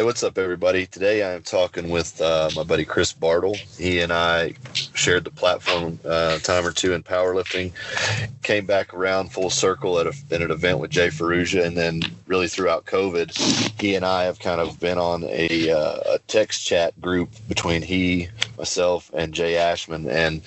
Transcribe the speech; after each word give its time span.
Hey, 0.00 0.06
what's 0.06 0.22
up, 0.22 0.38
everybody? 0.38 0.86
Today 0.86 1.22
I 1.22 1.34
am 1.34 1.42
talking 1.42 1.90
with 1.90 2.22
uh, 2.22 2.48
my 2.56 2.62
buddy 2.62 2.86
Chris 2.86 3.12
Bartl. 3.12 3.54
He 3.78 4.00
and 4.00 4.10
I 4.10 4.54
shared 4.94 5.24
the 5.24 5.30
platform 5.30 6.00
uh, 6.06 6.38
time 6.38 6.64
or 6.64 6.72
two 6.72 6.94
in 6.94 7.02
powerlifting. 7.02 7.72
Came 8.42 8.64
back 8.64 8.94
around 8.94 9.30
full 9.30 9.50
circle 9.50 9.98
at, 9.98 10.06
a, 10.06 10.14
at 10.30 10.40
an 10.40 10.50
event 10.50 10.78
with 10.78 10.90
Jay 10.90 11.08
Ferruggia, 11.08 11.66
and 11.66 11.76
then 11.76 12.00
really 12.26 12.48
throughout 12.48 12.86
COVID, 12.86 13.36
he 13.78 13.94
and 13.94 14.06
I 14.06 14.22
have 14.22 14.38
kind 14.38 14.62
of 14.62 14.80
been 14.80 14.96
on 14.96 15.24
a, 15.24 15.70
uh, 15.70 16.14
a 16.14 16.18
text 16.28 16.66
chat 16.66 16.98
group 17.02 17.28
between 17.46 17.82
he, 17.82 18.30
myself, 18.56 19.10
and 19.12 19.34
Jay 19.34 19.58
Ashman, 19.58 20.08
and 20.08 20.40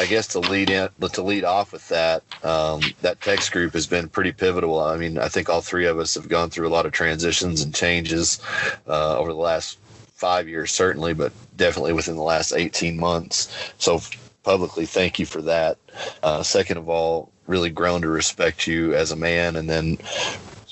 I 0.00 0.06
guess 0.06 0.26
to 0.28 0.40
lead 0.40 0.70
in 0.70 0.88
to 1.12 1.22
lead 1.22 1.44
off 1.44 1.72
with 1.72 1.88
that, 1.88 2.22
um, 2.42 2.80
that 3.02 3.20
text 3.20 3.52
group 3.52 3.74
has 3.74 3.86
been 3.86 4.08
pretty 4.08 4.32
pivotal. 4.32 4.80
I 4.80 4.96
mean, 4.96 5.18
I 5.18 5.28
think 5.28 5.48
all 5.48 5.60
three 5.60 5.86
of 5.86 5.98
us 5.98 6.14
have 6.14 6.28
gone 6.28 6.50
through 6.50 6.66
a 6.66 6.74
lot 6.76 6.86
of 6.86 6.92
transitions 6.92 7.62
and 7.62 7.74
changes 7.74 8.40
uh, 8.88 9.16
over 9.18 9.32
the 9.32 9.38
last 9.38 9.78
five 10.14 10.48
years, 10.48 10.72
certainly, 10.72 11.14
but 11.14 11.32
definitely 11.56 11.92
within 11.92 12.16
the 12.16 12.22
last 12.22 12.52
eighteen 12.52 12.98
months. 12.98 13.54
So 13.78 14.00
publicly, 14.42 14.86
thank 14.86 15.18
you 15.18 15.26
for 15.26 15.42
that. 15.42 15.78
Uh, 16.22 16.42
second 16.42 16.78
of 16.78 16.88
all, 16.88 17.30
really 17.46 17.70
grown 17.70 18.02
to 18.02 18.08
respect 18.08 18.66
you 18.66 18.94
as 18.94 19.12
a 19.12 19.16
man, 19.16 19.56
and 19.56 19.70
then 19.70 19.98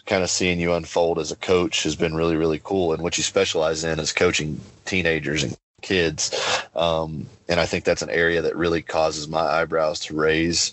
kind 0.05 0.25
of 0.25 0.31
seeing 0.31 0.59
you 0.59 0.73
unfold 0.73 1.19
as 1.21 1.31
a 1.31 1.37
coach 1.37 1.85
has 1.85 1.95
been 1.95 2.13
really 2.13 2.37
really 2.37 2.61
cool 2.65 2.93
and 2.93 3.03
what 3.05 3.17
you 3.17 3.23
specialize 3.23 3.85
in 3.85 4.01
is 4.01 4.13
coaching 4.13 4.61
teenagers 4.85 5.45
and 5.45 5.57
kids. 5.83 6.31
Um, 6.75 7.27
and 7.49 7.61
I 7.61 7.67
think 7.67 7.85
that's 7.85 8.03
an 8.03 8.11
area 8.11 8.43
that 8.43 8.57
really 8.57 8.83
causes 8.83 9.29
my 9.29 9.41
eyebrows 9.41 10.01
to 10.01 10.17
raise 10.17 10.73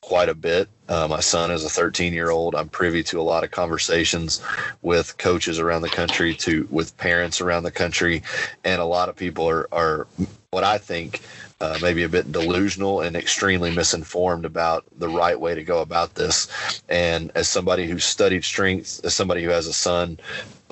quite 0.00 0.28
a 0.30 0.34
bit. 0.34 0.68
Uh, 0.88 1.06
my 1.06 1.20
son 1.20 1.50
is 1.50 1.64
a 1.64 1.68
13 1.68 2.14
year 2.14 2.30
old. 2.30 2.54
I'm 2.54 2.68
privy 2.68 3.02
to 3.04 3.20
a 3.20 3.22
lot 3.22 3.44
of 3.44 3.50
conversations 3.50 4.42
with 4.80 5.18
coaches 5.18 5.58
around 5.58 5.82
the 5.82 5.90
country, 5.90 6.34
to 6.36 6.66
with 6.70 6.96
parents 6.96 7.42
around 7.42 7.64
the 7.64 7.70
country, 7.70 8.22
and 8.64 8.80
a 8.80 8.86
lot 8.86 9.10
of 9.10 9.16
people 9.16 9.48
are, 9.48 9.68
are 9.70 10.06
what 10.50 10.64
I 10.64 10.78
think 10.78 11.20
uh, 11.60 11.78
maybe 11.82 12.04
a 12.04 12.08
bit 12.08 12.30
delusional 12.32 13.00
and 13.00 13.16
extremely 13.16 13.70
misinformed 13.70 14.44
about 14.44 14.84
the 14.98 15.08
right 15.08 15.38
way 15.38 15.54
to 15.54 15.62
go 15.62 15.82
about 15.82 16.14
this. 16.14 16.48
And 16.88 17.30
as 17.34 17.48
somebody 17.48 17.86
who's 17.86 18.04
studied 18.04 18.44
strength, 18.44 19.00
as 19.04 19.14
somebody 19.14 19.42
who 19.42 19.50
has 19.50 19.66
a 19.66 19.72
son, 19.72 20.18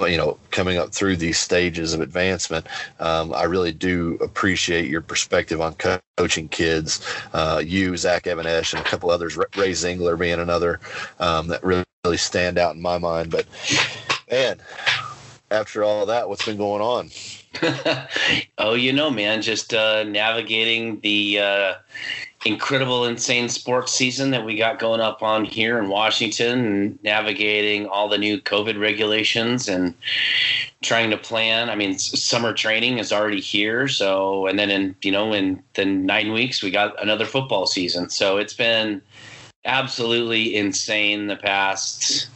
you 0.00 0.16
know, 0.16 0.38
coming 0.50 0.78
up 0.78 0.92
through 0.92 1.16
these 1.16 1.38
stages 1.38 1.94
of 1.94 2.00
advancement, 2.00 2.66
um, 3.00 3.32
I 3.32 3.44
really 3.44 3.72
do 3.72 4.18
appreciate 4.20 4.90
your 4.90 5.00
perspective 5.00 5.60
on 5.60 5.74
co- 5.74 6.00
coaching 6.16 6.48
kids. 6.48 7.06
Uh, 7.32 7.62
you, 7.64 7.96
Zach 7.96 8.26
Even-Esh, 8.26 8.74
and 8.74 8.84
a 8.84 8.88
couple 8.88 9.10
others, 9.10 9.36
Ray 9.36 9.72
Zingler 9.72 10.18
being 10.18 10.40
another 10.40 10.80
um, 11.18 11.48
that 11.48 11.64
really, 11.64 11.84
really 12.04 12.16
stand 12.16 12.58
out 12.58 12.74
in 12.74 12.82
my 12.82 12.98
mind. 12.98 13.30
But 13.30 13.46
man, 14.30 14.60
after 15.50 15.82
all 15.84 16.02
of 16.02 16.08
that, 16.08 16.28
what's 16.28 16.44
been 16.44 16.56
going 16.56 16.82
on? 16.82 17.10
oh, 18.58 18.74
you 18.74 18.92
know, 18.92 19.10
man, 19.10 19.40
just 19.40 19.72
uh, 19.72 20.04
navigating 20.04 21.00
the 21.00 21.38
uh, 21.38 21.74
incredible, 22.46 23.04
insane 23.04 23.48
sports 23.48 23.92
season 23.92 24.30
that 24.30 24.44
we 24.44 24.56
got 24.56 24.78
going 24.78 25.00
up 25.00 25.22
on 25.22 25.44
here 25.44 25.78
in 25.78 25.88
Washington, 25.88 26.64
and 26.64 27.02
navigating 27.02 27.86
all 27.86 28.08
the 28.08 28.18
new 28.18 28.40
COVID 28.40 28.78
regulations 28.78 29.68
and 29.68 29.94
trying 30.82 31.10
to 31.10 31.18
plan. 31.18 31.68
I 31.68 31.74
mean, 31.74 31.98
summer 31.98 32.52
training 32.52 32.98
is 32.98 33.12
already 33.12 33.40
here, 33.40 33.88
so 33.88 34.46
and 34.46 34.58
then 34.58 34.70
in 34.70 34.94
you 35.02 35.12
know 35.12 35.32
in 35.32 35.62
the 35.74 35.84
nine 35.84 36.32
weeks 36.32 36.62
we 36.62 36.70
got 36.70 37.00
another 37.02 37.26
football 37.26 37.66
season. 37.66 38.08
So 38.10 38.38
it's 38.38 38.54
been 38.54 39.02
absolutely 39.64 40.54
insane 40.54 41.26
the 41.26 41.36
past 41.36 42.28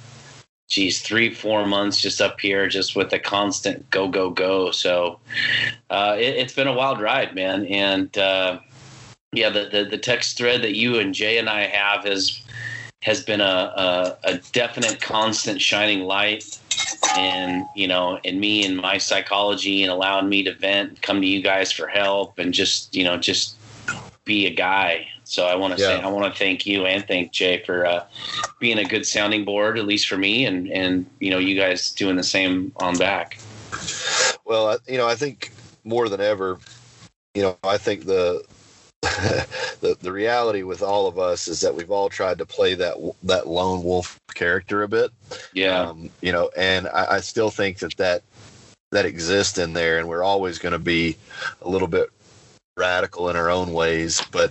geez, 0.71 1.03
three, 1.03 1.35
four 1.35 1.67
months 1.67 2.01
just 2.01 2.21
up 2.21 2.41
here, 2.41 2.69
just 2.69 2.95
with 2.95 3.13
a 3.13 3.19
constant 3.19 3.91
go, 3.91 4.07
go, 4.09 4.31
go. 4.31 4.71
So 4.71 5.19
uh, 5.91 6.17
it, 6.17 6.41
has 6.41 6.55
been 6.55 6.69
a 6.69 6.73
wild 6.73 7.01
ride, 7.01 7.35
man. 7.35 7.67
And 7.67 8.17
uh, 8.17 8.61
yeah, 9.33 9.51
the, 9.51 9.69
the, 9.71 9.85
the 9.85 9.99
text 9.99 10.37
thread 10.37 10.63
that 10.63 10.77
you 10.77 10.99
and 10.99 11.15
Jay 11.15 11.39
and 11.39 11.49
I 11.49 11.67
have 11.67 12.05
has 12.05 12.43
has 13.03 13.25
been 13.25 13.41
a, 13.41 13.45
a, 13.45 14.17
a 14.25 14.39
definite 14.53 15.01
constant 15.01 15.61
shining 15.61 16.01
light 16.01 16.59
and 17.17 17.65
you 17.75 17.89
know 17.89 18.19
in 18.25 18.39
me 18.39 18.65
and 18.67 18.77
my 18.77 18.99
psychology 18.99 19.83
and 19.83 19.91
allowing 19.91 20.29
me 20.29 20.43
to 20.43 20.55
vent 20.55 21.01
come 21.01 21.19
to 21.23 21.27
you 21.27 21.41
guys 21.41 21.73
for 21.73 21.87
help 21.87 22.39
and 22.39 22.53
just 22.53 22.95
you 22.95 23.03
know 23.03 23.17
just 23.17 23.57
be 24.27 24.47
a 24.47 24.51
guy 24.51 25.09
so 25.31 25.47
I 25.47 25.55
want 25.55 25.77
to 25.77 25.81
yeah. 25.81 25.87
say 25.87 26.01
I 26.01 26.09
want 26.09 26.33
to 26.33 26.37
thank 26.37 26.67
you 26.67 26.87
and 26.87 27.07
thank 27.07 27.31
Jay 27.31 27.63
for 27.65 27.87
uh, 27.87 28.05
being 28.59 28.79
a 28.79 28.85
good 28.85 29.07
sounding 29.07 29.45
board, 29.45 29.79
at 29.79 29.87
least 29.87 30.09
for 30.09 30.19
me, 30.19 30.45
and 30.45 30.67
and 30.73 31.07
you 31.21 31.31
know 31.31 31.39
you 31.39 31.55
guys 31.55 31.93
doing 31.93 32.17
the 32.17 32.25
same 32.25 32.73
on 32.79 32.99
back. 32.99 33.39
Well, 34.45 34.77
you 34.89 34.99
know 34.99 35.07
I 35.07 35.15
think 35.15 35.53
more 35.85 36.09
than 36.09 36.21
ever, 36.21 36.59
you 37.37 37.43
know 37.43 37.57
I 37.63 37.79
think 37.79 38.07
the 38.07 38.45
the 39.81 39.97
the 40.01 40.13
reality 40.13 40.63
with 40.63 40.83
all 40.83 41.07
of 41.07 41.19
us 41.19 41.49
is 41.49 41.61
that 41.61 41.75
we've 41.75 41.91
all 41.91 42.11
tried 42.11 42.37
to 42.37 42.45
play 42.45 42.75
that 42.75 42.97
that 43.23 43.47
lone 43.47 43.83
wolf 43.83 44.21
character 44.35 44.83
a 44.83 44.89
bit. 44.89 45.11
Yeah. 45.55 45.81
Um, 45.81 46.11
you 46.21 46.33
know, 46.33 46.51
and 46.57 46.87
I, 46.89 47.13
I 47.13 47.21
still 47.21 47.51
think 47.51 47.79
that 47.79 47.97
that 47.97 48.23
that 48.91 49.07
exists 49.07 49.57
in 49.57 49.73
there, 49.73 49.99
and 49.99 50.09
we're 50.09 50.23
always 50.23 50.59
going 50.59 50.73
to 50.73 50.79
be 50.79 51.17
a 51.63 51.69
little 51.69 51.89
bit 51.89 52.11
radical 52.77 53.31
in 53.31 53.37
our 53.37 53.49
own 53.49 53.73
ways. 53.73 54.23
But 54.33 54.51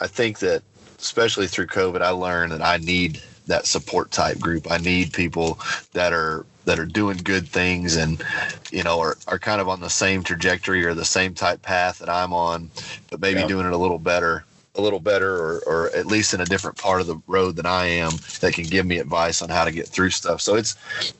I 0.00 0.06
think 0.06 0.38
that 0.38 0.62
especially 0.98 1.46
through 1.46 1.66
COVID, 1.66 2.00
I 2.00 2.10
learned 2.10 2.52
that 2.52 2.62
I 2.62 2.78
need 2.78 3.20
that 3.46 3.66
support 3.66 4.10
type 4.10 4.38
group. 4.38 4.70
I 4.70 4.78
need 4.78 5.12
people 5.12 5.58
that 5.92 6.14
are 6.14 6.46
that 6.64 6.78
are 6.78 6.86
doing 6.86 7.18
good 7.18 7.48
things 7.48 7.96
and 7.96 8.22
you 8.70 8.82
know 8.82 9.00
are, 9.00 9.16
are 9.28 9.38
kind 9.38 9.60
of 9.60 9.68
on 9.68 9.80
the 9.80 9.90
same 9.90 10.22
trajectory 10.22 10.84
or 10.84 10.94
the 10.94 11.04
same 11.04 11.34
type 11.34 11.62
path 11.62 11.98
that 11.98 12.08
I'm 12.08 12.32
on, 12.32 12.70
but 13.10 13.20
maybe 13.20 13.40
yeah. 13.40 13.46
doing 13.48 13.66
it 13.66 13.72
a 13.72 13.78
little 13.78 13.98
better 13.98 14.44
a 14.74 14.80
little 14.80 15.00
better 15.00 15.36
or, 15.36 15.62
or 15.66 15.90
at 15.94 16.06
least 16.06 16.32
in 16.32 16.40
a 16.40 16.46
different 16.46 16.78
part 16.78 17.00
of 17.00 17.06
the 17.06 17.20
road 17.26 17.56
than 17.56 17.66
I 17.66 17.86
am 17.86 18.12
that 18.40 18.54
can 18.54 18.68
give 18.68 18.86
me 18.86 18.98
advice 18.98 19.42
on 19.42 19.50
how 19.50 19.64
to 19.64 19.70
get 19.70 19.88
through 19.88 20.10
stuff. 20.10 20.40
So 20.40 20.54
it's 20.54 20.76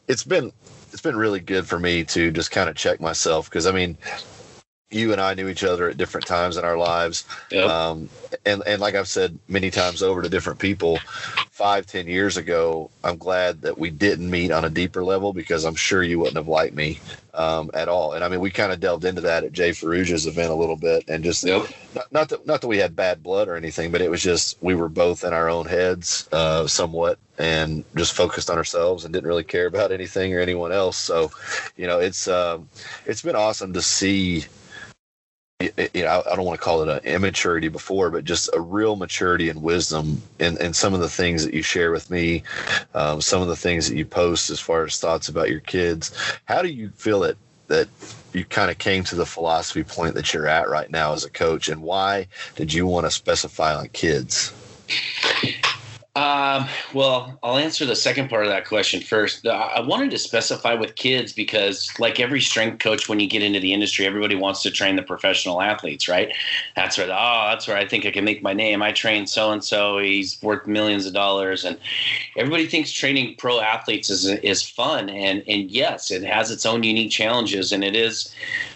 it's 0.08 0.24
been 0.24 0.52
it's 0.92 1.02
been 1.02 1.16
really 1.16 1.40
good 1.40 1.66
for 1.66 1.78
me 1.78 2.04
to 2.04 2.30
just 2.30 2.50
kind 2.50 2.68
of 2.68 2.76
check 2.76 3.00
myself 3.00 3.48
because 3.48 3.66
I 3.66 3.72
mean 3.72 3.96
you 4.94 5.12
and 5.12 5.20
I 5.20 5.34
knew 5.34 5.48
each 5.48 5.64
other 5.64 5.88
at 5.88 5.96
different 5.96 6.26
times 6.26 6.56
in 6.56 6.64
our 6.64 6.76
lives. 6.76 7.24
Yep. 7.50 7.68
Um, 7.68 8.08
and, 8.46 8.62
and 8.66 8.80
like 8.80 8.94
I've 8.94 9.08
said 9.08 9.38
many 9.48 9.70
times 9.70 10.02
over 10.02 10.22
to 10.22 10.28
different 10.28 10.58
people, 10.58 10.98
five, 11.50 11.86
ten 11.86 12.06
years 12.06 12.36
ago, 12.36 12.90
I'm 13.04 13.16
glad 13.16 13.62
that 13.62 13.78
we 13.78 13.90
didn't 13.90 14.30
meet 14.30 14.50
on 14.50 14.64
a 14.64 14.70
deeper 14.70 15.04
level 15.04 15.32
because 15.32 15.64
I'm 15.64 15.74
sure 15.74 16.02
you 16.02 16.18
wouldn't 16.18 16.36
have 16.36 16.48
liked 16.48 16.74
me 16.74 16.98
um, 17.34 17.70
at 17.74 17.88
all. 17.88 18.12
And 18.12 18.24
I 18.24 18.28
mean, 18.28 18.40
we 18.40 18.50
kind 18.50 18.72
of 18.72 18.80
delved 18.80 19.04
into 19.04 19.20
that 19.22 19.44
at 19.44 19.52
Jay 19.52 19.70
Ferruggia's 19.70 20.26
event 20.26 20.50
a 20.50 20.54
little 20.54 20.76
bit, 20.76 21.04
and 21.08 21.22
just 21.22 21.44
yep. 21.44 21.66
not, 21.94 22.12
not, 22.12 22.28
that 22.30 22.46
not 22.46 22.60
that 22.60 22.68
we 22.68 22.78
had 22.78 22.96
bad 22.96 23.22
blood 23.22 23.48
or 23.48 23.56
anything, 23.56 23.90
but 23.90 24.00
it 24.00 24.10
was 24.10 24.22
just 24.22 24.56
we 24.60 24.74
were 24.74 24.88
both 24.88 25.24
in 25.24 25.32
our 25.32 25.48
own 25.48 25.66
heads 25.66 26.28
uh, 26.32 26.66
somewhat 26.66 27.18
and 27.38 27.84
just 27.96 28.12
focused 28.12 28.50
on 28.50 28.58
ourselves 28.58 29.04
and 29.04 29.12
didn't 29.12 29.26
really 29.26 29.44
care 29.44 29.66
about 29.66 29.92
anything 29.92 30.34
or 30.34 30.40
anyone 30.40 30.72
else. 30.72 30.96
So, 30.96 31.30
you 31.76 31.86
know, 31.86 31.98
it's 31.98 32.28
um, 32.28 32.68
it's 33.06 33.22
been 33.22 33.36
awesome 33.36 33.72
to 33.72 33.82
see 33.82 34.44
I 35.78 36.22
don't 36.34 36.44
want 36.44 36.58
to 36.58 36.64
call 36.64 36.82
it 36.82 36.88
an 36.88 37.04
immaturity 37.04 37.68
before, 37.68 38.10
but 38.10 38.24
just 38.24 38.50
a 38.52 38.60
real 38.60 38.96
maturity 38.96 39.48
and 39.48 39.62
wisdom 39.62 40.22
in, 40.38 40.56
in 40.58 40.72
some 40.72 40.94
of 40.94 41.00
the 41.00 41.08
things 41.08 41.44
that 41.44 41.54
you 41.54 41.62
share 41.62 41.90
with 41.92 42.10
me, 42.10 42.42
um, 42.94 43.20
some 43.20 43.42
of 43.42 43.48
the 43.48 43.56
things 43.56 43.88
that 43.88 43.96
you 43.96 44.04
post 44.04 44.50
as 44.50 44.60
far 44.60 44.84
as 44.84 44.98
thoughts 44.98 45.28
about 45.28 45.50
your 45.50 45.60
kids. 45.60 46.12
How 46.46 46.62
do 46.62 46.68
you 46.68 46.90
feel 46.90 47.24
it 47.24 47.36
that 47.68 47.88
you 48.32 48.44
kind 48.44 48.70
of 48.70 48.78
came 48.78 49.04
to 49.04 49.14
the 49.14 49.26
philosophy 49.26 49.84
point 49.84 50.14
that 50.14 50.32
you're 50.34 50.46
at 50.46 50.68
right 50.68 50.90
now 50.90 51.12
as 51.12 51.24
a 51.24 51.30
coach, 51.30 51.68
and 51.68 51.82
why 51.82 52.28
did 52.56 52.72
you 52.72 52.86
want 52.86 53.06
to 53.06 53.10
specify 53.10 53.74
on 53.74 53.88
kids? 53.88 54.54
Um, 56.14 56.68
well, 56.92 57.38
I'll 57.42 57.56
answer 57.56 57.86
the 57.86 57.96
second 57.96 58.28
part 58.28 58.44
of 58.44 58.50
that 58.50 58.66
question 58.66 59.00
first. 59.00 59.46
I 59.46 59.80
wanted 59.80 60.10
to 60.10 60.18
specify 60.18 60.74
with 60.74 60.94
kids 60.94 61.32
because, 61.32 61.90
like 61.98 62.20
every 62.20 62.42
strength 62.42 62.80
coach, 62.80 63.08
when 63.08 63.18
you 63.18 63.26
get 63.26 63.42
into 63.42 63.60
the 63.60 63.72
industry, 63.72 64.04
everybody 64.04 64.34
wants 64.34 64.62
to 64.64 64.70
train 64.70 64.96
the 64.96 65.02
professional 65.02 65.62
athletes, 65.62 66.08
right? 66.08 66.30
That's 66.76 66.98
where, 66.98 67.06
oh, 67.06 67.46
that's 67.48 67.66
where 67.66 67.78
I 67.78 67.88
think 67.88 68.04
I 68.04 68.10
can 68.10 68.26
make 68.26 68.42
my 68.42 68.52
name. 68.52 68.82
I 68.82 68.92
train 68.92 69.26
so 69.26 69.52
and 69.52 69.64
so; 69.64 69.96
he's 69.98 70.40
worth 70.42 70.66
millions 70.66 71.06
of 71.06 71.14
dollars, 71.14 71.64
and 71.64 71.78
everybody 72.36 72.66
thinks 72.66 72.92
training 72.92 73.36
pro 73.38 73.60
athletes 73.60 74.10
is 74.10 74.26
is 74.26 74.62
fun, 74.62 75.08
and 75.08 75.42
and 75.48 75.70
yes, 75.70 76.10
it 76.10 76.22
has 76.24 76.50
its 76.50 76.66
own 76.66 76.82
unique 76.82 77.10
challenges, 77.10 77.72
and 77.72 77.82
it 77.82 77.96
is 77.96 78.34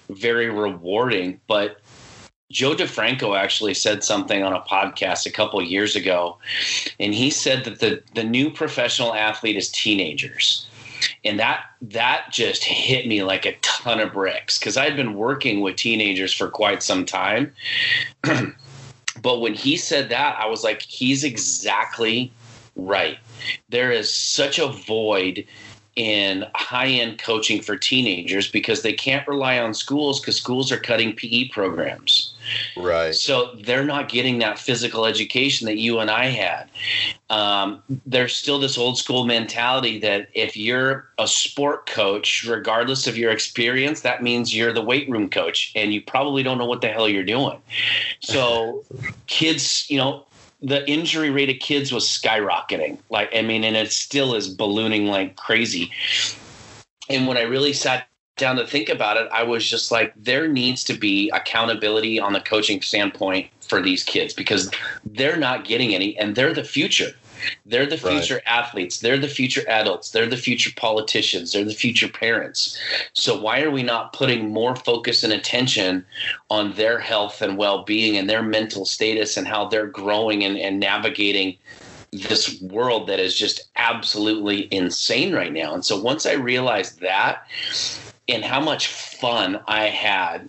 very 0.08 0.48
rewarding, 0.48 1.38
but 1.48 1.82
Joe 2.50 2.76
DeFranco 2.76 3.36
actually 3.36 3.74
said 3.74 4.04
something 4.04 4.44
on 4.44 4.52
a 4.52 4.60
podcast 4.60 5.26
a 5.26 5.32
couple 5.32 5.60
years 5.60 5.96
ago, 5.96 6.38
and 7.00 7.12
he 7.12 7.28
said 7.28 7.64
that 7.64 7.80
the 7.80 8.02
the 8.14 8.22
new 8.22 8.50
professional 8.50 9.14
athlete 9.14 9.56
is 9.56 9.68
teenagers, 9.68 10.68
and 11.24 11.40
that 11.40 11.64
that 11.82 12.26
just 12.30 12.62
hit 12.62 13.08
me 13.08 13.24
like 13.24 13.46
a 13.46 13.56
ton 13.62 13.98
of 13.98 14.12
bricks 14.12 14.58
because 14.58 14.76
I'd 14.76 14.94
been 14.94 15.14
working 15.14 15.60
with 15.60 15.74
teenagers 15.74 16.32
for 16.32 16.48
quite 16.48 16.84
some 16.84 17.04
time, 17.04 17.52
but 18.22 19.40
when 19.40 19.54
he 19.54 19.76
said 19.76 20.08
that, 20.10 20.38
I 20.38 20.46
was 20.46 20.62
like, 20.62 20.82
he's 20.82 21.24
exactly 21.24 22.30
right. 22.76 23.18
There 23.70 23.90
is 23.90 24.12
such 24.12 24.60
a 24.60 24.68
void 24.68 25.44
in 25.96 26.44
high 26.54 26.88
end 26.88 27.18
coaching 27.18 27.60
for 27.60 27.76
teenagers 27.76 28.48
because 28.48 28.82
they 28.82 28.92
can't 28.92 29.26
rely 29.26 29.58
on 29.58 29.74
schools 29.74 30.20
because 30.20 30.36
schools 30.36 30.70
are 30.70 30.78
cutting 30.78 31.16
PE 31.16 31.48
programs. 31.48 32.34
Right. 32.76 33.14
So 33.14 33.54
they're 33.62 33.84
not 33.84 34.08
getting 34.08 34.38
that 34.38 34.58
physical 34.58 35.06
education 35.06 35.66
that 35.66 35.78
you 35.78 35.98
and 35.98 36.10
I 36.10 36.26
had. 36.26 36.70
Um, 37.28 37.82
there's 38.06 38.34
still 38.34 38.58
this 38.58 38.78
old 38.78 38.98
school 38.98 39.24
mentality 39.24 39.98
that 40.00 40.28
if 40.34 40.56
you're 40.56 41.08
a 41.18 41.26
sport 41.26 41.86
coach, 41.86 42.44
regardless 42.44 43.06
of 43.06 43.16
your 43.16 43.30
experience, 43.30 44.02
that 44.02 44.22
means 44.22 44.54
you're 44.54 44.72
the 44.72 44.82
weight 44.82 45.08
room 45.08 45.28
coach 45.28 45.72
and 45.74 45.92
you 45.92 46.02
probably 46.02 46.42
don't 46.42 46.58
know 46.58 46.66
what 46.66 46.80
the 46.80 46.88
hell 46.88 47.08
you're 47.08 47.24
doing. 47.24 47.60
So 48.20 48.84
kids, 49.26 49.90
you 49.90 49.98
know, 49.98 50.26
the 50.62 50.88
injury 50.90 51.30
rate 51.30 51.50
of 51.50 51.58
kids 51.58 51.92
was 51.92 52.04
skyrocketing. 52.04 52.98
Like, 53.10 53.34
I 53.34 53.42
mean, 53.42 53.64
and 53.64 53.76
it 53.76 53.92
still 53.92 54.34
is 54.34 54.48
ballooning 54.48 55.06
like 55.06 55.36
crazy. 55.36 55.90
And 57.08 57.26
when 57.26 57.36
I 57.36 57.42
really 57.42 57.72
sat 57.72 58.08
down 58.36 58.56
to 58.56 58.66
think 58.66 58.88
about 58.88 59.16
it, 59.16 59.28
I 59.32 59.42
was 59.42 59.68
just 59.68 59.90
like, 59.90 60.12
there 60.16 60.46
needs 60.46 60.84
to 60.84 60.94
be 60.94 61.30
accountability 61.30 62.20
on 62.20 62.32
the 62.32 62.40
coaching 62.40 62.82
standpoint 62.82 63.48
for 63.60 63.80
these 63.82 64.04
kids 64.04 64.32
because 64.32 64.70
they're 65.04 65.36
not 65.36 65.64
getting 65.64 65.94
any 65.94 66.16
and 66.18 66.36
they're 66.36 66.54
the 66.54 66.64
future. 66.64 67.12
They're 67.64 67.86
the 67.86 67.98
future 67.98 68.36
right. 68.36 68.42
athletes. 68.46 69.00
They're 69.00 69.18
the 69.18 69.28
future 69.28 69.62
adults. 69.68 70.10
They're 70.10 70.26
the 70.26 70.36
future 70.36 70.70
politicians. 70.74 71.52
They're 71.52 71.64
the 71.64 71.74
future 71.74 72.08
parents. 72.08 72.78
So, 73.12 73.40
why 73.40 73.60
are 73.62 73.70
we 73.70 73.82
not 73.82 74.12
putting 74.12 74.52
more 74.52 74.74
focus 74.74 75.22
and 75.22 75.32
attention 75.32 76.04
on 76.50 76.72
their 76.72 76.98
health 76.98 77.42
and 77.42 77.58
well 77.58 77.84
being 77.84 78.16
and 78.16 78.28
their 78.28 78.42
mental 78.42 78.84
status 78.84 79.36
and 79.36 79.46
how 79.46 79.66
they're 79.66 79.86
growing 79.86 80.44
and, 80.44 80.56
and 80.58 80.80
navigating 80.80 81.56
this 82.10 82.60
world 82.62 83.06
that 83.08 83.20
is 83.20 83.36
just 83.36 83.68
absolutely 83.76 84.66
insane 84.72 85.34
right 85.34 85.52
now? 85.52 85.74
And 85.74 85.84
so, 85.84 86.00
once 86.00 86.26
I 86.26 86.32
realized 86.32 87.00
that, 87.00 87.46
and 88.28 88.44
how 88.44 88.60
much 88.60 88.88
fun 88.88 89.60
I 89.66 89.84
had 89.86 90.48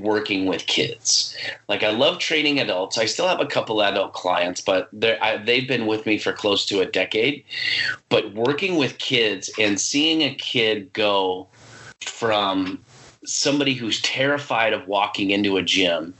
working 0.00 0.46
with 0.46 0.66
kids. 0.66 1.36
Like 1.68 1.82
I 1.82 1.90
love 1.90 2.18
training 2.18 2.58
adults. 2.58 2.96
I 2.96 3.04
still 3.04 3.28
have 3.28 3.40
a 3.40 3.46
couple 3.46 3.82
adult 3.82 4.14
clients, 4.14 4.60
but 4.60 4.88
they've 4.92 5.68
been 5.68 5.86
with 5.86 6.06
me 6.06 6.18
for 6.18 6.32
close 6.32 6.64
to 6.66 6.80
a 6.80 6.86
decade. 6.86 7.44
But 8.08 8.32
working 8.34 8.76
with 8.76 8.98
kids 8.98 9.50
and 9.58 9.78
seeing 9.78 10.22
a 10.22 10.34
kid 10.34 10.92
go 10.92 11.48
from 12.00 12.82
somebody 13.26 13.74
who's 13.74 14.00
terrified 14.02 14.72
of 14.72 14.86
walking 14.88 15.30
into 15.30 15.56
a 15.56 15.62
gym 15.62 16.14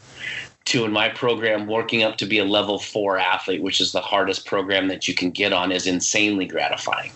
to 0.66 0.84
in 0.84 0.92
my 0.92 1.08
program 1.08 1.66
working 1.66 2.02
up 2.02 2.16
to 2.16 2.26
be 2.26 2.38
a 2.38 2.44
level 2.44 2.78
four 2.78 3.18
athlete 3.18 3.62
which 3.62 3.80
is 3.80 3.92
the 3.92 4.00
hardest 4.00 4.46
program 4.46 4.88
that 4.88 5.06
you 5.06 5.14
can 5.14 5.30
get 5.30 5.52
on 5.52 5.70
is 5.70 5.86
insanely 5.86 6.46
gratifying. 6.46 7.10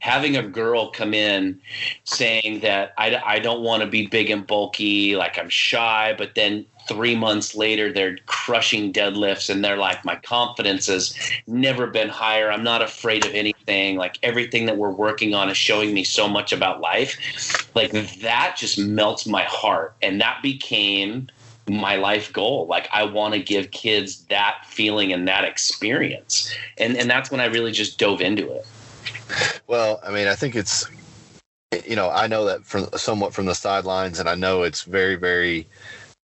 Having 0.00 0.36
a 0.36 0.42
girl 0.42 0.90
come 0.90 1.14
in 1.14 1.60
saying 2.04 2.60
that 2.60 2.92
i, 2.98 3.20
I 3.24 3.38
don't 3.38 3.62
want 3.62 3.82
to 3.82 3.88
be 3.88 4.06
big 4.06 4.30
and 4.30 4.46
bulky 4.46 5.16
like 5.16 5.38
i'm 5.38 5.48
shy 5.48 6.14
but 6.16 6.34
then 6.34 6.66
three 6.86 7.14
months 7.14 7.54
later 7.54 7.92
they're 7.92 8.18
crushing 8.26 8.92
deadlifts 8.92 9.48
and 9.48 9.64
they're 9.64 9.76
like 9.76 10.04
my 10.04 10.16
confidence 10.16 10.86
has 10.86 11.16
never 11.46 11.86
been 11.86 12.08
higher. 12.08 12.50
I'm 12.50 12.62
not 12.62 12.82
afraid 12.82 13.24
of 13.24 13.32
anything. 13.32 13.96
Like 13.96 14.18
everything 14.22 14.66
that 14.66 14.76
we're 14.76 14.90
working 14.90 15.34
on 15.34 15.48
is 15.48 15.56
showing 15.56 15.94
me 15.94 16.04
so 16.04 16.28
much 16.28 16.52
about 16.52 16.80
life. 16.80 17.70
Like 17.74 17.92
that 18.20 18.56
just 18.58 18.78
melts 18.78 19.26
my 19.26 19.42
heart. 19.42 19.94
And 20.02 20.20
that 20.20 20.42
became 20.42 21.28
my 21.68 21.96
life 21.96 22.32
goal. 22.32 22.66
Like 22.66 22.88
I 22.92 23.04
want 23.04 23.34
to 23.34 23.40
give 23.40 23.70
kids 23.70 24.24
that 24.26 24.64
feeling 24.66 25.12
and 25.12 25.26
that 25.28 25.44
experience. 25.44 26.54
And 26.78 26.96
and 26.96 27.08
that's 27.08 27.30
when 27.30 27.40
I 27.40 27.46
really 27.46 27.72
just 27.72 27.98
dove 27.98 28.20
into 28.20 28.50
it. 28.52 28.66
Well, 29.66 30.00
I 30.04 30.10
mean, 30.10 30.28
I 30.28 30.34
think 30.34 30.56
it's 30.56 30.86
you 31.86 31.96
know, 31.96 32.10
I 32.10 32.26
know 32.26 32.44
that 32.44 32.64
from 32.64 32.88
somewhat 32.96 33.34
from 33.34 33.46
the 33.46 33.54
sidelines 33.54 34.20
and 34.20 34.28
I 34.28 34.34
know 34.34 34.62
it's 34.62 34.82
very 34.82 35.16
very 35.16 35.66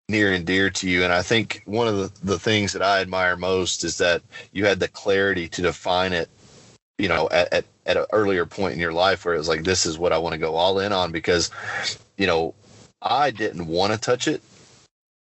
near 0.08 0.32
and 0.32 0.44
dear 0.44 0.70
to 0.70 0.88
you 0.88 1.04
and 1.04 1.12
I 1.12 1.22
think 1.22 1.62
one 1.66 1.86
of 1.86 1.96
the 1.96 2.12
the 2.24 2.38
things 2.38 2.72
that 2.72 2.82
I 2.82 3.00
admire 3.00 3.36
most 3.36 3.84
is 3.84 3.98
that 3.98 4.22
you 4.52 4.66
had 4.66 4.80
the 4.80 4.88
clarity 4.88 5.48
to 5.48 5.62
define 5.62 6.12
it 6.12 6.28
you 6.98 7.06
know 7.06 7.28
at, 7.30 7.52
at, 7.52 7.64
at 7.86 7.96
an 7.96 8.06
earlier 8.12 8.44
point 8.44 8.74
in 8.74 8.80
your 8.80 8.92
life 8.92 9.24
where 9.24 9.34
it 9.34 9.38
was 9.38 9.46
like 9.46 9.62
this 9.62 9.86
is 9.86 9.98
what 9.98 10.12
I 10.12 10.18
want 10.18 10.32
to 10.32 10.38
go 10.38 10.56
all 10.56 10.80
in 10.80 10.92
on 10.92 11.12
because 11.12 11.52
you 12.18 12.26
know 12.26 12.54
I 13.00 13.30
didn't 13.30 13.68
want 13.68 13.92
to 13.92 14.00
touch 14.00 14.26
it 14.26 14.42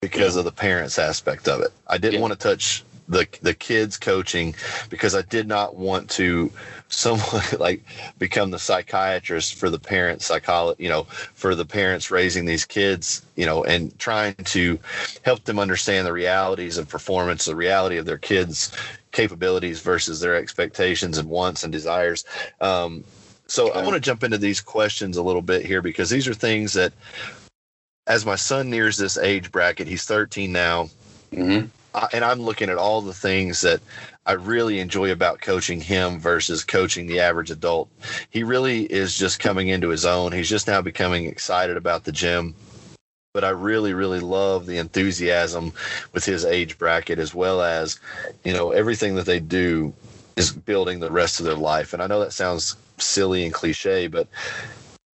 because 0.01 0.35
yeah. 0.35 0.41
of 0.41 0.45
the 0.45 0.53
parents 0.53 0.99
aspect 0.99 1.49
of 1.49 1.61
it. 1.61 1.73
I 1.87 1.99
didn't 1.99 2.15
yeah. 2.15 2.21
want 2.21 2.33
to 2.33 2.39
touch 2.39 2.85
the 3.09 3.27
the 3.41 3.55
kids 3.55 3.97
coaching 3.97 4.55
because 4.91 5.15
I 5.15 5.23
did 5.23 5.49
not 5.49 5.77
want 5.77 6.11
to 6.11 6.53
somewhat 6.89 7.59
like 7.59 7.83
become 8.19 8.51
the 8.51 8.59
psychiatrist 8.59 9.55
for 9.55 9.71
the 9.71 9.79
parents 9.79 10.27
psychology 10.27 10.83
you 10.83 10.91
know 10.91 11.05
for 11.35 11.55
the 11.55 11.65
parents 11.65 12.11
raising 12.11 12.45
these 12.45 12.65
kids 12.65 13.25
you 13.35 13.47
know 13.47 13.65
and 13.65 13.99
trying 13.99 14.35
to 14.35 14.79
help 15.23 15.45
them 15.45 15.59
understand 15.59 16.07
the 16.07 16.13
realities 16.13 16.77
of 16.77 16.89
performance 16.89 17.47
the 17.47 17.57
reality 17.57 17.97
of 17.97 18.05
their 18.05 18.19
kids 18.19 18.73
capabilities 19.11 19.81
versus 19.81 20.21
their 20.21 20.37
expectations 20.37 21.17
and 21.17 21.29
wants 21.29 21.65
and 21.65 21.73
desires 21.73 22.25
um, 22.61 23.03
so 23.47 23.71
okay. 23.71 23.81
I 23.81 23.83
want 23.83 23.95
to 23.95 24.01
jump 24.01 24.23
into 24.23 24.37
these 24.37 24.61
questions 24.61 25.17
a 25.17 25.23
little 25.23 25.41
bit 25.41 25.65
here 25.65 25.81
because 25.81 26.11
these 26.11 26.29
are 26.29 26.35
things 26.35 26.75
that 26.75 26.93
as 28.09 28.27
my 28.27 28.37
son 28.37 28.71
nears 28.71 28.97
this 28.97 29.19
age 29.19 29.53
bracket, 29.53 29.87
he's 29.87 30.05
13 30.05 30.51
now. 30.51 30.89
Mm-hmm. 31.31 31.67
I, 31.95 32.09
and 32.13 32.25
I'm 32.25 32.41
looking 32.41 32.71
at 32.71 32.79
all 32.79 33.03
the 33.03 33.15
things 33.15 33.61
that 33.61 33.81
I 34.27 34.33
really 34.33 34.81
enjoy 34.81 35.13
about 35.13 35.41
coaching 35.41 35.81
him 35.81 36.19
versus 36.19 36.65
coaching 36.65 37.07
the 37.07 37.21
average 37.21 37.51
adult. 37.51 37.89
He 38.31 38.43
really 38.43 38.85
is 38.85 39.17
just 39.17 39.41
coming 39.41 39.69
into 39.69 39.89
his 39.89 40.05
own. 40.05 40.33
He's 40.33 40.49
just 40.49 40.67
now 40.67 40.81
becoming 40.81 41.27
excited 41.27 41.77
about 41.77 42.05
the 42.05 42.13
gym. 42.13 42.55
But 43.35 43.45
I 43.45 43.51
really, 43.51 43.93
really 43.93 44.21
love 44.21 44.67
the 44.67 44.79
enthusiasm 44.79 45.73
with 46.13 46.25
his 46.25 46.45
age 46.45 46.79
bracket 46.79 47.19
as 47.19 47.35
well 47.35 47.63
as, 47.63 48.01
you 48.43 48.55
know, 48.55 48.71
everything 48.73 49.15
that 49.17 49.27
they 49.27 49.39
do 49.39 49.93
is 50.37 50.51
building 50.51 51.01
the 51.01 51.11
rest 51.11 51.39
of 51.39 51.47
their 51.47 51.55
life. 51.55 51.93
And 51.93 52.03
I 52.03 52.07
know 52.07 52.21
that 52.21 52.33
sounds 52.33 52.75
silly 52.97 53.45
and 53.45 53.53
cliche, 53.53 54.09
but 54.09 54.29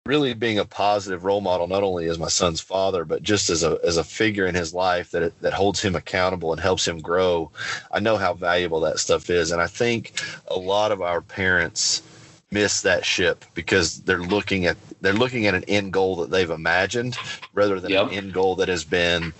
really 0.05 0.33
being 0.33 0.59
a 0.59 0.65
positive 0.65 1.23
role 1.23 1.39
model 1.39 1.65
not 1.65 1.81
only 1.81 2.09
as 2.09 2.19
my 2.19 2.27
son's 2.27 2.59
father 2.59 3.05
but 3.05 3.23
just 3.23 3.49
as 3.49 3.63
a 3.63 3.79
as 3.85 3.95
a 3.95 4.03
figure 4.03 4.45
in 4.45 4.53
his 4.53 4.73
life 4.73 5.11
that 5.11 5.39
that 5.39 5.53
holds 5.53 5.81
him 5.81 5.95
accountable 5.95 6.51
and 6.51 6.59
helps 6.59 6.85
him 6.85 6.99
grow 6.99 7.49
i 7.89 8.01
know 8.01 8.17
how 8.17 8.33
valuable 8.33 8.81
that 8.81 8.99
stuff 8.99 9.29
is 9.29 9.51
and 9.51 9.61
i 9.61 9.67
think 9.67 10.21
a 10.49 10.57
lot 10.57 10.91
of 10.91 11.01
our 11.01 11.21
parents 11.21 12.03
miss 12.51 12.81
that 12.81 13.05
ship 13.05 13.45
because 13.53 14.01
they're 14.01 14.21
looking 14.21 14.65
at 14.65 14.75
they're 14.99 15.13
looking 15.13 15.47
at 15.47 15.55
an 15.55 15.63
end 15.69 15.93
goal 15.93 16.17
that 16.17 16.29
they've 16.29 16.49
imagined 16.49 17.15
rather 17.53 17.79
than 17.79 17.91
yep. 17.91 18.07
an 18.07 18.13
end 18.13 18.33
goal 18.33 18.57
that 18.57 18.67
has 18.67 18.83
been 18.83 19.31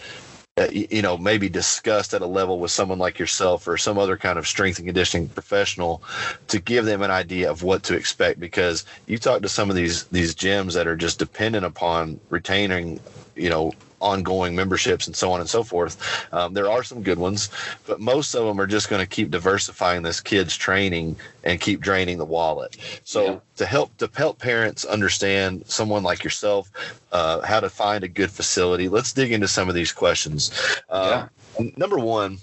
uh, 0.57 0.67
you 0.71 1.01
know 1.01 1.17
maybe 1.17 1.49
discussed 1.49 2.13
at 2.13 2.21
a 2.21 2.25
level 2.27 2.59
with 2.59 2.69
someone 2.69 2.99
like 2.99 3.17
yourself 3.17 3.67
or 3.67 3.75
some 3.75 3.97
other 3.97 4.15
kind 4.15 4.37
of 4.37 4.47
strength 4.47 4.77
and 4.77 4.87
conditioning 4.87 5.27
professional 5.29 6.03
to 6.47 6.59
give 6.59 6.85
them 6.85 7.01
an 7.01 7.09
idea 7.09 7.49
of 7.49 7.63
what 7.63 7.81
to 7.81 7.95
expect 7.95 8.39
because 8.39 8.85
you 9.07 9.17
talk 9.17 9.41
to 9.41 9.49
some 9.49 9.71
of 9.71 9.75
these 9.75 10.03
these 10.05 10.35
gyms 10.35 10.73
that 10.75 10.85
are 10.85 10.95
just 10.95 11.17
dependent 11.17 11.65
upon 11.65 12.19
retaining 12.29 12.99
you 13.35 13.49
know 13.49 13.71
ongoing 14.03 14.55
memberships 14.55 15.07
and 15.07 15.15
so 15.15 15.31
on 15.31 15.39
and 15.39 15.49
so 15.49 15.63
forth. 15.63 16.27
Um, 16.33 16.53
there 16.53 16.69
are 16.69 16.83
some 16.83 17.01
good 17.01 17.17
ones, 17.17 17.49
but 17.87 17.99
most 17.99 18.35
of 18.35 18.45
them 18.45 18.59
are 18.59 18.67
just 18.67 18.89
going 18.89 19.01
to 19.01 19.07
keep 19.07 19.31
diversifying 19.31 20.03
this 20.03 20.19
kid's 20.19 20.55
training 20.55 21.15
and 21.43 21.59
keep 21.59 21.79
draining 21.79 22.17
the 22.17 22.25
wallet. 22.25 22.77
So 23.05 23.23
yeah. 23.23 23.39
to 23.55 23.65
help 23.65 23.97
to 23.97 24.09
help 24.13 24.39
parents 24.39 24.85
understand 24.85 25.63
someone 25.65 26.03
like 26.03 26.23
yourself 26.23 26.69
uh, 27.11 27.41
how 27.41 27.59
to 27.59 27.69
find 27.69 28.03
a 28.03 28.07
good 28.07 28.29
facility, 28.29 28.89
let's 28.89 29.13
dig 29.13 29.31
into 29.31 29.47
some 29.47 29.69
of 29.69 29.75
these 29.75 29.91
questions. 29.91 30.51
Uh, 30.89 31.27
yeah. 31.59 31.69
Number 31.77 31.97
one, 31.97 32.39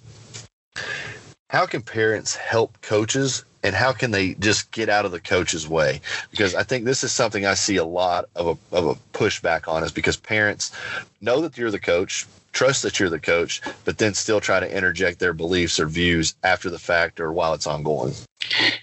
how 1.50 1.66
can 1.66 1.82
parents 1.82 2.34
help 2.36 2.80
coaches 2.80 3.44
and 3.62 3.74
how 3.74 3.92
can 3.92 4.10
they 4.10 4.34
just 4.34 4.70
get 4.70 4.88
out 4.88 5.04
of 5.04 5.12
the 5.12 5.20
coach's 5.20 5.68
way? 5.68 6.00
Because 6.30 6.54
I 6.54 6.62
think 6.62 6.84
this 6.84 7.04
is 7.04 7.12
something 7.12 7.46
I 7.46 7.54
see 7.54 7.76
a 7.76 7.84
lot 7.84 8.26
of 8.36 8.46
a, 8.46 8.76
of 8.76 8.86
a 8.86 8.94
pushback 9.16 9.68
on 9.68 9.84
is 9.84 9.92
because 9.92 10.16
parents 10.16 10.72
know 11.20 11.40
that 11.40 11.56
you're 11.58 11.70
the 11.70 11.78
coach, 11.78 12.26
trust 12.52 12.82
that 12.82 12.98
you're 12.98 13.10
the 13.10 13.20
coach, 13.20 13.60
but 13.84 13.98
then 13.98 14.14
still 14.14 14.40
try 14.40 14.60
to 14.60 14.76
interject 14.76 15.18
their 15.18 15.32
beliefs 15.32 15.78
or 15.78 15.86
views 15.86 16.34
after 16.42 16.70
the 16.70 16.78
fact 16.78 17.20
or 17.20 17.32
while 17.32 17.54
it's 17.54 17.66
ongoing. 17.66 18.14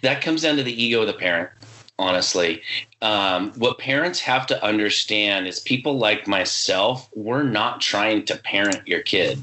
That 0.04 0.22
comes 0.22 0.44
down 0.44 0.58
to 0.58 0.64
the 0.64 0.84
ego 0.84 1.02
of 1.02 1.08
the 1.08 1.14
parent 1.14 1.50
honestly. 2.00 2.62
Um, 3.02 3.52
what 3.54 3.78
parents 3.78 4.20
have 4.22 4.48
to 4.48 4.64
understand 4.64 5.48
is 5.48 5.60
people 5.60 5.98
like 5.98 6.28
myself, 6.28 7.10
we're 7.16 7.44
not 7.44 7.80
trying 7.82 8.26
to 8.26 8.38
parent 8.38 8.88
your 8.88 9.02
kid. 9.02 9.40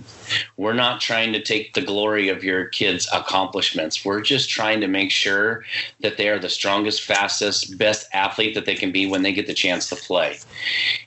We're 0.57 0.73
not 0.73 1.01
trying 1.01 1.33
to 1.33 1.43
take 1.43 1.75
the 1.75 1.81
glory 1.81 2.29
of 2.29 2.43
your 2.43 2.67
kid's 2.67 3.09
accomplishments. 3.13 4.05
We're 4.05 4.23
just 4.23 4.51
trying 4.51 4.81
to 4.81 4.89
make 4.89 5.11
sure 5.11 5.65
that 6.01 6.17
they 6.17 6.29
are 6.29 6.39
the 6.39 6.49
strongest, 6.49 7.03
fastest, 7.03 7.77
best 7.79 8.09
athlete 8.13 8.55
that 8.55 8.67
they 8.67 8.75
can 8.75 8.91
be 8.91 9.07
when 9.07 9.23
they 9.23 9.33
get 9.33 9.47
the 9.47 9.55
chance 9.55 9.89
to 9.89 9.97
play. 9.97 10.39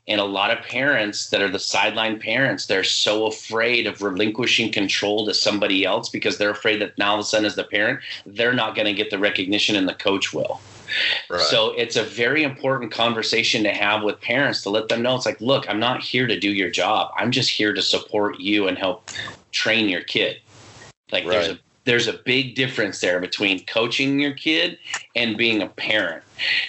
And 0.07 0.21
a 0.21 0.25
lot 0.25 0.51
of 0.51 0.63
parents 0.65 1.29
that 1.29 1.41
are 1.41 1.49
the 1.49 1.59
sideline 1.59 2.19
parents, 2.19 2.65
they're 2.65 2.83
so 2.83 3.25
afraid 3.25 3.87
of 3.87 4.01
relinquishing 4.01 4.71
control 4.71 5.25
to 5.25 5.33
somebody 5.33 5.85
else 5.85 6.09
because 6.09 6.37
they're 6.37 6.49
afraid 6.49 6.81
that 6.81 6.97
now 6.97 7.11
all 7.11 7.15
of 7.15 7.21
a 7.21 7.23
sudden, 7.23 7.45
as 7.45 7.55
the 7.55 7.63
parent, 7.65 7.99
they're 8.25 8.53
not 8.53 8.75
going 8.75 8.85
to 8.85 8.93
get 8.93 9.09
the 9.09 9.19
recognition 9.19 9.75
and 9.75 9.87
the 9.87 9.93
coach 9.93 10.33
will 10.33 10.61
Right. 11.29 11.41
So 11.41 11.72
it's 11.72 11.96
a 11.96 12.03
very 12.03 12.44
important 12.44 12.91
conversation 12.91 13.63
to 13.63 13.74
have 13.74 14.03
with 14.03 14.20
parents 14.22 14.62
to 14.63 14.70
let 14.70 14.89
them 14.89 15.01
know 15.01 15.15
it's 15.15 15.25
like, 15.25 15.41
look, 15.41 15.70
I'm 15.70 15.79
not 15.79 16.01
here 16.01 16.27
to 16.27 16.39
do 16.39 16.51
your 16.51 16.70
job. 16.70 17.12
I'm 17.17 17.32
just 17.32 17.50
here 17.50 17.74
to 17.74 17.82
support 17.82 18.39
you 18.39 18.67
and 18.67 18.77
help 18.77 19.10
train 19.51 19.89
your 19.89 20.01
kid. 20.01 20.38
Like 21.12 21.25
right. 21.25 21.32
there's 21.32 21.50
a 21.50 21.60
there's 21.88 22.08
a 22.10 22.20
big 22.25 22.53
difference 22.53 23.00
there 23.00 23.22
between 23.22 23.65
coaching 23.65 24.20
your 24.20 24.34
kid 24.34 24.77
and 25.15 25.38
being 25.38 25.62
a 25.62 25.67
parent. 25.67 26.22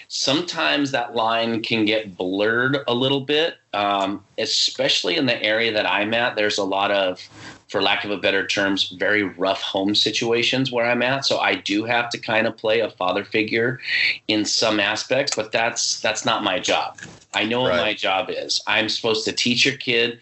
Sometimes 0.06 0.92
that 0.92 1.16
line 1.16 1.60
can 1.60 1.84
get 1.84 2.16
blurred 2.16 2.78
a 2.86 2.94
little 2.94 3.22
bit, 3.22 3.56
um, 3.74 4.24
especially 4.38 5.16
in 5.16 5.26
the 5.26 5.42
area 5.42 5.72
that 5.72 5.86
I'm 5.86 6.14
at. 6.14 6.36
There's 6.36 6.56
a 6.56 6.62
lot 6.62 6.92
of, 6.92 7.20
for 7.68 7.82
lack 7.82 8.04
of 8.04 8.10
a 8.10 8.16
better 8.16 8.46
terms, 8.46 8.88
very 8.90 9.22
rough 9.22 9.60
home 9.60 9.94
situations 9.94 10.72
where 10.72 10.86
I'm 10.86 11.02
at. 11.02 11.26
So 11.26 11.38
I 11.38 11.54
do 11.54 11.84
have 11.84 12.08
to 12.10 12.18
kind 12.18 12.46
of 12.46 12.56
play 12.56 12.80
a 12.80 12.90
father 12.90 13.24
figure 13.24 13.80
in 14.26 14.44
some 14.44 14.80
aspects, 14.80 15.36
but 15.36 15.52
that's 15.52 16.00
that's 16.00 16.24
not 16.24 16.42
my 16.42 16.58
job. 16.58 16.98
I 17.34 17.44
know 17.44 17.66
right. 17.66 17.76
what 17.76 17.80
my 17.82 17.94
job 17.94 18.30
is. 18.30 18.62
I'm 18.66 18.88
supposed 18.88 19.24
to 19.26 19.32
teach 19.32 19.66
your 19.66 19.76
kid 19.76 20.18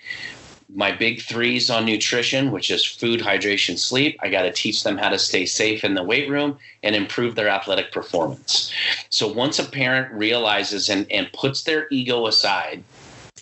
my 0.75 0.91
big 0.91 1.23
threes 1.23 1.71
on 1.71 1.85
nutrition, 1.85 2.51
which 2.51 2.71
is 2.71 2.85
food, 2.85 3.21
hydration, 3.21 3.79
sleep. 3.79 4.19
I 4.21 4.29
got 4.29 4.43
to 4.43 4.53
teach 4.53 4.83
them 4.83 4.99
how 4.99 5.11
to 5.11 5.19
stay 5.19 5.47
safe 5.47 5.85
in 5.85 5.95
the 5.95 6.03
weight 6.03 6.29
room 6.29 6.59
and 6.83 6.97
improve 6.97 7.35
their 7.35 7.49
athletic 7.49 7.93
performance. 7.93 8.73
So 9.11 9.33
once 9.33 9.59
a 9.59 9.65
parent 9.65 10.13
realizes 10.13 10.89
and, 10.89 11.11
and 11.11 11.33
puts 11.33 11.63
their 11.63 11.87
ego 11.91 12.27
aside 12.27 12.83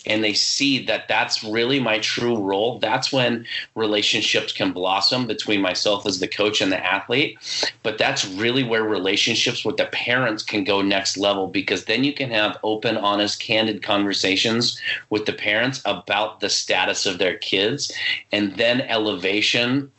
and 0.07 0.23
they 0.23 0.35
see 0.35 0.85
that 0.87 1.09
that's 1.09 1.43
really 1.43 1.81
my 1.81 1.99
true 1.99 2.37
role, 2.37 2.79
that's 2.79 3.13
when 3.13 3.47
relationships 3.75 4.53
can 4.53 4.73
blossom 4.73 5.27
between 5.27 5.61
myself 5.61 6.07
as 6.07 6.21
the 6.21 6.29
coach 6.29 6.61
and 6.61 6.71
the 6.71 6.85
athlete. 6.85 7.39
But 7.83 7.99
that's 7.99 8.27
really 8.27 8.63
where 8.63 8.85
relationships 8.85 9.65
with 9.65 9.77
the 9.77 9.87
parents 9.87 10.43
can 10.43 10.65
go 10.65 10.83
next 10.83 11.17
level 11.17 11.47
because 11.47 11.85
then 11.85 12.05
you 12.05 12.13
can 12.13 12.31
have 12.31 12.59
open, 12.63 12.97
honest, 12.97 13.41
candid 13.41 13.83
conversations 13.83 14.81
with 15.11 15.27
the 15.27 15.33
parents 15.33 15.81
about 15.85 16.41
the 16.41 16.51
status 16.51 17.07
of 17.07 17.19
their 17.19 17.37
kids. 17.39 17.93
And 18.33 18.57
then 18.57 18.83
elevation 18.83 19.91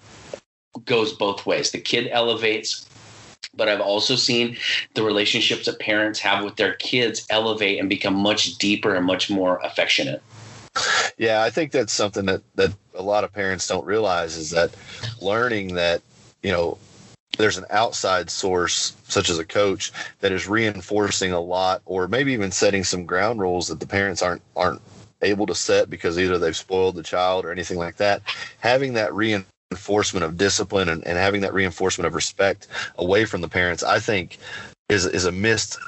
goes 0.85 1.13
both 1.13 1.45
ways. 1.45 1.71
The 1.71 1.79
kid 1.79 2.09
elevates 2.11 2.85
but 3.55 3.69
I've 3.69 3.81
also 3.81 4.15
seen 4.15 4.57
the 4.93 5.03
relationships 5.03 5.65
that 5.65 5.79
parents 5.79 6.19
have 6.19 6.43
with 6.43 6.55
their 6.55 6.73
kids 6.73 7.25
elevate 7.29 7.79
and 7.79 7.89
become 7.89 8.15
much 8.15 8.57
deeper 8.57 8.95
and 8.95 9.05
much 9.05 9.29
more 9.29 9.57
affectionate. 9.63 10.21
Yeah, 11.17 11.43
I 11.43 11.49
think 11.49 11.71
that's 11.71 11.93
something 11.93 12.25
that 12.25 12.41
that 12.55 12.73
a 12.93 13.01
lot 13.01 13.23
of 13.23 13.33
parents 13.33 13.67
don't 13.67 13.85
realize 13.85 14.35
is 14.35 14.49
that 14.51 14.71
learning 15.21 15.75
that, 15.75 16.01
you 16.43 16.51
know, 16.51 16.77
there's 17.37 17.57
an 17.57 17.65
outside 17.69 18.29
source 18.29 18.95
such 19.07 19.29
as 19.29 19.39
a 19.39 19.45
coach 19.45 19.91
that 20.19 20.31
is 20.31 20.47
reinforcing 20.47 21.31
a 21.31 21.39
lot 21.39 21.81
or 21.85 22.07
maybe 22.07 22.33
even 22.33 22.51
setting 22.51 22.83
some 22.83 23.05
ground 23.05 23.39
rules 23.39 23.67
that 23.67 23.79
the 23.79 23.87
parents 23.87 24.21
aren't 24.21 24.41
aren't 24.55 24.81
able 25.21 25.45
to 25.45 25.55
set 25.55 25.89
because 25.89 26.19
either 26.19 26.37
they've 26.37 26.57
spoiled 26.57 26.95
the 26.95 27.03
child 27.03 27.45
or 27.45 27.51
anything 27.51 27.77
like 27.77 27.95
that 27.95 28.21
having 28.59 28.93
that 28.93 29.13
reinforcement 29.13 29.54
reinforcement 29.71 30.23
of 30.23 30.37
discipline 30.37 30.89
and, 30.89 31.05
and 31.07 31.17
having 31.17 31.41
that 31.41 31.53
reinforcement 31.53 32.05
of 32.05 32.13
respect 32.13 32.67
away 32.97 33.25
from 33.25 33.41
the 33.41 33.47
parents, 33.47 33.83
I 33.83 33.99
think 33.99 34.37
is 34.89 35.05
is 35.05 35.25
a 35.25 35.31
missed 35.31 35.79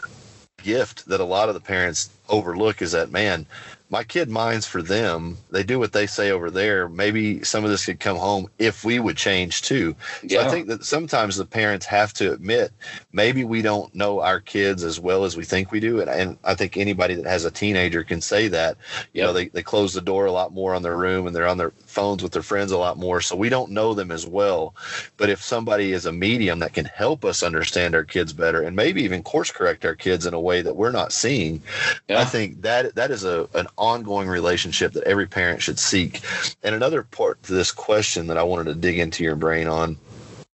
gift 0.64 1.06
that 1.08 1.20
a 1.20 1.26
lot 1.26 1.50
of 1.50 1.56
the 1.56 1.62
parents 1.62 2.10
overlook 2.30 2.82
is 2.82 2.92
that 2.92 3.12
man 3.12 3.46
my 3.90 4.04
kid 4.04 4.30
minds 4.30 4.68
for 4.68 4.82
them. 4.82 5.38
They 5.52 5.64
do 5.64 5.80
what 5.80 5.94
they 5.94 6.08
say 6.08 6.32
over 6.32 6.52
there. 6.52 6.90
Maybe 6.90 7.44
some 7.44 7.64
of 7.64 7.70
this 7.70 7.86
could 7.86 8.00
come 8.00 8.18
home 8.18 8.50
if 8.60 8.84
we 8.84 9.00
would 9.00 9.16
change 9.16 9.62
too. 9.62 9.96
So 10.28 10.42
I 10.42 10.50
think 10.50 10.68
that 10.68 10.84
sometimes 10.84 11.38
the 11.38 11.46
parents 11.46 11.86
have 11.86 12.12
to 12.16 12.34
admit 12.34 12.74
maybe 13.14 13.46
we 13.46 13.62
don't 13.62 13.94
know 13.96 14.20
our 14.22 14.42
kids 14.42 14.84
as 14.84 15.00
well 15.00 15.24
as 15.24 15.38
we 15.38 15.46
think 15.46 15.72
we 15.72 15.80
do. 15.80 16.02
And, 16.02 16.10
and 16.10 16.38
I 16.44 16.54
think 16.54 16.76
anybody 16.76 17.16
that 17.16 17.26
has 17.26 17.46
a 17.46 17.52
teenager 17.52 18.04
can 18.04 18.20
say 18.20 18.50
that. 18.50 18.78
You 19.14 19.22
know, 19.22 19.32
they, 19.32 19.48
they 19.48 19.64
close 19.64 19.94
the 19.94 20.02
door 20.02 20.26
a 20.26 20.32
lot 20.34 20.54
more 20.54 20.76
on 20.76 20.84
their 20.84 20.98
room 20.98 21.26
and 21.26 21.36
they're 21.36 21.48
on 21.48 21.58
their 21.58 21.72
phones 21.98 22.22
with 22.22 22.32
their 22.32 22.44
friends 22.44 22.72
a 22.72 22.78
lot 22.78 23.00
more. 23.00 23.22
So 23.22 23.36
we 23.36 23.50
don't 23.50 23.72
know 23.72 23.96
them 23.96 24.12
as 24.12 24.28
well. 24.28 24.76
But 25.18 25.32
if 25.32 25.42
somebody 25.44 25.94
is 25.94 26.06
a 26.06 26.12
medium 26.12 26.60
that 26.60 26.74
can 26.74 26.86
help 26.86 27.26
us 27.26 27.42
understand 27.42 27.96
our 27.96 28.04
kids 28.04 28.34
better 28.34 28.62
and 28.62 28.76
maybe 28.76 29.02
even 29.02 29.24
course 29.24 29.50
correct 29.50 29.84
our 29.84 29.96
kids 29.96 30.28
in 30.28 30.36
a 30.36 30.40
way 30.40 30.62
that 30.62 30.76
we're 30.76 30.92
not 30.92 31.12
seeing, 31.12 31.60
yeah. 32.08 32.22
I 32.22 32.26
think 32.26 32.62
that 32.62 32.94
that 32.94 33.10
is 33.10 33.24
a 33.24 33.50
an 33.56 33.66
ongoing 33.80 34.28
relationship 34.28 34.94
that 34.94 35.06
every 35.06 35.26
parent 35.26 35.64
should 35.64 35.80
seek. 35.80 36.22
And 36.62 36.76
another 36.76 37.02
part 37.02 37.42
to 37.44 37.54
this 37.54 37.72
question 37.72 38.28
that 38.28 38.38
I 38.38 38.44
wanted 38.44 38.66
to 38.66 38.76
dig 38.76 39.00
into 39.00 39.24
your 39.24 39.36
brain 39.36 39.68
on 39.68 39.98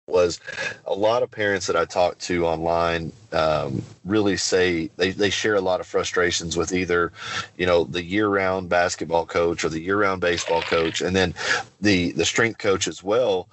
was 0.08 0.40
a 0.86 0.94
lot 0.94 1.22
of 1.22 1.30
parents 1.30 1.66
that 1.66 1.76
I 1.76 1.84
talk 1.84 2.18
to 2.18 2.46
online 2.46 3.12
um, 3.32 3.82
really 4.04 4.36
say 4.36 4.90
they, 4.96 5.10
they 5.10 5.30
share 5.30 5.54
a 5.54 5.60
lot 5.60 5.80
of 5.80 5.86
frustrations 5.86 6.56
with 6.56 6.72
either, 6.72 7.12
you 7.56 7.66
know, 7.66 7.84
the 7.84 8.02
year 8.02 8.28
round 8.28 8.68
basketball 8.68 9.26
coach 9.26 9.64
or 9.64 9.68
the 9.68 9.80
year 9.80 10.00
round 10.00 10.20
baseball 10.20 10.62
coach, 10.62 11.00
and 11.00 11.14
then 11.14 11.34
the 11.80 12.12
the 12.12 12.24
strength 12.24 12.58
coach 12.58 12.88
as 12.88 13.02
well 13.02 13.48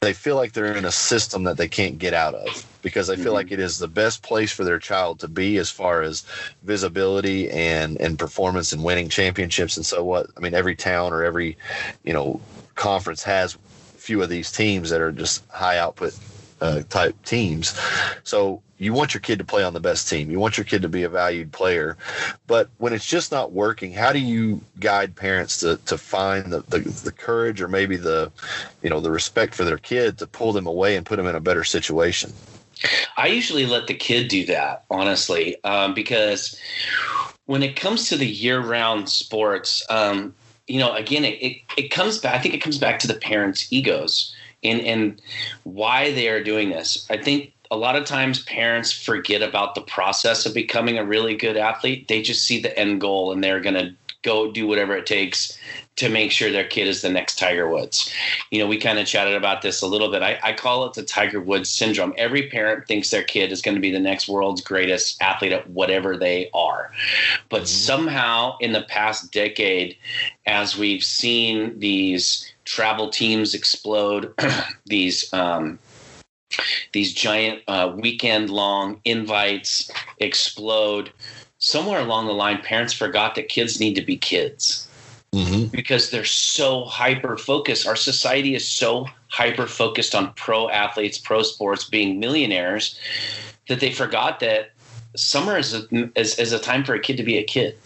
they 0.00 0.14
feel 0.14 0.34
like 0.34 0.52
they're 0.52 0.76
in 0.76 0.86
a 0.86 0.90
system 0.90 1.42
that 1.42 1.58
they 1.58 1.68
can't 1.68 1.98
get 1.98 2.14
out 2.14 2.34
of 2.34 2.64
because 2.80 3.06
they 3.06 3.16
feel 3.16 3.26
mm-hmm. 3.26 3.34
like 3.34 3.52
it 3.52 3.60
is 3.60 3.78
the 3.78 3.86
best 3.86 4.22
place 4.22 4.50
for 4.50 4.64
their 4.64 4.78
child 4.78 5.20
to 5.20 5.28
be 5.28 5.58
as 5.58 5.70
far 5.70 6.00
as 6.00 6.24
visibility 6.62 7.50
and 7.50 8.00
and 8.00 8.18
performance 8.18 8.72
and 8.72 8.82
winning 8.82 9.10
championships 9.10 9.76
and 9.76 9.84
so 9.84 10.02
what 10.02 10.26
i 10.38 10.40
mean 10.40 10.54
every 10.54 10.74
town 10.74 11.12
or 11.12 11.22
every 11.22 11.54
you 12.02 12.14
know 12.14 12.40
conference 12.76 13.22
has 13.22 13.58
few 14.10 14.22
of 14.24 14.28
these 14.28 14.50
teams 14.50 14.90
that 14.90 15.00
are 15.00 15.12
just 15.12 15.48
high 15.50 15.78
output 15.78 16.18
uh, 16.60 16.82
type 16.88 17.14
teams. 17.24 17.78
So 18.24 18.60
you 18.76 18.92
want 18.92 19.14
your 19.14 19.20
kid 19.20 19.38
to 19.38 19.44
play 19.44 19.62
on 19.62 19.72
the 19.72 19.78
best 19.78 20.08
team. 20.08 20.32
You 20.32 20.40
want 20.40 20.58
your 20.58 20.64
kid 20.64 20.82
to 20.82 20.88
be 20.88 21.04
a 21.04 21.08
valued 21.08 21.52
player. 21.52 21.96
But 22.48 22.70
when 22.78 22.92
it's 22.92 23.06
just 23.06 23.30
not 23.30 23.52
working, 23.52 23.92
how 23.92 24.12
do 24.12 24.18
you 24.18 24.62
guide 24.80 25.14
parents 25.14 25.60
to, 25.60 25.76
to 25.86 25.96
find 25.96 26.52
the, 26.52 26.62
the, 26.62 26.80
the 26.80 27.12
courage 27.12 27.62
or 27.62 27.68
maybe 27.68 27.96
the, 27.96 28.32
you 28.82 28.90
know, 28.90 28.98
the 28.98 29.12
respect 29.12 29.54
for 29.54 29.62
their 29.62 29.78
kid 29.78 30.18
to 30.18 30.26
pull 30.26 30.52
them 30.52 30.66
away 30.66 30.96
and 30.96 31.06
put 31.06 31.14
them 31.14 31.28
in 31.28 31.36
a 31.36 31.40
better 31.40 31.62
situation? 31.62 32.32
I 33.16 33.28
usually 33.28 33.64
let 33.64 33.86
the 33.86 33.94
kid 33.94 34.26
do 34.26 34.44
that, 34.46 34.86
honestly, 34.90 35.62
um, 35.62 35.94
because 35.94 36.58
when 37.46 37.62
it 37.62 37.76
comes 37.76 38.08
to 38.08 38.16
the 38.16 38.26
year-round 38.26 39.08
sports, 39.08 39.86
um, 39.88 40.34
you 40.70 40.78
know, 40.78 40.94
again, 40.94 41.24
it, 41.24 41.42
it, 41.42 41.56
it 41.76 41.88
comes 41.90 42.18
back. 42.18 42.34
I 42.34 42.38
think 42.38 42.54
it 42.54 42.62
comes 42.62 42.78
back 42.78 43.00
to 43.00 43.08
the 43.08 43.14
parents' 43.14 43.70
egos 43.72 44.34
and 44.62 44.80
and 44.82 45.20
why 45.64 46.12
they 46.12 46.28
are 46.28 46.42
doing 46.42 46.70
this. 46.70 47.06
I 47.10 47.16
think 47.16 47.52
a 47.70 47.76
lot 47.76 47.96
of 47.96 48.04
times 48.04 48.42
parents 48.44 48.92
forget 48.92 49.42
about 49.42 49.74
the 49.74 49.80
process 49.80 50.44
of 50.44 50.54
becoming 50.54 50.98
a 50.98 51.04
really 51.04 51.36
good 51.36 51.56
athlete. 51.56 52.08
They 52.08 52.20
just 52.20 52.44
see 52.44 52.60
the 52.60 52.76
end 52.78 53.00
goal 53.00 53.32
and 53.32 53.42
they're 53.42 53.60
going 53.60 53.74
to 53.74 53.94
go 54.22 54.50
do 54.50 54.66
whatever 54.66 54.96
it 54.96 55.06
takes 55.06 55.58
to 55.96 56.08
make 56.08 56.30
sure 56.30 56.50
their 56.50 56.66
kid 56.66 56.86
is 56.86 57.02
the 57.02 57.10
next 57.10 57.38
Tiger 57.38 57.68
Woods. 57.68 58.12
You 58.50 58.58
know, 58.58 58.66
we 58.66 58.78
kind 58.78 58.98
of 58.98 59.06
chatted 59.06 59.34
about 59.34 59.62
this 59.62 59.82
a 59.82 59.86
little 59.86 60.10
bit. 60.10 60.22
I, 60.22 60.38
I, 60.42 60.52
call 60.52 60.86
it 60.86 60.94
the 60.94 61.02
Tiger 61.02 61.40
Woods 61.40 61.68
syndrome. 61.68 62.14
Every 62.16 62.48
parent 62.48 62.86
thinks 62.86 63.10
their 63.10 63.22
kid 63.22 63.52
is 63.52 63.60
going 63.60 63.74
to 63.74 63.80
be 63.80 63.90
the 63.90 64.00
next 64.00 64.28
world's 64.28 64.62
greatest 64.62 65.20
athlete 65.22 65.52
at 65.52 65.68
whatever 65.68 66.16
they 66.16 66.50
are. 66.54 66.90
But 67.48 67.62
mm-hmm. 67.62 67.66
somehow 67.66 68.56
in 68.60 68.72
the 68.72 68.82
past 68.82 69.30
decade, 69.30 69.96
as 70.46 70.76
we've 70.76 71.04
seen 71.04 71.78
these 71.78 72.50
travel 72.64 73.10
teams 73.10 73.54
explode, 73.54 74.32
these, 74.86 75.30
um, 75.34 75.78
these 76.92 77.12
giant 77.12 77.62
uh, 77.68 77.94
weekend 77.96 78.50
long 78.50 79.00
invites 79.04 79.90
explode. 80.18 81.12
Somewhere 81.60 82.00
along 82.00 82.26
the 82.26 82.32
line, 82.32 82.62
parents 82.62 82.92
forgot 82.92 83.34
that 83.34 83.48
kids 83.48 83.78
need 83.78 83.94
to 83.94 84.02
be 84.02 84.16
kids 84.16 84.88
mm-hmm. 85.32 85.66
because 85.66 86.10
they're 86.10 86.24
so 86.24 86.84
hyper 86.84 87.36
focused. 87.36 87.86
Our 87.86 87.96
society 87.96 88.54
is 88.54 88.66
so 88.66 89.06
hyper 89.28 89.66
focused 89.66 90.14
on 90.14 90.32
pro 90.34 90.68
athletes, 90.70 91.18
pro 91.18 91.42
sports 91.42 91.84
being 91.84 92.18
millionaires 92.18 92.98
that 93.68 93.80
they 93.80 93.92
forgot 93.92 94.40
that 94.40 94.72
summer 95.16 95.58
is 95.58 95.74
a, 95.74 96.10
is, 96.18 96.38
is 96.38 96.52
a 96.52 96.58
time 96.58 96.82
for 96.82 96.94
a 96.94 97.00
kid 97.00 97.16
to 97.18 97.22
be 97.22 97.36
a 97.36 97.44
kid. 97.44 97.76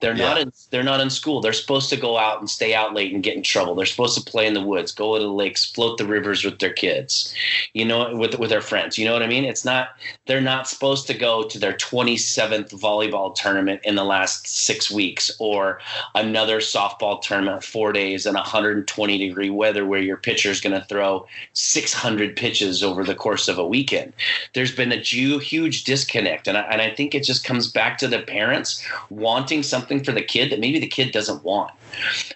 They're 0.00 0.16
yeah. 0.16 0.28
not 0.28 0.38
in 0.38 0.52
they're 0.70 0.82
not 0.82 1.00
in 1.00 1.10
school. 1.10 1.40
They're 1.40 1.52
supposed 1.52 1.90
to 1.90 1.96
go 1.96 2.18
out 2.18 2.40
and 2.40 2.48
stay 2.48 2.74
out 2.74 2.94
late 2.94 3.12
and 3.12 3.22
get 3.22 3.36
in 3.36 3.42
trouble. 3.42 3.74
They're 3.74 3.86
supposed 3.86 4.18
to 4.18 4.30
play 4.30 4.46
in 4.46 4.54
the 4.54 4.62
woods, 4.62 4.92
go 4.92 5.16
to 5.16 5.22
the 5.22 5.30
lakes, 5.30 5.70
float 5.70 5.98
the 5.98 6.06
rivers 6.06 6.44
with 6.44 6.58
their 6.58 6.72
kids, 6.72 7.34
you 7.74 7.84
know, 7.84 8.16
with 8.16 8.38
with 8.38 8.50
their 8.50 8.62
friends. 8.62 8.96
You 8.96 9.04
know 9.04 9.12
what 9.12 9.22
I 9.22 9.26
mean? 9.26 9.44
It's 9.44 9.64
not 9.64 9.90
they're 10.26 10.40
not 10.40 10.66
supposed 10.66 11.06
to 11.08 11.14
go 11.14 11.44
to 11.44 11.58
their 11.58 11.74
27th 11.74 12.70
volleyball 12.72 13.34
tournament 13.34 13.80
in 13.84 13.94
the 13.94 14.04
last 14.04 14.46
six 14.46 14.90
weeks 14.90 15.30
or 15.38 15.80
another 16.14 16.58
softball 16.58 17.20
tournament 17.20 17.62
four 17.62 17.92
days 17.92 18.26
in 18.26 18.34
120 18.34 19.18
degree 19.18 19.50
weather 19.50 19.84
where 19.84 20.00
your 20.00 20.16
pitcher 20.16 20.50
is 20.50 20.60
going 20.60 20.78
to 20.78 20.86
throw 20.86 21.26
600 21.52 22.36
pitches 22.36 22.82
over 22.82 23.04
the 23.04 23.14
course 23.14 23.48
of 23.48 23.58
a 23.58 23.66
weekend. 23.66 24.12
There's 24.54 24.74
been 24.74 24.92
a 24.92 24.96
huge 24.96 25.84
disconnect, 25.84 26.48
and 26.48 26.56
I, 26.56 26.62
and 26.62 26.80
I 26.80 26.94
think 26.94 27.14
it 27.14 27.24
just 27.24 27.44
comes 27.44 27.70
back 27.70 27.98
to 27.98 28.08
the 28.08 28.20
parents 28.20 28.86
wanting 29.10 29.62
something 29.62 29.89
something 29.90 30.04
for 30.04 30.12
the 30.12 30.24
kid 30.24 30.50
that 30.52 30.60
maybe 30.60 30.78
the 30.78 30.86
kid 30.86 31.12
doesn't 31.12 31.42
want. 31.44 31.72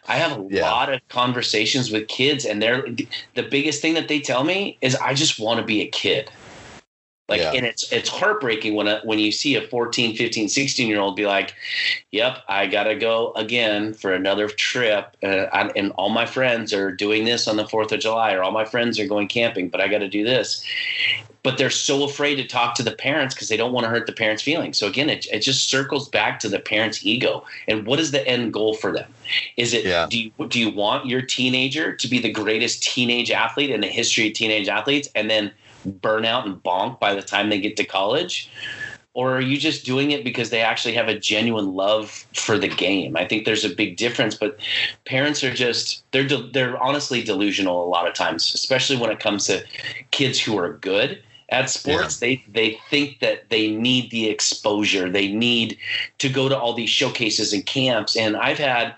I 0.08 0.16
have 0.16 0.38
a 0.38 0.46
yeah. 0.50 0.70
lot 0.70 0.92
of 0.92 1.00
conversations 1.08 1.90
with 1.90 2.08
kids, 2.08 2.44
and 2.44 2.60
they're 2.60 2.84
the 3.34 3.42
biggest 3.42 3.80
thing 3.80 3.94
that 3.94 4.08
they 4.08 4.20
tell 4.20 4.44
me 4.44 4.76
is, 4.80 4.96
"I 4.96 5.14
just 5.14 5.38
want 5.38 5.60
to 5.60 5.66
be 5.66 5.80
a 5.80 5.86
kid." 5.86 6.30
Like, 7.28 7.40
yeah. 7.40 7.52
and 7.52 7.64
it's 7.64 7.90
it's 7.90 8.10
heartbreaking 8.10 8.74
when 8.74 8.86
a, 8.86 9.00
when 9.02 9.18
you 9.18 9.32
see 9.32 9.54
a 9.54 9.62
14, 9.62 10.14
15, 10.14 10.48
16 10.48 10.88
year 10.88 11.00
old 11.00 11.16
be 11.16 11.24
like, 11.24 11.54
"Yep, 12.10 12.38
I 12.48 12.66
gotta 12.66 12.94
go 12.94 13.32
again 13.34 13.94
for 13.94 14.12
another 14.12 14.46
trip, 14.46 15.16
uh, 15.22 15.46
I, 15.50 15.70
and 15.74 15.92
all 15.92 16.10
my 16.10 16.26
friends 16.26 16.74
are 16.74 16.92
doing 16.92 17.24
this 17.24 17.48
on 17.48 17.56
the 17.56 17.66
Fourth 17.66 17.92
of 17.92 18.00
July, 18.00 18.34
or 18.34 18.42
all 18.42 18.52
my 18.52 18.66
friends 18.66 19.00
are 19.00 19.06
going 19.06 19.28
camping, 19.28 19.70
but 19.70 19.80
I 19.80 19.88
got 19.88 19.98
to 19.98 20.08
do 20.08 20.22
this." 20.22 20.62
But 21.42 21.56
they're 21.56 21.70
so 21.70 22.04
afraid 22.04 22.36
to 22.36 22.44
talk 22.44 22.74
to 22.76 22.82
the 22.82 22.92
parents 22.92 23.34
because 23.34 23.48
they 23.48 23.56
don't 23.56 23.72
want 23.72 23.84
to 23.84 23.90
hurt 23.90 24.06
the 24.06 24.12
parents' 24.12 24.42
feelings. 24.42 24.78
So 24.78 24.86
again, 24.86 25.10
it, 25.10 25.26
it 25.30 25.40
just 25.40 25.68
circles 25.68 26.08
back 26.08 26.40
to 26.40 26.48
the 26.48 26.58
parents' 26.58 27.04
ego. 27.04 27.44
And 27.68 27.86
what 27.86 28.00
is 28.00 28.12
the 28.12 28.26
end 28.26 28.54
goal 28.54 28.72
for 28.72 28.92
them? 28.92 29.12
Is 29.58 29.74
it 29.74 29.84
yeah. 29.86 30.06
do 30.10 30.18
you 30.18 30.30
do 30.48 30.60
you 30.60 30.70
want 30.70 31.06
your 31.06 31.22
teenager 31.22 31.96
to 31.96 32.08
be 32.08 32.18
the 32.18 32.30
greatest 32.30 32.82
teenage 32.82 33.30
athlete 33.30 33.70
in 33.70 33.80
the 33.80 33.86
history 33.86 34.28
of 34.28 34.34
teenage 34.34 34.68
athletes, 34.68 35.08
and 35.14 35.30
then 35.30 35.52
burn 35.84 36.24
out 36.24 36.46
and 36.46 36.62
bonk 36.62 36.98
by 37.00 37.14
the 37.14 37.22
time 37.22 37.48
they 37.48 37.60
get 37.60 37.76
to 37.76 37.84
college? 37.84 38.50
Or 39.14 39.36
are 39.36 39.40
you 39.40 39.58
just 39.58 39.84
doing 39.84 40.10
it 40.10 40.24
because 40.24 40.50
they 40.50 40.60
actually 40.60 40.94
have 40.94 41.06
a 41.06 41.16
genuine 41.16 41.74
love 41.74 42.26
for 42.34 42.58
the 42.58 42.66
game? 42.66 43.16
I 43.16 43.24
think 43.24 43.44
there's 43.44 43.64
a 43.64 43.72
big 43.72 43.96
difference, 43.96 44.34
but 44.34 44.58
parents 45.04 45.44
are 45.44 45.54
just 45.54 46.02
they're 46.10 46.26
de- 46.26 46.50
they're 46.50 46.82
honestly 46.82 47.22
delusional 47.22 47.84
a 47.84 47.88
lot 47.88 48.08
of 48.08 48.14
times, 48.14 48.52
especially 48.54 48.96
when 48.96 49.10
it 49.10 49.20
comes 49.20 49.46
to 49.46 49.64
kids 50.10 50.40
who 50.40 50.58
are 50.58 50.72
good 50.72 51.22
at 51.50 51.70
sports 51.70 52.20
yeah. 52.20 52.28
they 52.28 52.44
they 52.48 52.78
think 52.90 53.20
that 53.20 53.48
they 53.50 53.68
need 53.70 54.10
the 54.10 54.28
exposure 54.28 55.10
they 55.10 55.28
need 55.28 55.78
to 56.18 56.28
go 56.28 56.48
to 56.48 56.58
all 56.58 56.72
these 56.72 56.90
showcases 56.90 57.52
and 57.52 57.66
camps 57.66 58.16
and 58.16 58.36
i've 58.36 58.58
had 58.58 58.94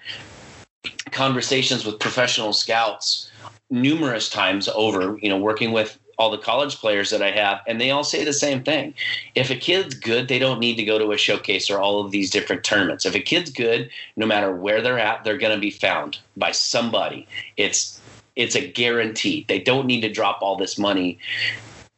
conversations 1.11 1.85
with 1.85 1.99
professional 1.99 2.53
scouts 2.53 3.31
numerous 3.71 4.31
times 4.31 4.69
over 4.69 5.19
you 5.21 5.29
know 5.29 5.39
working 5.39 5.73
with 5.73 5.99
all 6.19 6.31
the 6.31 6.39
college 6.39 6.77
players 6.77 7.11
that 7.11 7.23
I 7.23 7.31
have, 7.31 7.61
and 7.67 7.81
they 7.81 7.91
all 7.91 8.05
say 8.05 8.25
the 8.25 8.33
same 8.33 8.63
thing. 8.63 8.95
If 9.35 9.51
a 9.51 9.57
kid's 9.57 9.95
good, 9.95 10.29
they 10.29 10.39
don't 10.39 10.61
need 10.61 10.77
to 10.77 10.85
go 10.85 10.99
to 10.99 11.13
a 11.13 11.19
showcase 11.19 11.71
or 11.71 11.79
all 11.79 12.05
of 12.05 12.11
these 12.11 12.31
different 12.31 12.65
tournaments. 12.65 13.05
If 13.05 13.15
a 13.15 13.21
kid's 13.21 13.51
good, 13.51 13.91
no 14.17 14.27
matter 14.27 14.55
where 14.55 14.81
they're 14.81 14.99
at, 14.99 15.25
they're 15.25 15.37
going 15.37 15.55
to 15.55 15.61
be 15.61 15.71
found 15.71 16.19
by 16.37 16.53
somebody. 16.53 17.27
It's 17.57 18.01
it's 18.35 18.55
a 18.55 18.71
guarantee. 18.71 19.45
They 19.49 19.61
don't 19.61 19.87
need 19.87 20.03
to 20.03 20.13
drop 20.13 20.41
all 20.43 20.57
this 20.57 20.79
money 20.79 21.19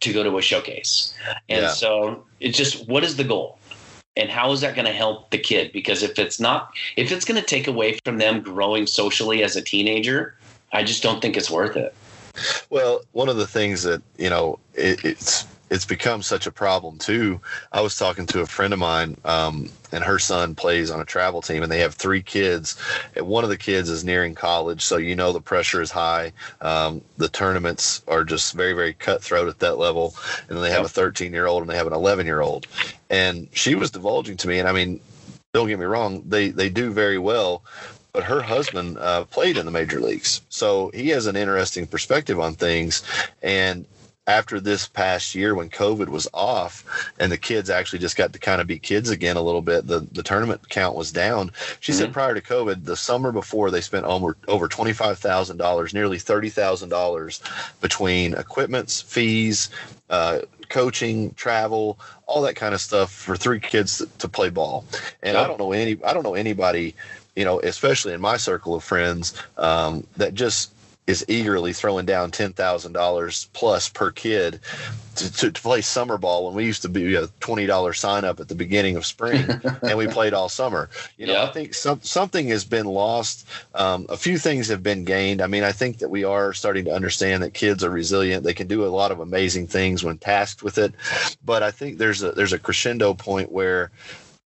to 0.01 0.13
go 0.13 0.23
to 0.23 0.39
a 0.39 0.43
showcase. 0.43 1.13
And 1.49 1.63
yeah. 1.63 1.71
so 1.71 2.25
it's 2.41 2.57
just 2.57 2.89
what 2.89 3.05
is 3.05 3.17
the 3.17 3.25
goal? 3.25 3.59
And 4.17 4.31
how 4.31 4.51
is 4.51 4.61
that 4.63 4.75
going 4.75 4.87
to 4.87 4.93
help 4.93 5.31
the 5.31 5.39
kid? 5.39 5.73
Because 5.73 6.03
if 6.03 6.19
it's 6.19 6.41
not, 6.41 6.73
if 6.97 7.13
it's 7.13 7.25
going 7.25 7.41
to 7.41 7.47
take 7.47 7.69
away 7.69 7.99
from 8.05 8.19
them 8.19 8.41
growing 8.41 8.87
socially 8.87 9.45
as 9.45 9.55
a 9.55 9.63
teenager, 9.63 10.37
I 10.73 10.83
just 10.83 11.05
don't 11.05 11.23
think 11.23 11.37
it's 11.37 11.51
worth 11.51 11.77
it. 11.77 11.95
Well, 12.71 13.01
one 13.13 13.29
of 13.29 13.37
the 13.37 13.47
things 13.47 13.83
that 13.83 14.03
you 14.17 14.31
know 14.31 14.59
it, 14.75 15.05
it's 15.05 15.47
it's 15.71 15.85
become 15.85 16.23
such 16.23 16.47
a 16.47 16.53
problem 16.53 16.99
too. 16.99 17.41
I 17.73 17.81
was 17.81 17.97
talking 17.97 18.27
to 18.27 18.41
a 18.41 18.47
friend 18.47 18.73
of 18.73 18.79
mine, 18.79 19.17
um, 19.25 19.69
and 19.93 20.03
her 20.03 20.19
son 20.19 20.55
plays 20.55 20.91
on 20.91 21.01
a 21.01 21.05
travel 21.05 21.43
team, 21.43 21.63
and 21.63 21.71
they 21.71 21.81
have 21.81 21.95
three 21.95 22.23
kids. 22.23 22.81
And 23.15 23.27
one 23.27 23.45
of 23.45 23.51
the 23.51 23.57
kids 23.57 23.91
is 23.91 24.05
nearing 24.05 24.35
college, 24.35 24.83
so 24.83 24.97
you 24.97 25.15
know 25.15 25.33
the 25.33 25.41
pressure 25.41 25.83
is 25.83 25.91
high. 25.91 26.33
Um, 26.61 27.03
the 27.19 27.29
tournaments 27.29 28.03
are 28.09 28.25
just 28.25 28.55
very, 28.55 28.73
very 28.73 28.95
cutthroat 28.95 29.49
at 29.49 29.59
that 29.59 29.79
level. 29.79 30.15
And 30.49 30.57
then 30.57 30.63
they 30.63 30.71
have 30.71 30.85
a 30.85 30.89
13 30.89 31.33
year 31.33 31.47
old 31.47 31.63
and 31.63 31.71
they 31.71 31.77
have 31.77 31.87
an 31.87 31.93
11 31.93 32.27
year 32.27 32.41
old. 32.41 32.67
And 33.11 33.49
she 33.53 33.75
was 33.75 33.91
divulging 33.91 34.37
to 34.39 34.49
me, 34.49 34.59
and 34.59 34.69
I 34.69 34.73
mean, 34.73 35.01
don't 35.53 35.69
get 35.69 35.79
me 35.79 35.87
wrong, 35.87 36.23
they 36.27 36.51
they 36.51 36.69
do 36.69 36.93
very 36.93 37.19
well, 37.19 37.63
but 38.13 38.25
her 38.25 38.43
husband 38.43 38.99
uh, 38.99 39.25
played 39.25 39.57
in 39.57 39.65
the 39.65 39.73
major 39.73 40.01
leagues, 40.01 40.43
so 40.49 40.91
he 40.95 41.09
has 41.09 41.27
an 41.27 41.37
interesting 41.37 41.87
perspective 41.87 42.41
on 42.41 42.55
things. 42.55 43.03
And 43.43 43.87
after 44.29 44.61
this 44.61 44.87
past 44.87 45.35
year 45.35 45.55
when 45.55 45.71
COVID 45.71 46.09
was 46.09 46.29
off 46.35 46.85
and 47.19 47.33
the 47.33 47.39
kids 47.39 47.71
actually 47.71 47.99
just 47.99 48.17
got 48.17 48.33
to 48.35 48.39
kind 48.39 48.61
of 48.61 48.67
be 48.67 48.79
kids 48.79 49.09
again 49.09 49.37
a 49.37 49.43
little 49.43 49.63
bit, 49.63 49.87
the, 49.87 50.01
the 50.13 50.23
tournament 50.23 50.69
count 50.69 50.95
was 50.95 51.11
down. 51.11 51.51
She 51.81 51.93
mm-hmm. 51.93 51.99
said 51.99 52.13
prior 52.13 52.35
to 52.35 52.41
COVID, 52.43 52.85
the 52.85 52.97
summer 52.97 53.33
before 53.33 53.71
they 53.71 53.81
spent 53.81 54.05
over 54.05 54.37
over 54.47 54.69
twenty 54.69 54.93
five 54.93 55.19
thousand 55.19 55.57
dollars, 55.57 55.95
nearly 55.95 56.19
thirty 56.19 56.51
thousand 56.51 56.91
dollars 56.91 57.41
between 57.81 58.35
equipments, 58.35 59.01
fees, 59.01 59.71
uh, 60.11 60.41
coaching, 60.69 61.33
travel, 61.33 61.99
all 62.27 62.43
that 62.43 62.55
kind 62.55 62.75
of 62.75 62.83
stuff 62.83 63.11
for 63.11 63.35
three 63.35 63.59
kids 63.59 63.99
to, 63.99 64.07
to 64.19 64.29
play 64.29 64.51
ball. 64.51 64.85
And. 65.23 65.39
I 65.39 65.47
don't 65.47 65.59
know 65.59 65.73
any 65.73 65.97
I 66.05 66.13
don't 66.13 66.25
know 66.25 66.35
anybody 66.35 66.95
you 67.39 67.45
know, 67.45 67.61
especially 67.61 68.13
in 68.15 68.21
my 68.21 68.37
circle 68.37 68.75
of 68.75 68.83
friends, 68.83 69.33
um, 69.59 70.05
that 70.17 70.35
just 70.35 70.73
is 71.07 71.25
eagerly 71.29 71.73
throwing 71.73 72.05
down 72.05 72.33
ten 72.33 72.53
thousand 72.53 72.95
dollars 72.95 73.49
plus 73.53 73.89
per 73.89 74.11
kid 74.11 74.59
to, 75.15 75.33
to, 75.33 75.53
to, 75.53 75.63
play 75.63 75.81
summer 75.81 76.19
ball 76.19 76.47
when 76.47 76.55
we 76.55 76.65
used 76.65 76.83
to 76.83 76.89
be 76.89 77.15
a 77.15 77.29
twenty 77.39 77.65
dollar 77.65 77.93
sign 77.93 78.25
up 78.25 78.41
at 78.41 78.49
the 78.49 78.57
beginning 78.57 78.97
of 78.97 79.07
spring 79.07 79.49
and 79.83 79.97
we 79.97 80.09
played 80.09 80.35
all 80.35 80.49
summer. 80.49 80.91
You 81.17 81.29
know, 81.29 81.35
yeah. 81.35 81.45
I 81.45 81.53
think 81.53 81.75
some, 81.75 82.03
something 82.03 82.49
has 82.49 82.65
been 82.65 82.87
lost. 82.87 83.47
Um, 83.73 84.07
a 84.09 84.17
few 84.17 84.37
things 84.37 84.67
have 84.67 84.83
been 84.83 85.05
gained. 85.05 85.41
I 85.41 85.47
mean, 85.47 85.63
I 85.63 85.71
think 85.71 85.99
that 85.99 86.09
we 86.11 86.25
are 86.25 86.53
starting 86.53 86.87
to 86.87 86.93
understand 86.93 87.45
that 87.45 87.55
kids 87.55 87.85
are 87.85 87.91
resilient. 87.91 88.43
They 88.43 88.53
can 88.53 88.67
do 88.67 88.85
a 88.85 88.91
lot 88.91 89.13
of 89.13 89.21
amazing 89.21 89.69
things 89.69 90.03
when 90.03 90.19
tasked 90.19 90.65
with 90.65 90.77
it. 90.77 90.93
But 91.45 91.63
I 91.63 91.71
think 91.71 91.99
there's 91.99 92.21
a 92.21 92.33
there's 92.33 92.53
a 92.53 92.59
crescendo 92.59 93.15
point 93.15 93.53
where 93.53 93.93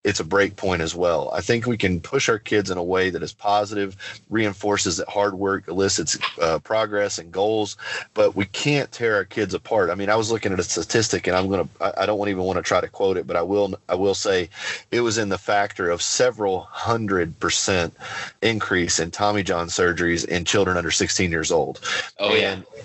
it's 0.03 0.19
a 0.19 0.23
break 0.23 0.55
point 0.55 0.81
as 0.81 0.93
well. 0.93 1.31
I 1.33 1.41
think 1.41 1.65
we 1.65 1.77
can 1.77 2.01
push 2.01 2.27
our 2.27 2.39
kids 2.39 2.69
in 2.69 2.77
a 2.77 2.83
way 2.83 3.09
that 3.09 3.23
is 3.23 3.31
positive, 3.33 3.95
reinforces 4.29 4.97
that 4.97 5.07
hard 5.07 5.35
work 5.35 5.67
elicits 5.67 6.17
uh, 6.41 6.59
progress 6.59 7.19
and 7.19 7.31
goals, 7.31 7.77
but 8.13 8.35
we 8.35 8.45
can't 8.45 8.91
tear 8.91 9.15
our 9.15 9.25
kids 9.25 9.53
apart. 9.53 9.89
I 9.89 9.95
mean, 9.95 10.09
I 10.09 10.15
was 10.15 10.31
looking 10.31 10.51
at 10.51 10.59
a 10.59 10.63
statistic, 10.63 11.27
and 11.27 11.35
I'm 11.35 11.49
gonna 11.49 11.69
I, 11.79 11.93
I 11.99 12.05
don't 12.05 12.27
even 12.29 12.43
want 12.43 12.57
to 12.57 12.63
try 12.63 12.81
to 12.81 12.87
quote 12.87 13.17
it, 13.17 13.25
but 13.27 13.35
I 13.35 13.41
will 13.41 13.75
I 13.87 13.95
will 13.95 14.15
say 14.15 14.49
it 14.91 15.01
was 15.01 15.17
in 15.17 15.29
the 15.29 15.37
factor 15.37 15.89
of 15.89 16.01
several 16.01 16.61
hundred 16.61 17.39
percent 17.39 17.93
increase 18.41 18.99
in 18.99 19.11
Tommy 19.11 19.43
John 19.43 19.67
surgeries 19.67 20.25
in 20.25 20.45
children 20.45 20.77
under 20.77 20.91
16 20.91 21.31
years 21.31 21.51
old. 21.51 21.79
Oh 22.19 22.33
and, 22.33 22.65
yeah 22.75 22.81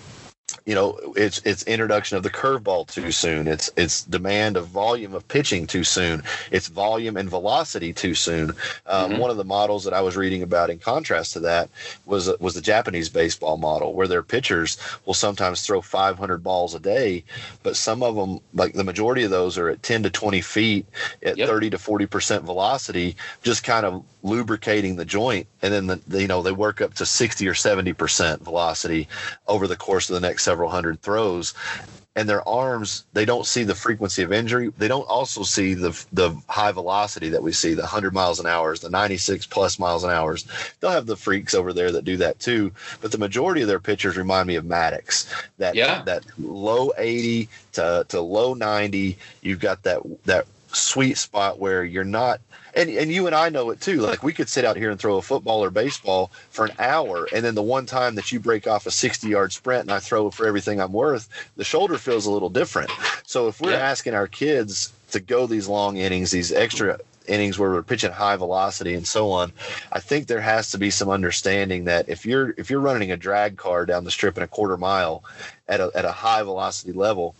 you 0.68 0.74
know 0.74 0.98
it's 1.16 1.40
it's 1.46 1.62
introduction 1.62 2.18
of 2.18 2.22
the 2.22 2.28
curveball 2.28 2.86
too 2.86 3.10
soon 3.10 3.48
it's 3.48 3.70
it's 3.78 4.04
demand 4.04 4.54
of 4.54 4.66
volume 4.66 5.14
of 5.14 5.26
pitching 5.26 5.66
too 5.66 5.82
soon 5.82 6.22
it's 6.50 6.68
volume 6.68 7.16
and 7.16 7.30
velocity 7.30 7.90
too 7.90 8.14
soon 8.14 8.50
um, 8.84 9.12
mm-hmm. 9.12 9.18
one 9.18 9.30
of 9.30 9.38
the 9.38 9.44
models 9.44 9.82
that 9.82 9.94
i 9.94 10.02
was 10.02 10.14
reading 10.14 10.42
about 10.42 10.68
in 10.68 10.78
contrast 10.78 11.32
to 11.32 11.40
that 11.40 11.70
was 12.04 12.30
was 12.38 12.54
the 12.54 12.60
japanese 12.60 13.08
baseball 13.08 13.56
model 13.56 13.94
where 13.94 14.06
their 14.06 14.22
pitchers 14.22 14.76
will 15.06 15.14
sometimes 15.14 15.62
throw 15.62 15.80
500 15.80 16.42
balls 16.42 16.74
a 16.74 16.80
day 16.80 17.24
but 17.62 17.74
some 17.74 18.02
of 18.02 18.14
them 18.14 18.38
like 18.52 18.74
the 18.74 18.84
majority 18.84 19.22
of 19.22 19.30
those 19.30 19.56
are 19.56 19.70
at 19.70 19.82
10 19.82 20.02
to 20.02 20.10
20 20.10 20.42
feet 20.42 20.84
at 21.22 21.38
yep. 21.38 21.48
30 21.48 21.70
to 21.70 21.78
40 21.78 22.04
percent 22.04 22.44
velocity 22.44 23.16
just 23.42 23.64
kind 23.64 23.86
of 23.86 24.04
lubricating 24.22 24.96
the 24.96 25.04
joint 25.04 25.46
and 25.62 25.72
then 25.72 25.86
the, 25.86 26.00
the, 26.08 26.22
you 26.22 26.28
know 26.28 26.42
they 26.42 26.52
work 26.52 26.80
up 26.80 26.94
to 26.94 27.06
60 27.06 27.46
or 27.46 27.54
70 27.54 27.92
percent 27.92 28.42
velocity 28.42 29.08
over 29.46 29.66
the 29.66 29.76
course 29.76 30.10
of 30.10 30.14
the 30.14 30.26
next 30.26 30.44
several 30.44 30.70
hundred 30.70 31.00
throws. 31.02 31.54
And 32.16 32.28
their 32.28 32.46
arms 32.48 33.04
they 33.12 33.24
don't 33.24 33.46
see 33.46 33.62
the 33.62 33.76
frequency 33.76 34.22
of 34.24 34.32
injury. 34.32 34.72
They 34.76 34.88
don't 34.88 35.08
also 35.08 35.44
see 35.44 35.74
the 35.74 35.90
the 36.12 36.36
high 36.48 36.72
velocity 36.72 37.28
that 37.28 37.44
we 37.44 37.52
see 37.52 37.74
the 37.74 37.82
100 37.82 38.12
miles 38.12 38.40
an 38.40 38.46
hour 38.46 38.76
the 38.76 38.90
96 38.90 39.46
plus 39.46 39.78
miles 39.78 40.02
an 40.02 40.10
hour. 40.10 40.36
They'll 40.80 40.90
have 40.90 41.06
the 41.06 41.16
freaks 41.16 41.54
over 41.54 41.72
there 41.72 41.92
that 41.92 42.04
do 42.04 42.16
that 42.16 42.40
too. 42.40 42.72
But 43.00 43.12
the 43.12 43.18
majority 43.18 43.62
of 43.62 43.68
their 43.68 43.78
pitchers 43.78 44.16
remind 44.16 44.48
me 44.48 44.56
of 44.56 44.64
Maddux 44.64 45.32
that 45.58 45.76
yeah. 45.76 46.02
that 46.06 46.24
low 46.40 46.90
80 46.98 47.48
to, 47.74 48.04
to 48.08 48.20
low 48.20 48.54
90 48.54 49.16
you've 49.42 49.60
got 49.60 49.84
that 49.84 50.02
that 50.24 50.46
sweet 50.72 51.16
spot 51.18 51.58
where 51.58 51.84
you're 51.84 52.04
not 52.04 52.40
and 52.74 52.90
and 52.90 53.12
you 53.12 53.26
and 53.26 53.34
I 53.34 53.48
know 53.48 53.70
it 53.70 53.80
too. 53.80 54.00
Like 54.00 54.22
we 54.22 54.32
could 54.32 54.48
sit 54.48 54.64
out 54.64 54.76
here 54.76 54.90
and 54.90 54.98
throw 54.98 55.16
a 55.16 55.22
football 55.22 55.62
or 55.62 55.70
baseball 55.70 56.30
for 56.50 56.66
an 56.66 56.72
hour, 56.78 57.28
and 57.32 57.44
then 57.44 57.54
the 57.54 57.62
one 57.62 57.86
time 57.86 58.14
that 58.16 58.32
you 58.32 58.40
break 58.40 58.66
off 58.66 58.86
a 58.86 58.90
60 58.90 59.28
yard 59.28 59.52
sprint 59.52 59.82
and 59.82 59.92
I 59.92 59.98
throw 59.98 60.28
it 60.28 60.34
for 60.34 60.46
everything 60.46 60.80
I'm 60.80 60.92
worth, 60.92 61.28
the 61.56 61.64
shoulder 61.64 61.98
feels 61.98 62.26
a 62.26 62.30
little 62.30 62.50
different. 62.50 62.90
So 63.26 63.48
if 63.48 63.60
we're 63.60 63.72
yeah. 63.72 63.78
asking 63.78 64.14
our 64.14 64.26
kids 64.26 64.92
to 65.10 65.20
go 65.20 65.46
these 65.46 65.68
long 65.68 65.96
innings, 65.96 66.30
these 66.30 66.52
extra 66.52 66.98
innings 67.26 67.58
where 67.58 67.70
we're 67.70 67.82
pitching 67.82 68.10
high 68.10 68.36
velocity 68.36 68.94
and 68.94 69.06
so 69.06 69.30
on, 69.30 69.52
I 69.92 70.00
think 70.00 70.26
there 70.26 70.40
has 70.40 70.70
to 70.72 70.78
be 70.78 70.90
some 70.90 71.08
understanding 71.08 71.84
that 71.84 72.08
if 72.08 72.24
you're 72.24 72.54
if 72.56 72.70
you're 72.70 72.80
running 72.80 73.12
a 73.12 73.16
drag 73.16 73.56
car 73.56 73.86
down 73.86 74.04
the 74.04 74.10
strip 74.10 74.36
in 74.36 74.42
a 74.42 74.48
quarter 74.48 74.76
mile 74.76 75.24
at 75.68 75.80
a 75.80 75.90
at 75.94 76.04
a 76.04 76.12
high 76.12 76.42
velocity 76.42 76.92
level 76.92 77.34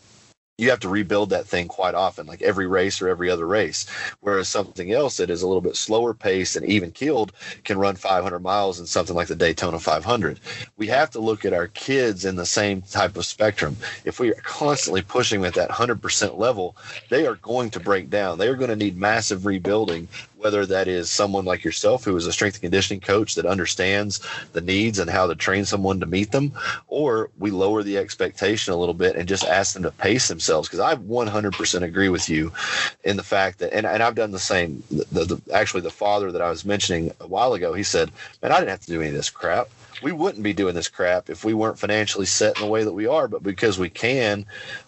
you 0.58 0.70
have 0.70 0.80
to 0.80 0.88
rebuild 0.88 1.30
that 1.30 1.46
thing 1.46 1.68
quite 1.68 1.94
often, 1.94 2.26
like 2.26 2.42
every 2.42 2.66
race 2.66 3.00
or 3.00 3.08
every 3.08 3.30
other 3.30 3.46
race. 3.46 3.86
Whereas 4.20 4.48
something 4.48 4.92
else 4.92 5.16
that 5.18 5.30
is 5.30 5.42
a 5.42 5.46
little 5.46 5.60
bit 5.60 5.76
slower 5.76 6.12
paced 6.12 6.56
and 6.56 6.66
even 6.66 6.90
keeled 6.90 7.32
can 7.62 7.78
run 7.78 7.94
500 7.94 8.40
miles 8.40 8.80
in 8.80 8.86
something 8.86 9.14
like 9.14 9.28
the 9.28 9.36
Daytona 9.36 9.78
500. 9.78 10.40
We 10.76 10.88
have 10.88 11.10
to 11.10 11.20
look 11.20 11.44
at 11.44 11.52
our 11.52 11.68
kids 11.68 12.24
in 12.24 12.34
the 12.34 12.44
same 12.44 12.82
type 12.82 13.16
of 13.16 13.24
spectrum. 13.24 13.76
If 14.04 14.18
we 14.18 14.30
are 14.30 14.42
constantly 14.42 15.02
pushing 15.02 15.44
at 15.44 15.54
that 15.54 15.70
100% 15.70 16.36
level, 16.36 16.76
they 17.08 17.24
are 17.24 17.36
going 17.36 17.70
to 17.70 17.80
break 17.80 18.10
down. 18.10 18.38
They 18.38 18.48
are 18.48 18.56
going 18.56 18.70
to 18.70 18.76
need 18.76 18.96
massive 18.96 19.46
rebuilding 19.46 20.08
whether 20.38 20.64
that 20.64 20.88
is 20.88 21.10
someone 21.10 21.44
like 21.44 21.64
yourself 21.64 22.04
who 22.04 22.16
is 22.16 22.26
a 22.26 22.32
strength 22.32 22.54
and 22.54 22.62
conditioning 22.62 23.00
coach 23.00 23.34
that 23.34 23.44
understands 23.44 24.20
the 24.52 24.60
needs 24.60 24.98
and 24.98 25.10
how 25.10 25.26
to 25.26 25.34
train 25.34 25.64
someone 25.64 25.98
to 26.00 26.06
meet 26.06 26.30
them, 26.30 26.52
or 26.86 27.30
we 27.38 27.50
lower 27.50 27.82
the 27.82 27.98
expectation 27.98 28.72
a 28.72 28.76
little 28.76 28.94
bit 28.94 29.16
and 29.16 29.28
just 29.28 29.44
ask 29.44 29.74
them 29.74 29.82
to 29.82 29.90
pace 29.90 30.28
themselves. 30.28 30.68
Because 30.68 30.80
I 30.80 30.94
100% 30.94 31.82
agree 31.82 32.08
with 32.08 32.28
you 32.28 32.52
in 33.04 33.16
the 33.16 33.22
fact 33.22 33.58
that, 33.58 33.72
and, 33.72 33.84
and 33.84 34.02
I've 34.02 34.14
done 34.14 34.30
the 34.30 34.38
same. 34.38 34.82
The, 34.90 35.24
the, 35.24 35.42
actually, 35.52 35.82
the 35.82 35.90
father 35.90 36.30
that 36.30 36.42
I 36.42 36.50
was 36.50 36.64
mentioning 36.64 37.12
a 37.20 37.26
while 37.26 37.54
ago, 37.54 37.72
he 37.74 37.82
said, 37.82 38.10
Man, 38.42 38.52
I 38.52 38.58
didn't 38.58 38.70
have 38.70 38.80
to 38.82 38.86
do 38.86 39.00
any 39.00 39.08
of 39.08 39.16
this 39.16 39.30
crap 39.30 39.68
we 40.02 40.12
wouldn't 40.12 40.42
be 40.42 40.52
doing 40.52 40.74
this 40.74 40.88
crap 40.88 41.30
if 41.30 41.44
we 41.44 41.54
weren't 41.54 41.78
financially 41.78 42.26
set 42.26 42.56
in 42.56 42.62
the 42.62 42.70
way 42.70 42.84
that 42.84 42.92
we 42.92 43.06
are. 43.06 43.28
But 43.28 43.42
because 43.42 43.78
we 43.78 43.90
can, 43.90 44.46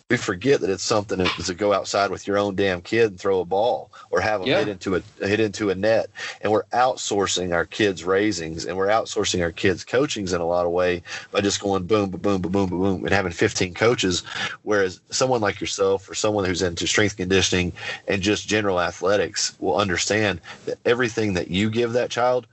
we 0.08 0.16
forget 0.16 0.60
that 0.60 0.70
it's 0.70 0.82
something 0.82 1.18
to, 1.18 1.28
to 1.44 1.54
go 1.54 1.72
outside 1.72 2.10
with 2.10 2.26
your 2.26 2.36
own 2.36 2.56
damn 2.56 2.80
kid 2.80 3.12
and 3.12 3.20
throw 3.20 3.40
a 3.40 3.44
ball 3.44 3.90
or 4.10 4.20
have 4.20 4.40
them 4.40 4.48
yeah. 4.48 4.58
hit 4.58 4.68
into 4.68 4.96
a 4.96 5.26
hit 5.26 5.40
into 5.40 5.70
a 5.70 5.74
net. 5.74 6.10
And 6.40 6.52
we're 6.52 6.64
outsourcing 6.64 7.54
our 7.54 7.64
kids' 7.64 8.02
raisings 8.02 8.66
and 8.66 8.76
we're 8.76 8.88
outsourcing 8.88 9.40
our 9.40 9.52
kids' 9.52 9.84
coachings 9.84 10.32
in 10.32 10.40
a 10.40 10.46
lot 10.46 10.66
of 10.66 10.72
way 10.72 11.02
by 11.30 11.40
just 11.40 11.60
going 11.60 11.86
boom, 11.86 12.10
boom, 12.10 12.20
boom, 12.20 12.42
boom, 12.42 12.52
boom, 12.52 12.68
boom, 12.70 13.04
and 13.04 13.14
having 13.14 13.32
15 13.32 13.74
coaches. 13.74 14.24
Whereas 14.62 15.00
someone 15.10 15.40
like 15.40 15.60
yourself 15.60 16.10
or 16.10 16.14
someone 16.14 16.44
who's 16.44 16.62
into 16.62 16.86
strength 16.86 17.16
conditioning 17.16 17.72
and 18.08 18.20
just 18.20 18.48
general 18.48 18.80
athletics 18.80 19.56
will 19.60 19.76
understand 19.76 20.40
that 20.66 20.78
everything 20.84 21.34
that 21.34 21.50
you 21.50 21.70
give 21.70 21.92
that 21.92 22.10
child 22.10 22.46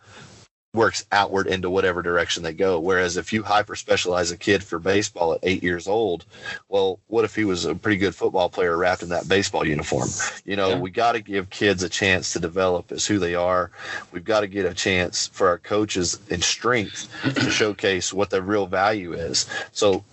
works 0.73 1.05
outward 1.11 1.47
into 1.47 1.69
whatever 1.69 2.01
direction 2.01 2.43
they 2.43 2.53
go. 2.53 2.79
Whereas 2.79 3.17
if 3.17 3.33
you 3.33 3.43
hyper 3.43 3.75
specialize 3.75 4.31
a 4.31 4.37
kid 4.37 4.63
for 4.63 4.79
baseball 4.79 5.33
at 5.33 5.39
eight 5.43 5.63
years 5.63 5.87
old, 5.87 6.25
well, 6.69 6.99
what 7.07 7.25
if 7.25 7.35
he 7.35 7.45
was 7.45 7.65
a 7.65 7.75
pretty 7.75 7.97
good 7.97 8.15
football 8.15 8.49
player 8.49 8.77
wrapped 8.77 9.03
in 9.03 9.09
that 9.09 9.27
baseball 9.27 9.65
uniform? 9.65 10.09
You 10.45 10.55
know, 10.55 10.69
yeah. 10.69 10.79
we 10.79 10.91
got 10.91 11.13
to 11.13 11.21
give 11.21 11.49
kids 11.49 11.83
a 11.83 11.89
chance 11.89 12.33
to 12.33 12.39
develop 12.39 12.91
as 12.91 13.05
who 13.07 13.19
they 13.19 13.35
are. 13.35 13.71
We've 14.11 14.23
got 14.23 14.41
to 14.41 14.47
get 14.47 14.65
a 14.65 14.73
chance 14.73 15.27
for 15.27 15.47
our 15.47 15.57
coaches 15.57 16.19
and 16.29 16.43
strength 16.43 17.09
to 17.23 17.49
showcase 17.49 18.13
what 18.13 18.29
their 18.29 18.41
real 18.41 18.67
value 18.67 19.13
is. 19.13 19.47
So 19.71 20.03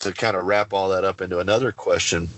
to 0.00 0.12
kind 0.12 0.36
of 0.36 0.44
wrap 0.44 0.72
all 0.72 0.90
that 0.90 1.04
up 1.04 1.20
into 1.20 1.38
another 1.38 1.72
question 1.72 2.28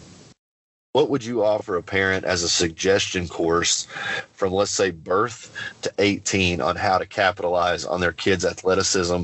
what 0.93 1.09
would 1.09 1.25
you 1.25 1.43
offer 1.45 1.77
a 1.77 1.83
parent 1.83 2.25
as 2.25 2.43
a 2.43 2.49
suggestion 2.49 3.27
course 3.27 3.87
from 4.35 4.53
let's 4.53 4.71
say 4.71 4.91
birth 4.91 5.55
to 5.83 5.93
18 5.99 6.61
on 6.61 6.77
how 6.77 6.99
to 6.99 7.07
capitalize 7.07 7.85
on 7.85 8.01
their 8.01 8.13
kids 8.13 8.45
athleticism 8.45 9.23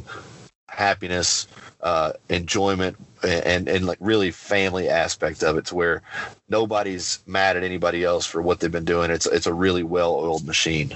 happiness 0.68 1.46
uh, 1.83 2.12
enjoyment 2.28 2.96
and 3.22 3.68
and 3.68 3.87
like 3.87 3.98
really 4.00 4.31
family 4.31 4.88
aspect 4.88 5.42
of 5.42 5.57
it 5.57 5.66
to 5.66 5.74
where 5.74 6.02
nobody's 6.48 7.18
mad 7.26 7.57
at 7.57 7.62
anybody 7.62 8.04
else 8.04 8.26
for 8.26 8.40
what 8.40 8.61
they've 8.61 8.70
been 8.70 8.85
doing? 8.85 9.11
It's 9.11 9.26
it's 9.26 9.46
a 9.46 9.52
really 9.52 9.83
well-oiled 9.83 10.46
machine. 10.46 10.94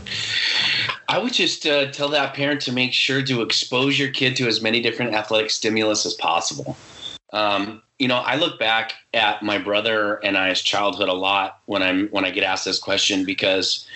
I 1.09 1.19
would 1.19 1.33
just 1.33 1.67
uh, 1.67 1.91
tell 1.91 2.09
that 2.11 2.35
parent 2.35 2.61
to 2.63 2.73
make 2.73 2.93
sure 2.93 3.23
to 3.23 3.43
expose 3.43 3.99
your 3.99 4.11
kid 4.11 4.37
to 4.37 4.47
as 4.47 4.63
many 4.63 4.81
different 4.81 5.15
athletic 5.15 5.51
stimulus 5.51 6.07
as 6.07 6.15
possible 6.15 6.77
um, 7.33 7.83
you 7.99 8.09
know, 8.09 8.17
I 8.19 8.37
look 8.37 8.59
back 8.59 8.95
at 9.15 9.43
my 9.43 9.59
brother 9.59 10.15
and 10.25 10.37
I's 10.37 10.61
childhood 10.61 11.09
a 11.09 11.15
lot 11.15 11.61
when 11.67 11.83
I'm 11.83 12.09
when 12.09 12.25
I 12.25 12.31
get 12.31 12.45
asked 12.45 12.65
this 12.65 12.79
question 12.79 13.25
because 13.25 13.87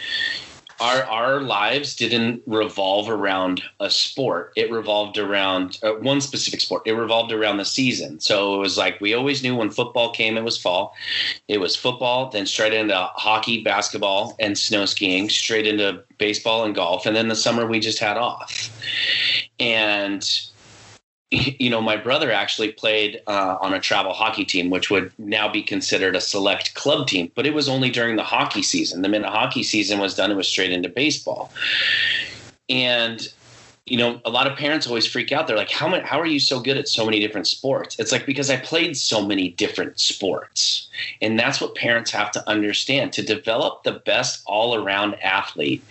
our 0.79 1.05
our 1.05 1.41
lives 1.41 1.97
didn't 1.97 2.43
revolve 2.47 3.09
around 3.09 3.63
a 3.81 3.91
sport. 3.91 4.53
It 4.57 4.71
revolved 4.71 5.19
around 5.19 5.79
uh, 5.83 5.93
one 5.95 6.21
specific 6.21 6.61
sport. 6.61 6.83
It 6.87 6.93
revolved 6.93 7.33
around 7.33 7.57
the 7.57 7.65
season. 7.65 8.21
So 8.21 8.55
it 8.55 8.59
was 8.59 8.79
like 8.79 9.01
we 9.01 9.15
always 9.15 9.43
knew 9.43 9.57
when 9.57 9.71
football 9.71 10.13
came, 10.13 10.37
it 10.37 10.45
was 10.45 10.57
fall. 10.57 10.95
It 11.49 11.59
was 11.59 11.75
football, 11.75 12.31
then 12.31 12.47
straight 12.47 12.75
into 12.75 12.95
hockey, 13.15 13.63
basketball, 13.63 14.37
and 14.39 14.59
snow 14.59 14.87
skiing, 14.87 15.29
straight 15.31 15.67
into 15.67 16.03
baseball 16.19 16.65
and 16.65 16.75
golf, 16.75 17.07
and 17.07 17.17
then 17.17 17.29
the 17.29 17.37
summer 17.37 17.67
we 17.67 17.81
just 17.81 17.99
had 17.99 18.17
off. 18.17 18.71
And 19.59 20.29
you 21.31 21.71
know, 21.71 21.81
my 21.81 21.97
brother 21.97 22.31
actually 22.31 22.73
played 22.73 23.21
uh, 23.27 23.57
on 23.61 23.75
a 23.75 23.81
travel 23.81 24.13
hockey 24.13 24.45
team, 24.45 24.71
which 24.71 24.91
would 24.91 25.13
now 25.19 25.49
be 25.49 25.63
considered 25.63 26.15
a 26.15 26.21
select 26.21 26.75
club 26.75 27.09
team, 27.09 27.31
but 27.35 27.47
it 27.47 27.55
was 27.55 27.69
only 27.69 27.91
during 27.91 28.17
the 28.17 28.23
hockey 28.23 28.63
season. 28.63 29.03
The 29.03 29.09
minute 29.09 29.31
hockey 29.31 29.63
season 29.63 29.99
was 29.99 30.15
done, 30.15 30.31
it 30.31 30.37
was 30.37 30.49
straight 30.49 30.71
into 30.71 30.89
baseball. 30.89 31.51
And 32.69 33.29
you 33.87 33.97
know, 33.97 34.21
a 34.25 34.31
lot 34.31 34.49
of 34.49 34.59
parents 34.59 34.89
always 34.89 35.07
freak 35.07 35.31
out. 35.31 35.47
They're 35.47 35.57
like, 35.57 35.71
"How 35.71 35.89
many, 35.89 36.05
How 36.05 36.21
are 36.21 36.27
you 36.27 36.41
so 36.41 36.59
good 36.59 36.77
at 36.77 36.89
so 36.89 37.05
many 37.05 37.21
different 37.21 37.47
sports?" 37.47 37.97
It's 38.01 38.11
like 38.11 38.27
because 38.27 38.51
I 38.51 38.57
played 38.57 38.97
so 38.97 39.25
many 39.25 39.51
different 39.51 40.01
sports, 40.01 40.89
and 41.23 41.39
that's 41.39 41.61
what 41.61 41.77
parents 41.77 42.11
have 42.11 42.33
to 42.33 42.49
understand. 42.49 43.13
To 43.13 43.23
develop 43.23 43.85
the 43.85 43.93
best 43.93 44.43
all-around 44.47 45.15
athlete, 45.23 45.85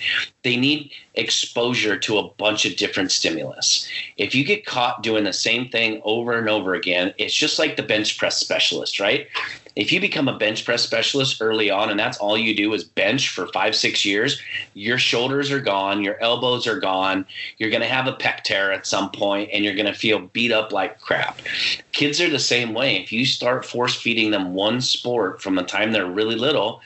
they 0.44 0.58
need 0.58 0.92
exposure 1.14 1.98
to 2.00 2.18
a 2.18 2.28
bunch 2.34 2.66
of 2.66 2.76
different 2.76 3.14
stimulus. 3.14 3.88
If 4.18 4.36
you 4.36 4.44
get 4.44 4.66
caught 4.66 5.02
doing 5.02 5.24
the 5.24 5.34
same 5.34 5.70
thing 5.70 6.02
over 6.04 6.38
and 6.38 6.50
over 6.50 6.76
again, 6.76 7.14
it's 7.18 7.34
just 7.34 7.60
like 7.60 7.78
the 7.78 7.84
bench 7.84 8.18
press 8.18 8.38
specialist, 8.38 9.00
right? 9.00 9.28
If 9.76 9.92
you 9.92 10.00
become 10.00 10.30
a 10.30 10.38
bench 10.38 10.64
press 10.64 10.84
specialist 10.84 11.42
early 11.42 11.70
on 11.70 11.90
and 11.90 12.00
that's 12.00 12.18
all 12.18 12.38
you 12.38 12.56
do 12.56 12.74
is 12.74 12.86
bench 12.86 13.30
for 13.30 13.48
five, 13.48 13.76
six 13.76 14.06
years, 14.06 14.40
your 14.74 14.98
shoulders 14.98 15.52
are 15.52 15.60
gone, 15.60 16.02
your 16.02 16.22
elbows 16.22 16.66
are 16.66 16.80
gone, 16.80 17.26
you're 17.58 17.70
going 17.70 17.82
to 17.82 17.88
have 17.88 18.08
a 18.08 18.14
pec 18.14 18.44
tear 18.44 18.72
at 18.72 18.88
some 18.88 19.12
point 19.12 19.50
and 19.52 19.66
you're 19.66 19.76
going 19.76 19.86
to 19.86 19.94
feel 19.94 20.20
beat 20.20 20.54
up 20.54 20.72
like 20.72 21.02
crap. 21.02 21.42
Kids 21.92 22.22
are 22.22 22.30
the 22.30 22.40
same 22.40 22.74
way. 22.74 22.96
If 23.02 23.12
you 23.12 23.26
start 23.26 23.66
force 23.66 23.96
feeding 23.96 24.32
them 24.32 24.54
one 24.54 24.80
sport 24.80 25.42
from 25.42 25.56
the 25.56 25.64
time 25.64 25.92
they're 25.92 26.06
really 26.06 26.36
little, 26.36 26.82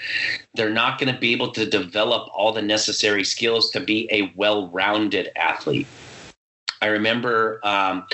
they're 0.55 0.69
not 0.71 0.99
going 0.99 1.13
to 1.13 1.19
be 1.19 1.31
able 1.31 1.51
to 1.51 1.65
develop 1.67 2.27
all 2.33 2.51
the 2.51 2.61
necessary 2.61 3.23
skills 3.23 3.69
to 3.71 3.79
be 3.79 4.07
a 4.11 4.33
well 4.35 4.67
rounded 4.69 5.29
athlete. 5.35 5.87
I 6.81 6.87
remember 6.87 7.59
um, 7.63 8.05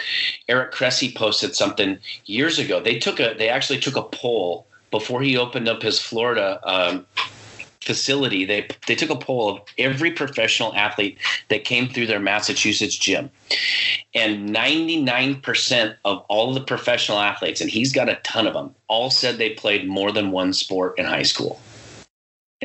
Eric 0.48 0.74
Cressey 0.74 1.14
posted 1.14 1.56
something 1.56 1.98
years 2.26 2.60
ago. 2.60 2.80
They 2.80 3.00
took 3.00 3.20
a 3.20 3.36
they 3.38 3.50
actually 3.50 3.80
took 3.80 3.96
a 3.96 4.04
poll 4.04 4.68
before 4.92 5.22
he 5.22 5.38
opened 5.38 5.68
up 5.68 5.82
his 5.82 6.00
Florida 6.00 6.60
um, 6.64 7.06
facility. 7.82 8.44
They 8.46 8.68
they 8.88 8.96
took 8.96 9.12
a 9.12 9.16
poll 9.16 9.50
of 9.50 9.62
every 9.78 10.12
professional 10.12 10.74
athlete 10.74 11.18
that 11.50 11.64
came 11.64 11.88
through 11.88 12.08
their 12.08 12.20
Massachusetts 12.20 12.96
gym, 12.96 13.30
and 14.14 14.50
99% 14.50 15.96
of 16.04 16.26
all 16.28 16.54
the 16.54 16.62
professional 16.62 17.20
athletes, 17.20 17.62
and 17.62 17.70
he's 17.70 17.94
got 17.94 18.10
a 18.10 18.16
ton 18.24 18.48
of 18.48 18.54
them, 18.54 18.74
all 18.88 19.10
said 19.12 19.38
they 19.38 19.52
played 19.52 19.88
more 19.88 20.12
than 20.12 20.32
one 20.32 20.54
sport 20.54 20.98
in 20.98 21.06
high 21.06 21.24
school. 21.24 21.60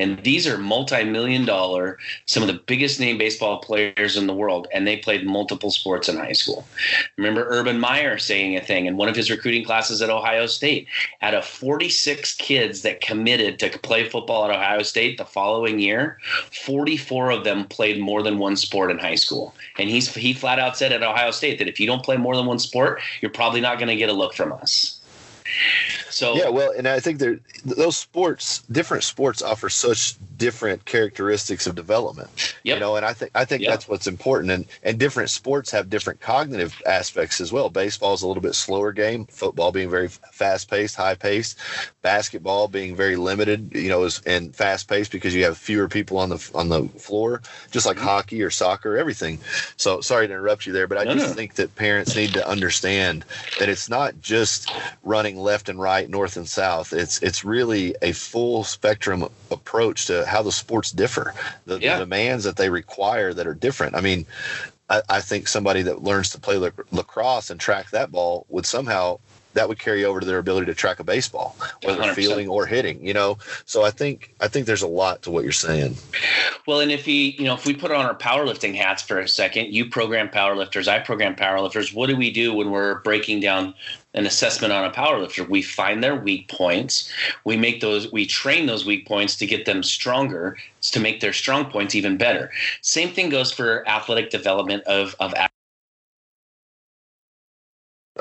And 0.01 0.17
these 0.23 0.47
are 0.47 0.57
multi-million 0.57 1.45
dollar, 1.45 1.99
some 2.25 2.41
of 2.41 2.47
the 2.47 2.61
biggest 2.65 2.99
name 2.99 3.19
baseball 3.19 3.59
players 3.59 4.17
in 4.17 4.25
the 4.25 4.33
world, 4.33 4.67
and 4.73 4.87
they 4.87 4.97
played 4.97 5.27
multiple 5.27 5.69
sports 5.69 6.09
in 6.09 6.17
high 6.17 6.31
school. 6.31 6.65
Remember 7.17 7.45
Urban 7.47 7.79
Meyer 7.79 8.17
saying 8.17 8.57
a 8.57 8.61
thing 8.61 8.87
in 8.87 8.97
one 8.97 9.09
of 9.09 9.15
his 9.15 9.29
recruiting 9.29 9.63
classes 9.63 10.01
at 10.01 10.09
Ohio 10.09 10.47
State. 10.47 10.87
Out 11.21 11.35
of 11.35 11.45
46 11.45 12.35
kids 12.37 12.81
that 12.81 13.01
committed 13.01 13.59
to 13.59 13.69
play 13.79 14.09
football 14.09 14.45
at 14.45 14.51
Ohio 14.51 14.81
State 14.81 15.19
the 15.19 15.25
following 15.25 15.79
year, 15.79 16.17
44 16.51 17.29
of 17.29 17.43
them 17.43 17.65
played 17.65 17.99
more 17.99 18.23
than 18.23 18.39
one 18.39 18.55
sport 18.55 18.89
in 18.89 18.97
high 18.97 19.15
school. 19.15 19.53
And 19.77 19.89
he's 19.89 20.13
he 20.15 20.33
flat 20.33 20.57
out 20.57 20.77
said 20.77 20.91
at 20.91 21.03
Ohio 21.03 21.31
State 21.31 21.59
that 21.59 21.67
if 21.67 21.79
you 21.79 21.85
don't 21.85 22.03
play 22.03 22.17
more 22.17 22.35
than 22.35 22.47
one 22.47 22.59
sport, 22.59 23.01
you're 23.21 23.31
probably 23.31 23.61
not 23.61 23.77
going 23.77 23.89
to 23.89 23.95
get 23.95 24.09
a 24.09 24.13
look 24.13 24.33
from 24.33 24.51
us. 24.51 25.00
So 26.09 26.35
yeah, 26.35 26.49
well, 26.49 26.71
and 26.77 26.87
I 26.87 26.99
think 26.99 27.19
there 27.19 27.39
those 27.65 27.97
sports, 27.97 28.63
different 28.71 29.03
sports, 29.03 29.41
offer 29.41 29.69
such 29.69 30.15
different 30.37 30.85
characteristics 30.85 31.67
of 31.67 31.75
development. 31.75 32.55
Yep. 32.63 32.75
You 32.75 32.79
know, 32.79 32.95
and 32.95 33.05
I 33.05 33.13
think 33.13 33.31
I 33.33 33.45
think 33.45 33.61
yep. 33.61 33.71
that's 33.71 33.87
what's 33.87 34.07
important. 34.07 34.51
And 34.51 34.65
and 34.83 34.99
different 34.99 35.29
sports 35.29 35.71
have 35.71 35.89
different 35.89 36.19
cognitive 36.19 36.81
aspects 36.85 37.39
as 37.39 37.51
well. 37.51 37.69
Baseball 37.69 38.13
is 38.13 38.21
a 38.21 38.27
little 38.27 38.41
bit 38.41 38.55
slower 38.55 38.91
game. 38.91 39.25
Football 39.25 39.71
being 39.71 39.89
very 39.89 40.09
fast 40.09 40.69
paced, 40.69 40.95
high 40.95 41.15
paced. 41.15 41.57
Basketball 42.01 42.67
being 42.67 42.95
very 42.95 43.15
limited. 43.15 43.71
You 43.73 43.89
know, 43.89 44.03
is 44.03 44.21
and 44.25 44.55
fast 44.55 44.87
paced 44.87 45.11
because 45.11 45.33
you 45.33 45.43
have 45.45 45.57
fewer 45.57 45.87
people 45.87 46.17
on 46.17 46.29
the 46.29 46.51
on 46.53 46.69
the 46.69 46.87
floor, 46.99 47.41
just 47.71 47.85
like 47.85 47.97
mm-hmm. 47.97 48.07
hockey 48.07 48.41
or 48.41 48.49
soccer, 48.49 48.97
everything. 48.97 49.39
So 49.77 50.01
sorry 50.01 50.27
to 50.27 50.33
interrupt 50.33 50.65
you 50.65 50.73
there, 50.73 50.87
but 50.87 50.97
I 50.97 51.03
no, 51.03 51.13
just 51.13 51.29
no. 51.29 51.33
think 51.33 51.55
that 51.55 51.75
parents 51.75 52.15
need 52.15 52.33
to 52.33 52.47
understand 52.47 53.25
that 53.59 53.69
it's 53.69 53.89
not 53.89 54.19
just 54.21 54.71
running 55.03 55.37
left 55.41 55.69
and 55.69 55.79
right, 55.79 56.09
north 56.09 56.37
and 56.37 56.47
south. 56.47 56.93
It's 56.93 57.21
it's 57.21 57.43
really 57.43 57.95
a 58.01 58.11
full 58.11 58.63
spectrum 58.63 59.27
approach 59.49 60.07
to 60.07 60.25
how 60.25 60.41
the 60.41 60.51
sports 60.51 60.91
differ, 60.91 61.33
the, 61.65 61.79
yeah. 61.79 61.97
the 61.97 62.05
demands 62.05 62.43
that 62.45 62.57
they 62.57 62.69
require 62.69 63.33
that 63.33 63.47
are 63.47 63.53
different. 63.53 63.95
I 63.95 64.01
mean, 64.01 64.25
I, 64.89 65.01
I 65.09 65.21
think 65.21 65.47
somebody 65.47 65.81
that 65.83 66.03
learns 66.03 66.29
to 66.31 66.39
play 66.39 66.57
lacrosse 66.91 67.49
and 67.49 67.59
track 67.59 67.89
that 67.91 68.11
ball 68.11 68.45
would 68.49 68.65
somehow 68.65 69.19
that 69.53 69.67
would 69.67 69.79
carry 69.79 70.05
over 70.05 70.19
to 70.19 70.25
their 70.25 70.37
ability 70.37 70.65
to 70.67 70.73
track 70.73 70.99
a 70.99 71.03
baseball, 71.03 71.55
whether 71.83 72.01
100%. 72.01 72.15
fielding 72.15 72.47
or 72.47 72.65
hitting. 72.65 73.05
You 73.05 73.13
know, 73.13 73.37
so 73.65 73.83
I 73.83 73.91
think 73.91 74.33
I 74.39 74.47
think 74.47 74.65
there's 74.65 74.81
a 74.81 74.87
lot 74.87 75.21
to 75.23 75.31
what 75.31 75.43
you're 75.43 75.51
saying. 75.51 75.95
Well, 76.67 76.79
and 76.79 76.91
if 76.91 77.05
we, 77.05 77.35
you 77.37 77.45
know, 77.45 77.53
if 77.53 77.65
we 77.65 77.73
put 77.73 77.91
on 77.91 78.05
our 78.05 78.15
powerlifting 78.15 78.75
hats 78.75 79.01
for 79.01 79.19
a 79.19 79.27
second, 79.27 79.73
you 79.73 79.85
program 79.85 80.29
powerlifters, 80.29 80.87
I 80.87 80.99
program 80.99 81.35
powerlifters. 81.35 81.93
What 81.93 82.07
do 82.07 82.15
we 82.15 82.31
do 82.31 82.53
when 82.53 82.71
we're 82.71 82.99
breaking 82.99 83.39
down 83.39 83.73
an 84.13 84.25
assessment 84.25 84.73
on 84.73 84.85
a 84.85 84.91
powerlifter? 84.91 85.47
We 85.47 85.61
find 85.61 86.03
their 86.03 86.15
weak 86.15 86.49
points. 86.49 87.11
We 87.45 87.57
make 87.57 87.81
those, 87.81 88.11
we 88.11 88.25
train 88.25 88.67
those 88.67 88.85
weak 88.85 89.07
points 89.07 89.35
to 89.37 89.47
get 89.47 89.65
them 89.65 89.83
stronger, 89.83 90.57
to 90.81 90.99
make 90.99 91.19
their 91.19 91.33
strong 91.33 91.65
points 91.65 91.95
even 91.95 92.17
better. 92.17 92.51
Same 92.81 93.09
thing 93.09 93.29
goes 93.29 93.51
for 93.51 93.87
athletic 93.87 94.29
development 94.29 94.83
of 94.83 95.15
of 95.19 95.33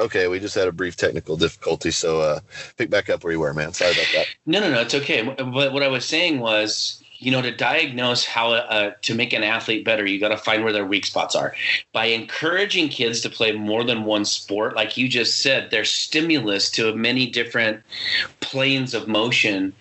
Okay, 0.01 0.29
we 0.29 0.41
just 0.41 0.55
had 0.55 0.67
a 0.67 0.73
brief 0.73 0.97
technical 0.97 1.37
difficulty, 1.37 1.91
so 1.91 2.21
uh, 2.23 2.41
pick 2.79 2.89
back 2.89 3.11
up 3.11 3.23
where 3.23 3.35
you 3.35 3.41
were, 3.41 3.53
man. 3.53 3.75
Sorry 3.75 3.93
about 3.93 4.07
that. 4.15 4.27
No, 4.47 4.59
no, 4.59 4.71
no, 4.71 4.81
it's 4.81 4.95
okay. 4.95 5.23
But 5.23 5.75
what 5.75 5.83
I 5.83 5.89
was 5.89 6.07
saying 6.07 6.41
was, 6.41 7.05
you 7.19 7.31
know, 7.31 7.43
to 7.43 7.55
diagnose 7.55 8.25
how 8.25 8.53
uh, 8.53 8.93
to 9.03 9.15
make 9.15 9.35
an 9.35 9.45
athlete 9.45 9.85
better, 9.85 10.07
you 10.07 10.19
got 10.19 10.31
to 10.31 10.39
find 10.39 10.65
where 10.65 10.73
their 10.73 10.87
weak 10.87 11.05
spots 11.05 11.35
are. 11.35 11.55
By 11.93 12.07
encouraging 12.07 12.89
kids 12.89 13.21
to 13.21 13.29
play 13.29 13.53
more 13.53 13.85
than 13.85 14.05
one 14.05 14.25
sport, 14.25 14.75
like 14.75 14.97
you 14.97 15.07
just 15.07 15.43
said, 15.43 15.71
there's 15.71 15.91
stimulus 15.91 16.71
to 16.73 16.95
many 16.97 17.27
different 17.27 17.83
planes 18.41 18.95
of 18.95 19.07
motion 19.07 19.75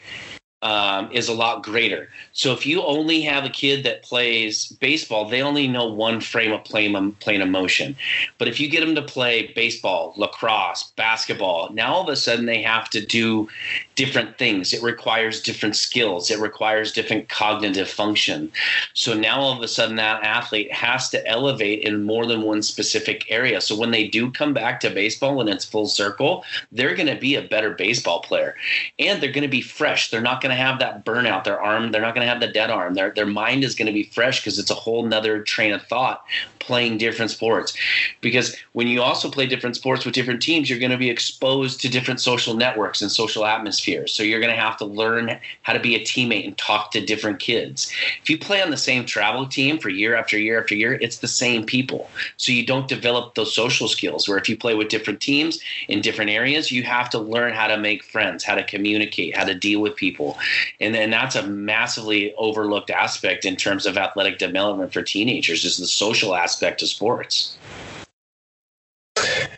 um, 0.62 1.10
is 1.12 1.30
a 1.30 1.34
lot 1.34 1.64
greater. 1.64 2.10
So 2.34 2.52
if 2.54 2.66
you 2.66 2.84
only 2.84 3.22
have 3.22 3.46
a 3.46 3.50
kid 3.50 3.84
that 3.86 4.04
plays 4.04 4.68
baseball, 4.68 5.30
they 5.30 5.42
only 5.42 5.68
know 5.68 5.88
one 5.88 6.20
frame 6.20 6.52
of 6.52 6.64
plane, 6.64 7.12
plane 7.14 7.42
of 7.42 7.50
motion. 7.50 7.96
But 8.38 8.48
if 8.48 8.60
you 8.60 8.70
get 8.70 8.82
them 8.82 8.96
to 8.96 9.02
play 9.02 9.54
baseball, 9.56 10.14
lacrosse, 10.18 10.92
basketball, 10.96 11.70
now 11.74 11.94
all 11.94 12.04
of 12.04 12.10
a 12.10 12.16
sudden 12.16 12.46
they 12.46 12.62
have 12.62 12.90
to 12.90 13.06
do 13.06 13.48
different 13.96 14.38
things. 14.38 14.74
It 14.74 14.82
requires 14.82 15.42
different 15.42 15.76
skills. 15.76 16.30
It 16.30 16.40
requires 16.40 16.92
different 16.92 17.30
cognitive 17.30 17.90
function. 17.90 18.52
So 18.94 19.14
now 19.14 19.40
all 19.40 19.56
of 19.56 19.62
a 19.62 19.68
sudden 19.68 19.96
that 19.98 20.24
athlete 20.24 20.72
has 20.72 21.10
to 21.10 21.26
elevate 21.28 21.84
in 21.84 22.04
more 22.04 22.26
than 22.26 22.42
one 22.42 22.64
specific 22.64 23.26
area. 23.30 23.62
So 23.62 23.78
when 23.78 23.92
they 23.92 24.08
do 24.08 24.32
come 24.32 24.54
back 24.54 24.80
to 24.82 24.90
baseball 24.90 25.36
when 25.36 25.48
it's 25.48 25.66
full 25.66 25.88
circle, 25.88 26.44
they're 26.72 26.96
going 26.96 27.14
to 27.14 27.20
be 27.20 27.36
a 27.36 27.42
better 27.42 27.72
baseball 27.72 28.22
player, 28.22 28.56
and 28.98 29.22
they're 29.22 29.32
going 29.32 29.44
to 29.44 29.48
be 29.48 29.62
fresh. 29.62 30.10
They're 30.10 30.22
not 30.22 30.42
going 30.42 30.49
to 30.50 30.56
have 30.56 30.80
that 30.80 31.06
burnout. 31.06 31.44
Their 31.44 31.62
arm, 31.62 31.92
they're 31.92 32.02
not 32.02 32.16
going 32.16 32.26
to 32.26 32.32
have 32.32 32.40
the 32.40 32.48
dead 32.48 32.70
arm. 32.70 32.94
Their 32.94 33.12
their 33.12 33.26
mind 33.26 33.64
is 33.64 33.76
going 33.76 33.88
to 33.88 33.94
be 33.94 34.04
fresh 34.04 34.40
because 34.40 34.60
it's 34.60 34.72
a 34.72 34.76
whole 34.76 35.06
nother 35.06 35.42
train 35.44 35.74
of 35.74 35.82
thought 35.84 36.26
playing 36.70 37.00
different 37.00 37.32
sports. 37.32 37.74
Because 38.22 38.56
when 38.74 38.88
you 38.88 39.02
also 39.02 39.30
play 39.30 39.48
different 39.48 39.76
sports 39.76 40.06
with 40.06 40.14
different 40.14 40.42
teams, 40.42 40.70
you're 40.70 40.78
going 40.78 40.92
to 40.92 40.98
be 40.98 41.10
exposed 41.10 41.82
to 41.82 41.90
different 41.90 42.22
social 42.22 42.54
networks 42.54 43.02
and 43.02 43.12
social 43.12 43.44
atmospheres. 43.44 44.14
So 44.14 44.22
you're 44.22 44.40
going 44.40 44.54
to 44.54 44.62
have 44.62 44.78
to 44.78 44.86
learn 44.86 45.40
how 45.64 45.74
to 45.74 45.80
be 45.80 45.96
a 45.96 46.00
teammate 46.02 46.46
and 46.46 46.56
talk 46.58 46.92
to 46.92 47.02
different 47.04 47.40
kids. 47.40 47.92
If 48.22 48.30
you 48.30 48.38
play 48.38 48.62
on 48.62 48.70
the 48.70 48.78
same 48.78 49.06
travel 49.06 49.48
team 49.48 49.80
for 49.80 49.90
year 49.90 50.16
after 50.16 50.38
year 50.38 50.62
after 50.62 50.76
year, 50.76 50.94
it's 51.02 51.18
the 51.18 51.28
same 51.28 51.66
people. 51.66 52.08
So 52.38 52.52
you 52.52 52.66
don't 52.66 52.88
develop 52.88 53.34
those 53.34 53.54
social 53.54 53.88
skills. 53.88 54.28
Where 54.28 54.38
if 54.38 54.48
you 54.48 54.56
play 54.56 54.76
with 54.76 54.90
different 54.90 55.22
teams 55.22 55.60
in 55.88 56.02
different 56.02 56.30
areas, 56.30 56.72
you 56.72 56.84
have 56.84 57.10
to 57.10 57.20
learn 57.20 57.54
how 57.54 57.68
to 57.68 57.78
make 57.78 58.04
friends, 58.04 58.44
how 58.44 58.54
to 58.54 58.64
communicate, 58.64 59.36
how 59.36 59.46
to 59.46 59.56
deal 59.56 59.82
with 59.82 59.96
people. 59.96 60.38
And 60.80 60.94
then 60.94 61.10
that's 61.10 61.36
a 61.36 61.46
massively 61.48 62.34
overlooked 62.36 62.90
aspect 62.90 63.46
in 63.46 63.56
terms 63.56 63.86
of 63.86 63.98
athletic 63.98 64.38
development 64.38 64.94
for 64.94 65.02
teenagers 65.02 65.66
is 65.66 65.78
the 65.78 65.88
social 65.88 66.36
aspect 66.36 66.82
of 66.82 66.90
sports. 66.90 67.58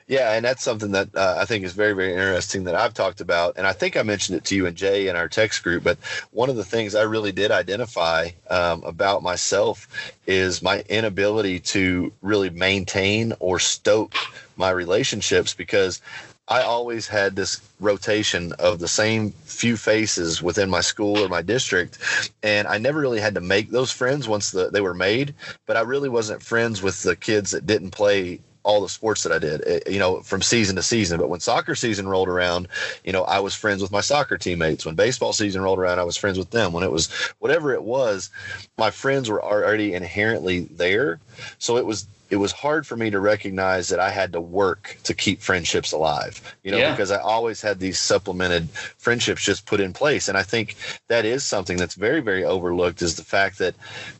Yeah, 0.07 0.33
and 0.33 0.43
that's 0.43 0.61
something 0.61 0.91
that 0.91 1.15
uh, 1.15 1.35
I 1.37 1.45
think 1.45 1.63
is 1.63 1.71
very, 1.71 1.93
very 1.93 2.11
interesting 2.11 2.65
that 2.65 2.75
I've 2.75 2.93
talked 2.93 3.21
about. 3.21 3.53
And 3.55 3.65
I 3.65 3.71
think 3.71 3.95
I 3.95 4.03
mentioned 4.03 4.37
it 4.37 4.43
to 4.45 4.55
you 4.55 4.65
and 4.65 4.75
Jay 4.75 5.07
in 5.07 5.15
our 5.15 5.29
text 5.29 5.63
group. 5.63 5.85
But 5.85 5.99
one 6.31 6.49
of 6.49 6.57
the 6.57 6.65
things 6.65 6.95
I 6.95 7.03
really 7.03 7.31
did 7.31 7.49
identify 7.49 8.31
um, 8.49 8.83
about 8.83 9.23
myself 9.23 9.87
is 10.27 10.61
my 10.61 10.81
inability 10.89 11.59
to 11.59 12.11
really 12.21 12.49
maintain 12.49 13.33
or 13.39 13.57
stoke 13.57 14.15
my 14.57 14.69
relationships 14.69 15.53
because 15.53 16.01
I 16.47 16.63
always 16.63 17.07
had 17.07 17.35
this 17.35 17.61
rotation 17.79 18.53
of 18.53 18.79
the 18.79 18.87
same 18.87 19.31
few 19.45 19.77
faces 19.77 20.41
within 20.41 20.69
my 20.69 20.81
school 20.81 21.19
or 21.19 21.29
my 21.29 21.41
district, 21.41 21.97
and 22.43 22.67
I 22.67 22.77
never 22.77 22.99
really 22.99 23.21
had 23.21 23.35
to 23.35 23.41
make 23.41 23.69
those 23.69 23.91
friends 23.91 24.27
once 24.27 24.51
the, 24.51 24.69
they 24.69 24.81
were 24.81 24.93
made. 24.93 25.33
But 25.65 25.77
I 25.77 25.81
really 25.81 26.09
wasn't 26.09 26.43
friends 26.43 26.81
with 26.81 27.03
the 27.03 27.15
kids 27.15 27.51
that 27.51 27.65
didn't 27.65 27.91
play 27.91 28.39
all 28.63 28.81
the 28.81 28.89
sports 28.89 29.23
that 29.23 29.31
I 29.31 29.39
did, 29.39 29.63
eh, 29.65 29.79
you 29.87 29.99
know, 29.99 30.21
from 30.21 30.41
season 30.41 30.75
to 30.75 30.83
season. 30.83 31.19
But 31.19 31.29
when 31.29 31.39
soccer 31.39 31.75
season 31.75 32.07
rolled 32.07 32.27
around, 32.27 32.67
you 33.03 33.11
know, 33.11 33.23
I 33.23 33.39
was 33.39 33.55
friends 33.55 33.81
with 33.81 33.91
my 33.91 34.01
soccer 34.01 34.37
teammates. 34.37 34.85
When 34.85 34.95
baseball 34.95 35.33
season 35.33 35.61
rolled 35.61 35.79
around, 35.79 35.99
I 35.99 36.03
was 36.03 36.17
friends 36.17 36.37
with 36.37 36.51
them. 36.51 36.73
When 36.73 36.83
it 36.83 36.91
was 36.91 37.11
whatever 37.39 37.73
it 37.73 37.83
was, 37.83 38.29
my 38.77 38.91
friends 38.91 39.29
were 39.29 39.43
already 39.43 39.93
inherently 39.93 40.61
there. 40.61 41.19
So 41.57 41.77
it 41.77 41.85
was 41.85 42.07
it 42.31 42.37
was 42.37 42.53
hard 42.53 42.87
for 42.87 42.95
me 42.95 43.09
to 43.09 43.19
recognize 43.19 43.89
that 43.89 43.99
I 43.99 44.09
had 44.09 44.31
to 44.33 44.41
work 44.41 44.97
to 45.03 45.13
keep 45.13 45.41
friendships 45.41 45.91
alive, 45.91 46.41
you 46.63 46.71
know, 46.71 46.77
Yeah. 46.77 46.91
because 46.91 47.11
I 47.11 47.17
always 47.17 47.61
had 47.61 47.77
these 47.77 47.99
supplemented 47.99 48.69
friendships 48.71 49.43
just 49.43 49.65
put 49.65 49.81
in 49.81 49.91
place. 49.91 50.29
And 50.29 50.37
I 50.37 50.43
think 50.43 50.75
that 51.09 51.25
is 51.25 51.43
something 51.43 51.75
that's 51.75 51.95
very, 51.95 52.21
very 52.21 52.45
overlooked 52.45 53.01
is 53.01 53.17
the 53.17 53.23
fact 53.23 53.57
that, 53.59 53.75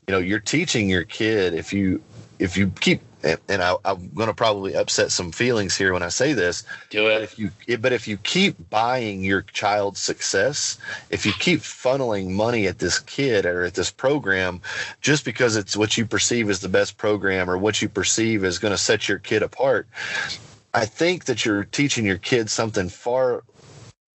you 0.08 0.12
know, 0.12 0.19
you're 0.19 0.39
teaching 0.41 0.89
your 0.89 1.06
kid 1.06 1.54
if 1.54 1.71
you 1.71 2.02
if 2.38 2.58
you 2.58 2.71
keep 2.82 3.02
and, 3.23 3.39
and 3.49 3.62
I, 3.62 3.75
I'm 3.86 4.10
going 4.13 4.27
to 4.27 4.34
probably 4.34 4.75
upset 4.75 5.12
some 5.12 5.31
feelings 5.31 5.75
here 5.75 5.93
when 5.93 6.03
I 6.03 6.10
say 6.10 6.34
this, 6.34 6.63
Do 6.89 7.07
it. 7.07 7.13
but 7.15 7.21
if 7.23 7.39
you 7.39 7.51
but 7.77 7.93
if 7.93 8.07
you 8.07 8.17
keep 8.17 8.69
buying 8.69 9.23
your 9.23 9.41
child's 9.43 9.99
success, 9.99 10.77
if 11.10 11.25
you 11.25 11.34
keep 11.34 11.60
funneling 11.62 12.29
money 12.31 12.67
at 12.67 12.79
this 12.79 12.99
kid 12.99 13.45
or 13.45 13.63
at 13.63 13.73
this 13.73 13.91
program, 13.91 14.62
just 15.01 15.25
because 15.25 15.55
it's 15.55 15.75
what 15.77 15.97
you 15.97 16.05
perceive 16.05 16.49
as 16.49 16.60
the 16.60 16.69
best 16.69 16.97
program 16.97 17.49
or 17.49 17.57
what 17.57 17.81
you 17.81 17.89
perceive 17.89 18.43
is 18.43 18.60
going 18.60 18.73
to 18.73 18.77
set 18.77 19.07
your 19.07 19.19
kid 19.19 19.43
apart, 19.43 19.88
I 20.73 20.86
think 20.86 21.25
that 21.25 21.45
you're 21.45 21.65
teaching 21.65 22.05
your 22.05 22.17
kids 22.17 22.53
something 22.53 22.89
far 22.89 23.43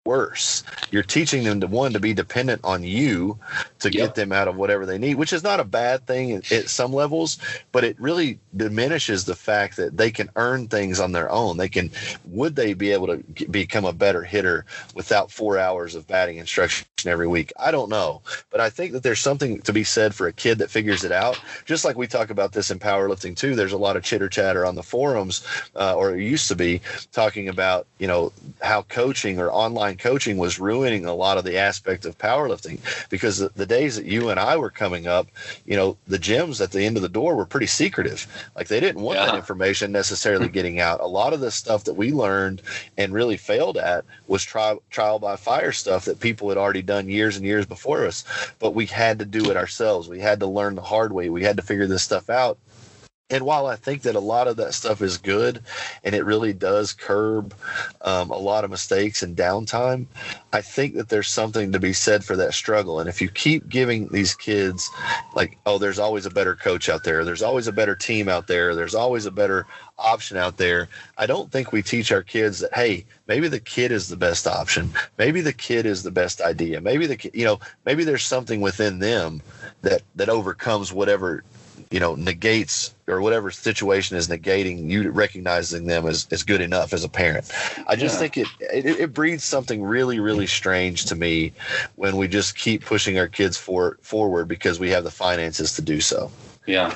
worse. 0.05 0.63
You're 0.91 1.03
teaching 1.03 1.43
them 1.43 1.61
to 1.61 1.67
one 1.67 1.93
to 1.93 1.99
be 1.99 2.13
dependent 2.13 2.61
on 2.63 2.83
you 2.83 3.39
to 3.79 3.91
Yep. 3.91 4.07
get 4.07 4.15
them 4.15 4.31
out 4.31 4.47
of 4.47 4.55
whatever 4.55 4.85
they 4.85 4.97
need, 4.97 5.15
which 5.15 5.33
is 5.33 5.43
not 5.43 5.59
a 5.59 5.65
bad 5.65 6.07
thing 6.07 6.31
at, 6.33 6.51
at 6.51 6.69
some 6.69 6.93
levels, 6.93 7.39
but 7.71 7.83
it 7.83 7.99
really 7.99 8.39
diminishes 8.55 9.25
the 9.25 9.35
fact 9.35 9.77
that 9.77 9.97
they 9.97 10.11
can 10.11 10.29
earn 10.35 10.67
things 10.67 10.99
on 10.99 11.11
their 11.11 11.29
own. 11.31 11.57
They 11.57 11.69
can 11.69 11.91
would 12.25 12.55
they 12.55 12.73
be 12.73 12.91
able 12.91 13.07
to 13.07 13.17
become 13.47 13.85
a 13.85 13.93
better 13.93 14.23
hitter 14.23 14.65
without 14.95 15.31
4 15.31 15.57
hours 15.59 15.95
of 15.95 16.07
batting 16.07 16.37
instruction 16.37 16.87
every 17.05 17.27
week? 17.27 17.53
I 17.59 17.71
don't 17.71 17.89
know, 17.89 18.21
but 18.51 18.61
I 18.61 18.69
think 18.69 18.93
that 18.93 19.03
there's 19.03 19.19
something 19.21 19.61
to 19.63 19.73
be 19.73 19.83
said 19.83 20.15
for 20.15 20.27
a 20.27 20.33
kid 20.33 20.59
that 20.59 20.71
figures 20.71 21.03
it 21.03 21.11
out. 21.11 21.39
Just 21.65 21.85
like 21.85 21.97
we 21.97 22.07
talk 22.07 22.29
about 22.29 22.53
this 22.53 22.71
in 22.71 22.79
powerlifting 22.79 23.35
too, 23.35 23.55
there's 23.55 23.73
a 23.73 23.77
lot 23.77 23.97
of 23.97 24.03
chitter 24.03 24.29
chatter 24.29 24.65
on 24.65 24.75
the 24.75 24.83
forums 24.83 25.45
uh, 25.75 25.95
or 25.95 26.15
it 26.15 26.23
used 26.23 26.47
to 26.49 26.55
be 26.55 26.81
talking 27.11 27.49
about, 27.49 27.87
you 27.99 28.07
know, 28.07 28.33
how 28.61 28.83
coaching 28.83 29.39
or 29.39 29.51
online 29.51 29.94
coaching 29.99 30.37
was 30.37 30.59
ruining 30.59 31.05
a 31.05 31.13
lot 31.13 31.37
of 31.37 31.43
the 31.43 31.57
aspect 31.57 32.05
of 32.05 32.17
powerlifting 32.17 32.79
because 33.09 33.37
the, 33.37 33.49
the 33.55 33.65
days 33.65 33.95
that 33.95 34.05
you 34.05 34.29
and 34.29 34.39
I 34.39 34.57
were 34.57 34.69
coming 34.69 35.07
up, 35.07 35.27
you 35.65 35.75
know, 35.75 35.97
the 36.07 36.19
gyms 36.19 36.61
at 36.61 36.71
the 36.71 36.83
end 36.83 36.97
of 36.97 37.03
the 37.03 37.09
door 37.09 37.35
were 37.35 37.45
pretty 37.45 37.67
secretive. 37.67 38.27
Like 38.55 38.67
they 38.67 38.79
didn't 38.79 39.01
want 39.01 39.19
that 39.19 39.35
information 39.35 39.91
necessarily 39.91 40.47
getting 40.49 40.79
out. 40.79 40.99
A 40.99 41.07
lot 41.07 41.33
of 41.33 41.39
the 41.39 41.51
stuff 41.51 41.83
that 41.85 41.93
we 41.93 42.11
learned 42.11 42.61
and 42.97 43.13
really 43.13 43.37
failed 43.37 43.77
at 43.77 44.05
was 44.27 44.43
trial 44.43 44.81
trial 44.89 45.19
by 45.19 45.35
fire 45.35 45.71
stuff 45.71 46.05
that 46.05 46.19
people 46.19 46.49
had 46.49 46.57
already 46.57 46.81
done 46.81 47.09
years 47.09 47.37
and 47.37 47.45
years 47.45 47.65
before 47.65 48.05
us. 48.05 48.23
But 48.59 48.73
we 48.75 48.85
had 48.85 49.19
to 49.19 49.25
do 49.25 49.49
it 49.49 49.57
ourselves. 49.57 50.07
We 50.07 50.19
had 50.19 50.39
to 50.39 50.47
learn 50.47 50.75
the 50.75 50.81
hard 50.81 51.13
way. 51.13 51.29
We 51.29 51.43
had 51.43 51.57
to 51.57 51.63
figure 51.63 51.87
this 51.87 52.03
stuff 52.03 52.29
out. 52.29 52.57
And 53.31 53.43
while 53.43 53.65
I 53.65 53.75
think 53.75 54.03
that 54.03 54.15
a 54.15 54.19
lot 54.19 54.47
of 54.47 54.57
that 54.57 54.75
stuff 54.75 55.01
is 55.01 55.17
good 55.17 55.61
and 56.03 56.13
it 56.13 56.25
really 56.25 56.53
does 56.53 56.93
curb 56.93 57.55
um, 58.01 58.29
a 58.29 58.37
lot 58.37 58.63
of 58.63 58.69
mistakes 58.69 59.23
and 59.23 59.35
downtime, 59.35 60.05
I 60.53 60.61
think 60.61 60.93
that 60.93 61.09
there's 61.09 61.27
something 61.27 61.71
to 61.71 61.79
be 61.79 61.91
said 61.91 62.23
for 62.23 62.35
that 62.35 62.53
struggle. 62.53 62.99
And 62.99 63.09
if 63.09 63.23
you 63.23 63.29
keep 63.29 63.67
giving 63.67 64.09
these 64.09 64.35
kids, 64.35 64.91
like, 65.33 65.57
oh, 65.65 65.79
there's 65.79 65.97
always 65.97 66.27
a 66.27 66.29
better 66.29 66.55
coach 66.55 66.87
out 66.87 67.03
there, 67.03 67.25
there's 67.25 67.41
always 67.41 67.65
a 67.65 67.71
better 67.71 67.95
team 67.95 68.29
out 68.29 68.45
there, 68.45 68.75
there's 68.75 68.93
always 68.93 69.25
a 69.25 69.31
better 69.31 69.65
option 69.97 70.37
out 70.37 70.57
there, 70.57 70.87
I 71.17 71.25
don't 71.25 71.51
think 71.51 71.71
we 71.71 71.81
teach 71.81 72.11
our 72.11 72.21
kids 72.21 72.59
that, 72.59 72.75
hey, 72.75 73.05
maybe 73.25 73.47
the 73.47 73.59
kid 73.59 73.91
is 73.91 74.07
the 74.07 74.17
best 74.17 74.45
option. 74.45 74.91
Maybe 75.17 75.41
the 75.41 75.53
kid 75.53 75.87
is 75.87 76.03
the 76.03 76.11
best 76.11 76.41
idea. 76.41 76.79
Maybe 76.79 77.07
the, 77.07 77.31
you 77.33 77.45
know, 77.45 77.59
maybe 77.85 78.03
there's 78.03 78.23
something 78.23 78.61
within 78.61 78.99
them 78.99 79.41
that, 79.81 80.03
that 80.13 80.29
overcomes 80.29 80.93
whatever 80.93 81.43
you 81.91 81.99
know 81.99 82.15
negates 82.15 82.93
or 83.07 83.21
whatever 83.21 83.51
situation 83.51 84.17
is 84.17 84.27
negating 84.27 84.89
you 84.89 85.09
recognizing 85.11 85.85
them 85.85 86.05
as, 86.07 86.27
as 86.31 86.43
good 86.43 86.61
enough 86.61 86.93
as 86.93 87.03
a 87.03 87.09
parent 87.09 87.51
i 87.87 87.95
just 87.95 88.15
Yeah. 88.15 88.19
think 88.19 88.37
it, 88.37 88.47
it 88.59 88.85
it 88.85 89.13
breeds 89.13 89.43
something 89.43 89.83
really 89.83 90.19
really 90.19 90.47
strange 90.47 91.05
to 91.05 91.15
me 91.15 91.51
when 91.95 92.17
we 92.17 92.27
just 92.27 92.55
keep 92.57 92.83
pushing 92.83 93.17
our 93.19 93.27
kids 93.27 93.57
for 93.57 93.97
forward 94.01 94.47
because 94.47 94.79
we 94.79 94.89
have 94.89 95.03
the 95.03 95.11
finances 95.11 95.73
to 95.75 95.81
do 95.81 96.01
so 96.01 96.31
Yeah. 96.65 96.93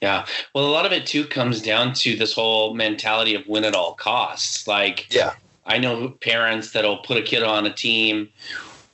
Yeah. 0.00 0.26
Well, 0.54 0.66
a 0.66 0.70
lot 0.70 0.86
of 0.86 0.92
it 0.92 1.06
too 1.06 1.24
comes 1.24 1.60
down 1.62 1.92
to 1.94 2.16
this 2.16 2.32
whole 2.32 2.74
mentality 2.74 3.34
of 3.34 3.46
win 3.48 3.64
at 3.64 3.74
all 3.74 3.94
costs. 3.94 4.68
Like, 4.68 5.12
yeah, 5.12 5.32
I 5.64 5.78
know 5.78 6.10
parents 6.20 6.70
that'll 6.72 6.98
put 6.98 7.16
a 7.16 7.22
kid 7.22 7.42
on 7.42 7.66
a 7.66 7.72
team, 7.72 8.28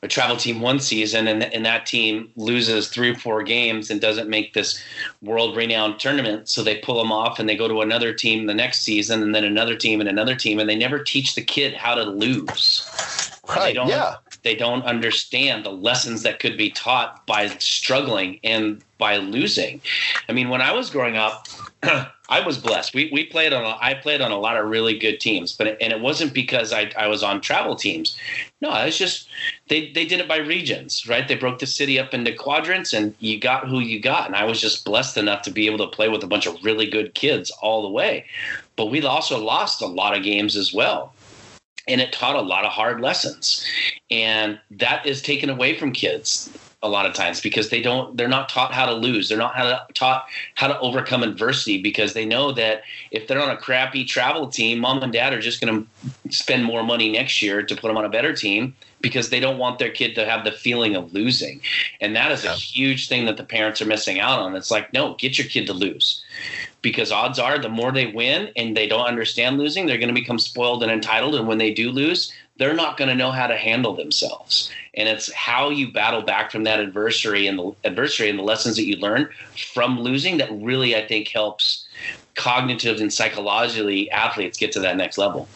a 0.03 0.09
travel 0.09 0.37
team 0.37 0.61
one 0.61 0.81
season, 0.81 1.29
and, 1.29 1.45
and 1.45 1.65
that 1.65 1.87
team 1.87 2.29
loses 2.35 2.89
three 2.89 3.11
or 3.11 3.15
four 3.15 3.43
games 3.43 3.89
and 3.89 4.01
doesn't 4.01 4.29
make 4.29 4.53
this 4.53 4.83
world 5.23 5.57
renowned 5.57 6.01
tournament. 6.01 6.49
So 6.49 6.63
they 6.63 6.79
pull 6.79 6.99
them 6.99 7.13
off 7.13 7.39
and 7.39 7.49
they 7.49 7.57
go 7.57 7.69
to 7.69 7.83
another 7.83 8.13
team 8.13 8.47
the 8.47 8.55
next 8.55 8.81
season, 8.81 9.23
and 9.23 9.35
then 9.35 9.45
another 9.45 9.77
team 9.77 10.01
and 10.01 10.09
another 10.09 10.35
team, 10.35 10.59
and 10.59 10.69
they 10.69 10.75
never 10.75 10.99
teach 10.99 11.37
the 11.37 11.43
kid 11.43 11.75
how 11.75 11.95
to 11.95 12.03
lose. 12.03 12.89
Right. 13.49 13.67
They 13.67 13.73
don't, 13.75 13.89
yeah. 13.89 14.17
They 14.43 14.55
don't 14.55 14.83
understand 14.83 15.65
the 15.65 15.71
lessons 15.71 16.23
that 16.23 16.41
could 16.41 16.57
be 16.57 16.71
taught 16.71 17.27
by 17.27 17.49
struggling 17.59 18.41
and 18.43 18.83
by 18.99 19.17
losing. 19.17 19.81
I 20.29 20.33
mean, 20.33 20.49
when 20.49 20.61
I 20.61 20.73
was 20.73 20.91
growing 20.91 21.17
up, 21.17 21.47
I 22.33 22.41
was 22.41 22.57
blessed. 22.57 22.95
We, 22.95 23.11
we 23.13 23.25
played 23.25 23.53
on 23.53 23.65
a, 23.65 23.77
I 23.81 23.95
played 23.95 24.21
on 24.21 24.31
a 24.31 24.39
lot 24.39 24.57
of 24.57 24.71
really 24.71 24.99
good 24.99 25.21
teams, 25.21 25.53
but 25.53 25.77
and 25.83 25.93
it 25.93 26.01
wasn't 26.01 26.33
because 26.33 26.73
I, 26.73 26.91
I 26.97 27.07
was 27.09 27.23
on 27.23 27.41
travel 27.41 27.77
teams. 27.77 28.17
No, 28.61 28.73
it's 28.85 28.97
just 28.97 29.29
they 29.69 29.91
they 29.93 30.07
did 30.07 30.21
it 30.21 30.29
by 30.29 30.39
regions, 30.39 31.07
right? 31.07 31.27
They 31.27 31.35
broke 31.35 31.59
the 31.59 31.67
city 31.67 31.99
up 31.99 32.15
into 32.15 32.33
quadrants, 32.33 32.93
and 32.93 33.15
you 33.19 33.39
got 33.39 33.69
who 33.69 33.81
you 33.81 34.01
got. 34.01 34.27
And 34.27 34.37
I 34.37 34.45
was 34.45 34.61
just 34.61 34.85
blessed 34.85 35.19
enough 35.19 35.43
to 35.43 35.51
be 35.51 35.67
able 35.67 35.79
to 35.79 35.89
play 35.89 36.09
with 36.09 36.23
a 36.23 36.29
bunch 36.29 36.47
of 36.47 36.65
really 36.65 36.87
good 36.87 37.15
kids 37.15 37.51
all 37.61 37.83
the 37.83 37.91
way. 37.91 38.25
But 38.77 38.87
we 38.87 39.05
also 39.05 39.39
lost 39.39 39.83
a 39.83 39.87
lot 39.87 40.17
of 40.17 40.23
games 40.23 40.57
as 40.57 40.73
well 40.73 41.13
and 41.89 42.01
it 42.01 42.13
taught 42.13 42.37
a 42.37 42.41
lot 42.41 42.65
of 42.65 42.73
hard 42.73 43.01
lessons. 43.01 43.65
And 44.11 44.59
that 44.71 45.07
is 45.07 45.23
taken 45.23 45.51
away 45.51 45.79
from 45.79 45.93
kids 45.93 46.51
a 46.85 46.89
lot 46.89 47.07
of 47.07 47.15
times 47.15 47.41
because 47.41 47.71
they 47.71 47.81
don't 47.81 48.17
they're 48.17 48.29
not 48.29 48.49
taught 48.49 48.73
how 48.73 48.87
to 48.87 48.93
lose. 48.93 49.29
They're 49.29 49.39
not 49.39 49.55
how 49.55 49.65
to, 49.65 49.87
taught 49.95 50.27
how 50.57 50.67
to 50.67 50.79
overcome 50.81 51.23
adversity 51.23 51.81
because 51.81 52.13
they 52.13 52.25
know 52.25 52.51
that 52.53 52.83
if 53.13 53.29
they're 53.29 53.41
on 53.41 53.51
a 53.51 53.57
crappy 53.57 54.05
travel 54.05 54.49
team 54.49 54.81
mom 54.81 55.03
and 55.03 55.13
dad 55.13 55.33
are 55.33 55.41
just 55.41 55.61
going 55.61 55.87
to 56.25 56.33
spend 56.33 56.65
more 56.65 56.83
money 56.83 57.11
next 57.11 57.41
year 57.41 57.63
to 57.63 57.77
put 57.77 57.89
them 57.89 57.97
on 57.97 58.05
a 58.05 58.09
better 58.09 58.35
team 58.35 58.75
because 59.01 59.31
they 59.31 59.41
don't 59.41 59.59
want 59.59 59.79
their 59.79 59.91
kid 59.91 60.15
to 60.15 60.25
have 60.25 60.45
the 60.45 60.53
feeling 60.53 60.97
of 60.97 61.13
losing. 61.13 61.61
And 62.01 62.15
that 62.17 62.33
is 62.33 62.45
yeah. 62.45 62.53
a 62.53 62.57
huge 62.57 63.09
thing 63.09 63.27
that 63.27 63.37
the 63.37 63.45
parents 63.45 63.81
are 63.81 63.87
missing 63.87 64.19
out 64.19 64.41
on. 64.41 64.57
It's 64.57 64.71
like 64.71 64.93
no 64.93 65.15
get 65.15 65.39
your 65.39 65.47
kid 65.47 65.67
to 65.67 65.73
lose 65.73 66.25
because 66.83 67.13
odds 67.13 67.39
are 67.39 67.59
the 67.59 67.69
more 67.69 67.93
they 67.93 68.07
win 68.07 68.51
and 68.57 68.77
they 68.77 68.87
don't 68.87 69.07
understand 69.07 69.59
losing 69.59 69.87
they're 69.87 69.99
going 69.99 70.09
to 70.09 70.15
become 70.15 70.39
spoiled 70.39 70.83
and 70.83 70.93
entitled. 70.93 71.35
And 71.35 71.47
when 71.47 71.59
they 71.59 71.73
do 71.73 71.91
lose 71.91 72.33
they're 72.59 72.75
not 72.75 72.97
going 72.97 73.09
to 73.09 73.15
know 73.15 73.31
how 73.31 73.47
to 73.47 73.57
handle 73.57 73.97
themselves. 73.97 74.71
And 74.95 75.09
it's 75.09 75.33
how 75.33 75.71
you 75.71 75.91
battle 75.91 76.23
back 76.23 76.53
from 76.53 76.65
that 76.65 76.81
adversary 76.81 77.47
and 77.47 77.59
the 77.59 77.73
adversary 77.85 78.29
and 78.29 78.39
the 78.39 78.43
lessons 78.43 78.77
that 78.77 78.85
you 78.85 78.97
learn 78.97 79.29
from 79.73 79.99
losing 80.01 80.37
that 80.37 80.51
really 80.53 80.95
i 80.95 81.07
think 81.07 81.29
helps 81.29 81.87
cognitive 82.35 83.01
and 83.01 83.13
psychologically 83.13 84.11
athletes 84.11 84.59
get 84.59 84.73
to 84.73 84.81
that 84.81 84.97
next 84.97 85.19
level 85.19 85.49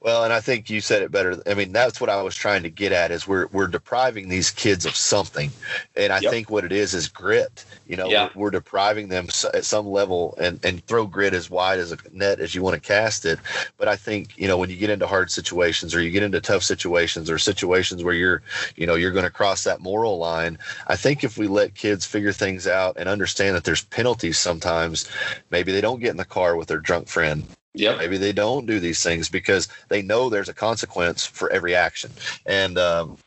well, 0.00 0.24
and 0.24 0.32
I 0.32 0.40
think 0.40 0.70
you 0.70 0.80
said 0.80 1.02
it 1.02 1.10
better. 1.10 1.40
I 1.46 1.54
mean, 1.54 1.72
that's 1.72 2.00
what 2.00 2.10
I 2.10 2.22
was 2.22 2.36
trying 2.36 2.62
to 2.62 2.70
get 2.70 2.92
at 2.92 3.10
is 3.10 3.26
we're 3.26 3.46
we're 3.48 3.66
depriving 3.66 4.28
these 4.28 4.50
kids 4.50 4.86
of 4.86 4.94
something, 4.94 5.50
and 5.96 6.12
I 6.12 6.20
yep. 6.20 6.30
think 6.30 6.50
what 6.50 6.64
it 6.64 6.72
is 6.72 6.94
is 6.94 7.08
grit. 7.08 7.64
You 7.86 7.96
know, 7.96 8.08
yeah. 8.08 8.30
we're, 8.34 8.44
we're, 8.44 8.50
depriving 8.50 9.08
them 9.08 9.28
at 9.52 9.64
some 9.64 9.86
level, 9.86 10.36
and 10.40 10.64
and 10.64 10.84
throw 10.86 11.06
grit 11.06 11.34
as 11.34 11.50
wide 11.50 11.78
as 11.78 11.92
a 11.92 11.98
net 12.12 12.40
as 12.40 12.54
you 12.54 12.62
want 12.62 12.74
to 12.74 12.80
cast 12.80 13.24
it. 13.24 13.38
But 13.76 13.88
I 13.88 13.96
think 13.96 14.38
you 14.38 14.46
know 14.46 14.58
when 14.58 14.70
you 14.70 14.76
get 14.76 14.90
into 14.90 15.06
hard 15.06 15.30
situations 15.30 15.94
or 15.94 16.00
you 16.00 16.10
get 16.10 16.22
into 16.22 16.40
tough 16.40 16.62
situations 16.62 17.30
or 17.30 17.38
situations 17.38 18.04
where 18.04 18.14
you're 18.14 18.42
you 18.76 18.86
know 18.86 18.94
you're 18.94 19.12
going 19.12 19.24
to 19.24 19.30
cross 19.30 19.64
that 19.64 19.80
moral 19.80 20.18
line. 20.18 20.58
I 20.86 20.96
think 20.96 21.24
if 21.24 21.36
we 21.36 21.48
let 21.48 21.74
kids 21.74 22.06
figure 22.06 22.32
things 22.32 22.66
out 22.66 22.96
and 22.98 23.08
understand 23.08 23.56
that 23.56 23.64
there's 23.64 23.82
penalties 23.84 24.38
sometimes, 24.38 25.08
maybe 25.50 25.72
they 25.72 25.80
don't 25.80 26.00
get 26.04 26.12
in 26.12 26.16
the 26.16 26.24
car 26.24 26.56
with 26.56 26.68
their 26.68 26.78
drunk 26.78 27.08
friend 27.08 27.44
yeah. 27.74 27.96
Maybe 27.96 28.16
they 28.18 28.32
don't 28.32 28.66
do 28.66 28.78
these 28.78 29.02
things 29.02 29.28
because 29.28 29.68
they 29.88 30.00
know 30.00 30.28
there's 30.28 30.48
a 30.48 30.54
consequence 30.54 31.26
for 31.26 31.50
every 31.50 31.74
action. 31.74 32.12
And 32.46 32.78
um, 32.78 33.18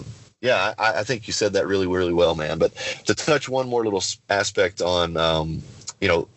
yeah, 0.41 0.73
I, 0.79 0.99
I, 0.99 1.03
think 1.03 1.27
you 1.27 1.33
said 1.33 1.53
that 1.53 1.67
really, 1.67 1.85
really 1.85 2.13
well, 2.13 2.33
man. 2.33 2.57
But 2.57 2.73
to 3.05 3.13
touch 3.13 3.49
one 3.49 3.67
more 3.67 3.83
little 3.83 4.03
aspect 4.29 4.81
on, 4.81 5.17
um, 5.17 5.61
you 5.99 6.07
know, 6.07 6.29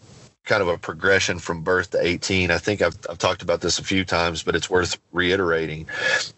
kind 0.44 0.62
of 0.62 0.68
a 0.68 0.78
progression 0.78 1.38
from 1.38 1.62
birth 1.62 1.90
to 1.90 2.04
18. 2.04 2.50
I 2.50 2.58
think 2.58 2.82
I've, 2.82 2.96
I've 3.08 3.18
talked 3.18 3.42
about 3.42 3.60
this 3.60 3.78
a 3.78 3.84
few 3.84 4.04
times, 4.04 4.42
but 4.42 4.56
it's 4.56 4.70
worth 4.70 4.98
reiterating. 5.12 5.86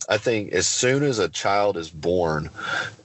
I 0.09 0.19
think 0.19 0.53
as 0.53 0.67
soon 0.67 1.03
as 1.03 1.19
a 1.19 1.29
child 1.29 1.77
is 1.77 1.89
born, 1.89 2.51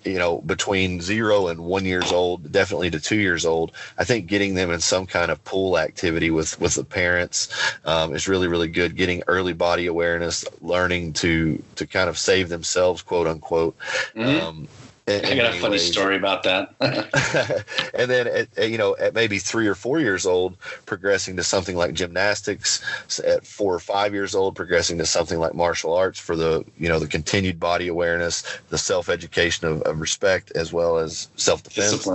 you 0.04 0.18
know, 0.18 0.40
between 0.40 1.02
zero 1.02 1.48
and 1.48 1.62
one 1.62 1.86
years 1.86 2.12
old, 2.12 2.52
definitely 2.52 2.90
to 2.92 3.00
two 3.00 3.18
years 3.18 3.46
old, 3.46 3.72
I 3.98 4.04
think 4.04 4.28
getting 4.28 4.56
them 4.56 4.72
in 4.72 4.80
some 4.80 5.06
kind 5.06 5.32
of 5.32 5.44
pool 5.46 5.78
activity 5.78 6.32
with 6.32 6.60
with 6.60 6.76
the 6.76 6.84
parents 6.84 7.50
um, 7.86 8.16
is 8.16 8.28
really 8.28 8.48
really 8.48 8.68
good. 8.68 8.96
Getting 8.96 9.24
early 9.28 9.54
body 9.54 9.86
awareness, 9.86 10.46
learning 10.62 11.14
to 11.14 11.62
to 11.76 11.86
kind 11.86 12.10
of 12.10 12.18
save 12.18 12.50
themselves, 12.50 13.02
quote 13.02 13.28
unquote. 13.28 13.78
Mm-hmm. 14.16 14.46
Um, 14.46 14.68
I 15.08 15.36
got 15.36 15.54
a 15.54 15.60
funny 15.60 15.72
ways. 15.72 15.90
story 15.90 16.18
about 16.18 16.44
that. 16.44 16.74
and 17.94 18.12
then, 18.12 18.28
at, 18.28 18.70
you 18.70 18.78
know, 18.78 18.96
at 18.98 19.14
maybe 19.14 19.40
three 19.40 19.66
or 19.66 19.76
four 19.76 20.02
years 20.02 20.26
old, 20.26 20.60
progressing 20.86 21.38
to 21.38 21.44
something 21.44 21.78
like 21.78 21.94
gymnastics. 21.94 22.82
At 23.26 23.48
four 23.48 23.74
or 23.74 23.80
five 23.80 24.14
years 24.14 24.36
old, 24.36 24.56
progressing 24.56 24.98
to 24.98 25.06
something 25.06 25.40
like 25.40 25.54
martial 25.54 25.94
arts 25.94 26.20
for 26.20 26.36
the, 26.36 26.66
you 26.78 26.90
know, 26.90 27.00
the 27.00 27.08
continued 27.08 27.60
body 27.60 27.88
awareness, 27.88 28.44
the 28.70 28.78
self 28.78 29.08
education 29.08 29.68
of, 29.68 29.82
of 29.84 30.02
respect, 30.02 30.52
as 30.56 30.74
well 30.74 30.98
as 30.98 31.30
self 31.38 31.64
defense 31.64 32.06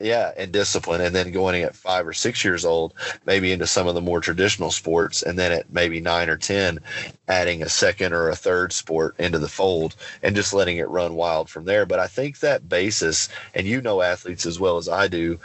yeah, 0.00 0.32
and 0.36 0.50
discipline, 0.50 1.00
and 1.00 1.14
then 1.14 1.30
going 1.30 1.62
at 1.62 1.76
five 1.76 2.06
or 2.06 2.12
six 2.12 2.44
years 2.44 2.64
old, 2.64 2.94
maybe 3.26 3.52
into 3.52 3.66
some 3.66 3.86
of 3.86 3.94
the 3.94 4.00
more 4.00 4.20
traditional 4.20 4.70
sports, 4.70 5.22
and 5.22 5.38
then 5.38 5.52
at 5.52 5.72
maybe 5.72 6.00
nine 6.00 6.30
or 6.30 6.36
ten, 6.36 6.80
adding 7.28 7.62
a 7.62 7.68
second 7.68 8.12
or 8.12 8.28
a 8.28 8.36
third 8.36 8.72
sport 8.72 9.14
into 9.18 9.38
the 9.38 9.48
fold, 9.48 9.94
and 10.22 10.34
just 10.34 10.54
letting 10.54 10.78
it 10.78 10.88
run 10.88 11.14
wild 11.14 11.50
from 11.50 11.64
there. 11.66 11.84
But 11.86 12.00
I 12.00 12.06
think 12.06 12.40
that 12.40 12.68
basis, 12.68 13.28
and 13.54 13.66
you 13.66 13.80
know 13.80 14.00
athletes 14.00 14.46
as 14.46 14.58
well 14.58 14.78
as 14.78 14.88
I 14.88 15.06
do, 15.06 15.38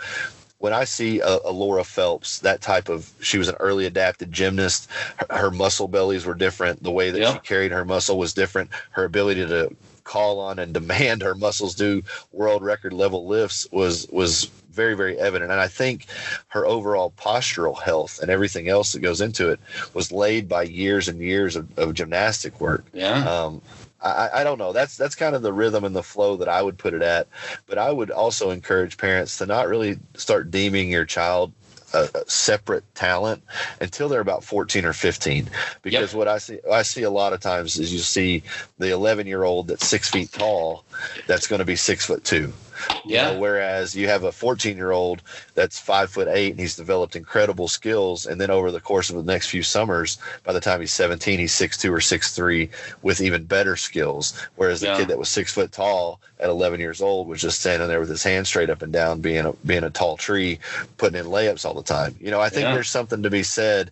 when 0.60 0.74
I 0.74 0.86
see 0.86 1.22
uh, 1.22 1.40
a, 1.46 1.50
a, 1.50 1.52
Laura 1.52 1.84
Phelps, 1.84 2.40
that 2.40 2.62
type 2.62 2.90
of, 2.90 3.12
she 3.20 3.38
was 3.38 3.50
an 3.50 3.56
early 3.60 3.86
adapted 3.86 4.32
gymnast. 4.32 4.90
Her, 5.18 5.38
her 5.38 5.52
muscle 5.52 5.88
bellies 5.88 6.26
were 6.26 6.34
different. 6.34 6.82
The 6.82 6.92
way 6.92 7.12
that 7.12 7.20
yep. 7.20 7.34
she 7.34 7.40
carried 7.48 7.72
her 7.72 7.86
muscle 7.86 8.18
was 8.18 8.34
different. 8.34 8.70
Her 8.92 9.04
ability 9.04 9.46
to 9.46 9.76
call 10.06 10.40
on 10.40 10.58
and 10.60 10.74
demand 10.74 11.22
her 11.22 11.36
muscles 11.36 11.76
do 11.76 12.02
world 12.32 12.64
record 12.64 12.94
level 12.94 13.28
lifts 13.28 13.68
was 13.72 14.08
was 14.12 14.46
very 14.72 14.94
very 14.94 15.18
evident 15.20 15.52
and 15.52 15.60
i 15.60 15.68
think 15.68 16.06
her 16.48 16.66
overall 16.66 17.12
postural 17.18 17.82
health 17.82 18.20
and 18.22 18.32
everything 18.32 18.70
else 18.70 18.94
that 18.94 19.00
goes 19.00 19.20
into 19.20 19.50
it 19.50 19.60
was 19.94 20.12
laid 20.12 20.48
by 20.48 20.64
years 20.64 21.08
and 21.08 21.20
years 21.20 21.56
of, 21.56 21.78
of 21.78 21.94
gymnastic 21.94 22.62
work 22.62 22.86
yeah 22.94 23.28
um, 23.28 23.62
I, 24.02 24.30
I 24.36 24.44
don't 24.44 24.60
know. 24.60 24.72
That's 24.72 24.98
that's 24.98 25.16
kind 25.16 25.36
of 25.36 25.42
the 25.42 25.54
rhythm 25.54 25.84
and 25.84 25.96
the 25.96 26.04
flow 26.04 26.36
that 26.38 26.48
I 26.48 26.62
would 26.62 26.78
put 26.78 26.94
it 26.94 27.02
at. 27.02 27.28
But 27.66 27.80
I 27.80 27.92
would 27.92 28.12
also 28.12 28.52
encourage 28.52 28.98
parents 28.98 29.40
to 29.40 29.48
not 29.48 29.68
really 29.68 29.98
start 30.16 30.52
deeming 30.52 30.92
your 30.92 31.06
child 31.06 31.52
a, 31.96 32.10
a 32.14 32.30
separate 32.30 32.84
talent 32.96 33.42
until 33.82 34.10
they're 34.10 34.22
about 34.22 34.44
14 34.44 34.86
or 34.86 34.94
15 34.94 35.50
because 35.82 36.12
yep. 36.12 36.18
what 36.18 36.28
i 36.28 36.38
see 36.38 36.60
i 36.72 36.82
see 36.82 37.04
a 37.04 37.10
lot 37.10 37.34
of 37.34 37.40
times 37.40 37.78
is 37.80 37.92
you 37.92 38.00
see 38.00 38.44
the 38.78 38.92
11 38.92 39.28
year 39.28 39.44
old 39.44 39.68
that's 39.68 39.88
six 39.88 40.10
feet 40.10 40.32
tall 40.32 40.84
that's 41.28 41.48
going 41.48 41.60
to 41.60 41.66
be 41.66 41.76
six 41.76 42.06
foot 42.06 42.24
two 42.24 42.52
yeah. 43.06 43.30
You 43.30 43.34
know, 43.34 43.40
whereas 43.40 43.96
you 43.96 44.08
have 44.08 44.24
a 44.24 44.32
14 44.32 44.76
year 44.76 44.92
old 44.92 45.22
that's 45.54 45.80
five 45.80 46.10
foot 46.10 46.28
eight 46.28 46.52
and 46.52 46.60
he's 46.60 46.76
developed 46.76 47.16
incredible 47.16 47.68
skills. 47.68 48.26
And 48.26 48.40
then 48.40 48.50
over 48.50 48.72
the 48.72 48.82
course 48.82 49.10
of 49.10 49.16
the 49.16 49.32
next 49.32 49.50
few 49.50 49.64
summers, 49.64 50.18
by 50.44 50.54
the 50.54 50.60
time 50.60 50.80
he's 50.80 50.94
17, 50.94 51.40
he's 51.40 51.54
six 51.54 51.78
two 51.78 51.94
or 51.94 52.02
six 52.02 52.36
three 52.36 52.70
with 53.02 53.22
even 53.22 53.46
better 53.46 53.76
skills. 53.76 54.34
Whereas 54.56 54.82
the 54.82 54.88
yeah. 54.88 54.98
kid 54.98 55.08
that 55.10 55.20
was 55.20 55.30
six 55.30 55.54
foot 55.54 55.72
tall 55.72 56.20
at 56.40 56.50
11 56.50 56.80
years 56.80 57.02
old 57.02 57.28
was 57.28 57.42
just 57.42 57.60
standing 57.60 57.88
there 57.88 58.00
with 58.00 58.10
his 58.10 58.24
hands 58.24 58.48
straight 58.50 58.70
up 58.70 58.82
and 58.82 58.92
down, 58.92 59.22
being 59.22 59.46
a, 59.46 59.54
being 59.66 59.84
a 59.84 59.90
tall 59.90 60.18
tree, 60.18 60.60
putting 60.98 61.20
in 61.20 61.26
layups 61.26 61.66
all 61.66 61.74
the 61.74 61.84
time. 61.84 62.16
You 62.20 62.32
know, 62.32 62.42
I 62.42 62.50
think 62.50 62.64
yeah. 62.64 62.74
there's 62.74 62.90
something 62.90 63.24
to 63.24 63.30
be 63.30 63.44
said 63.44 63.92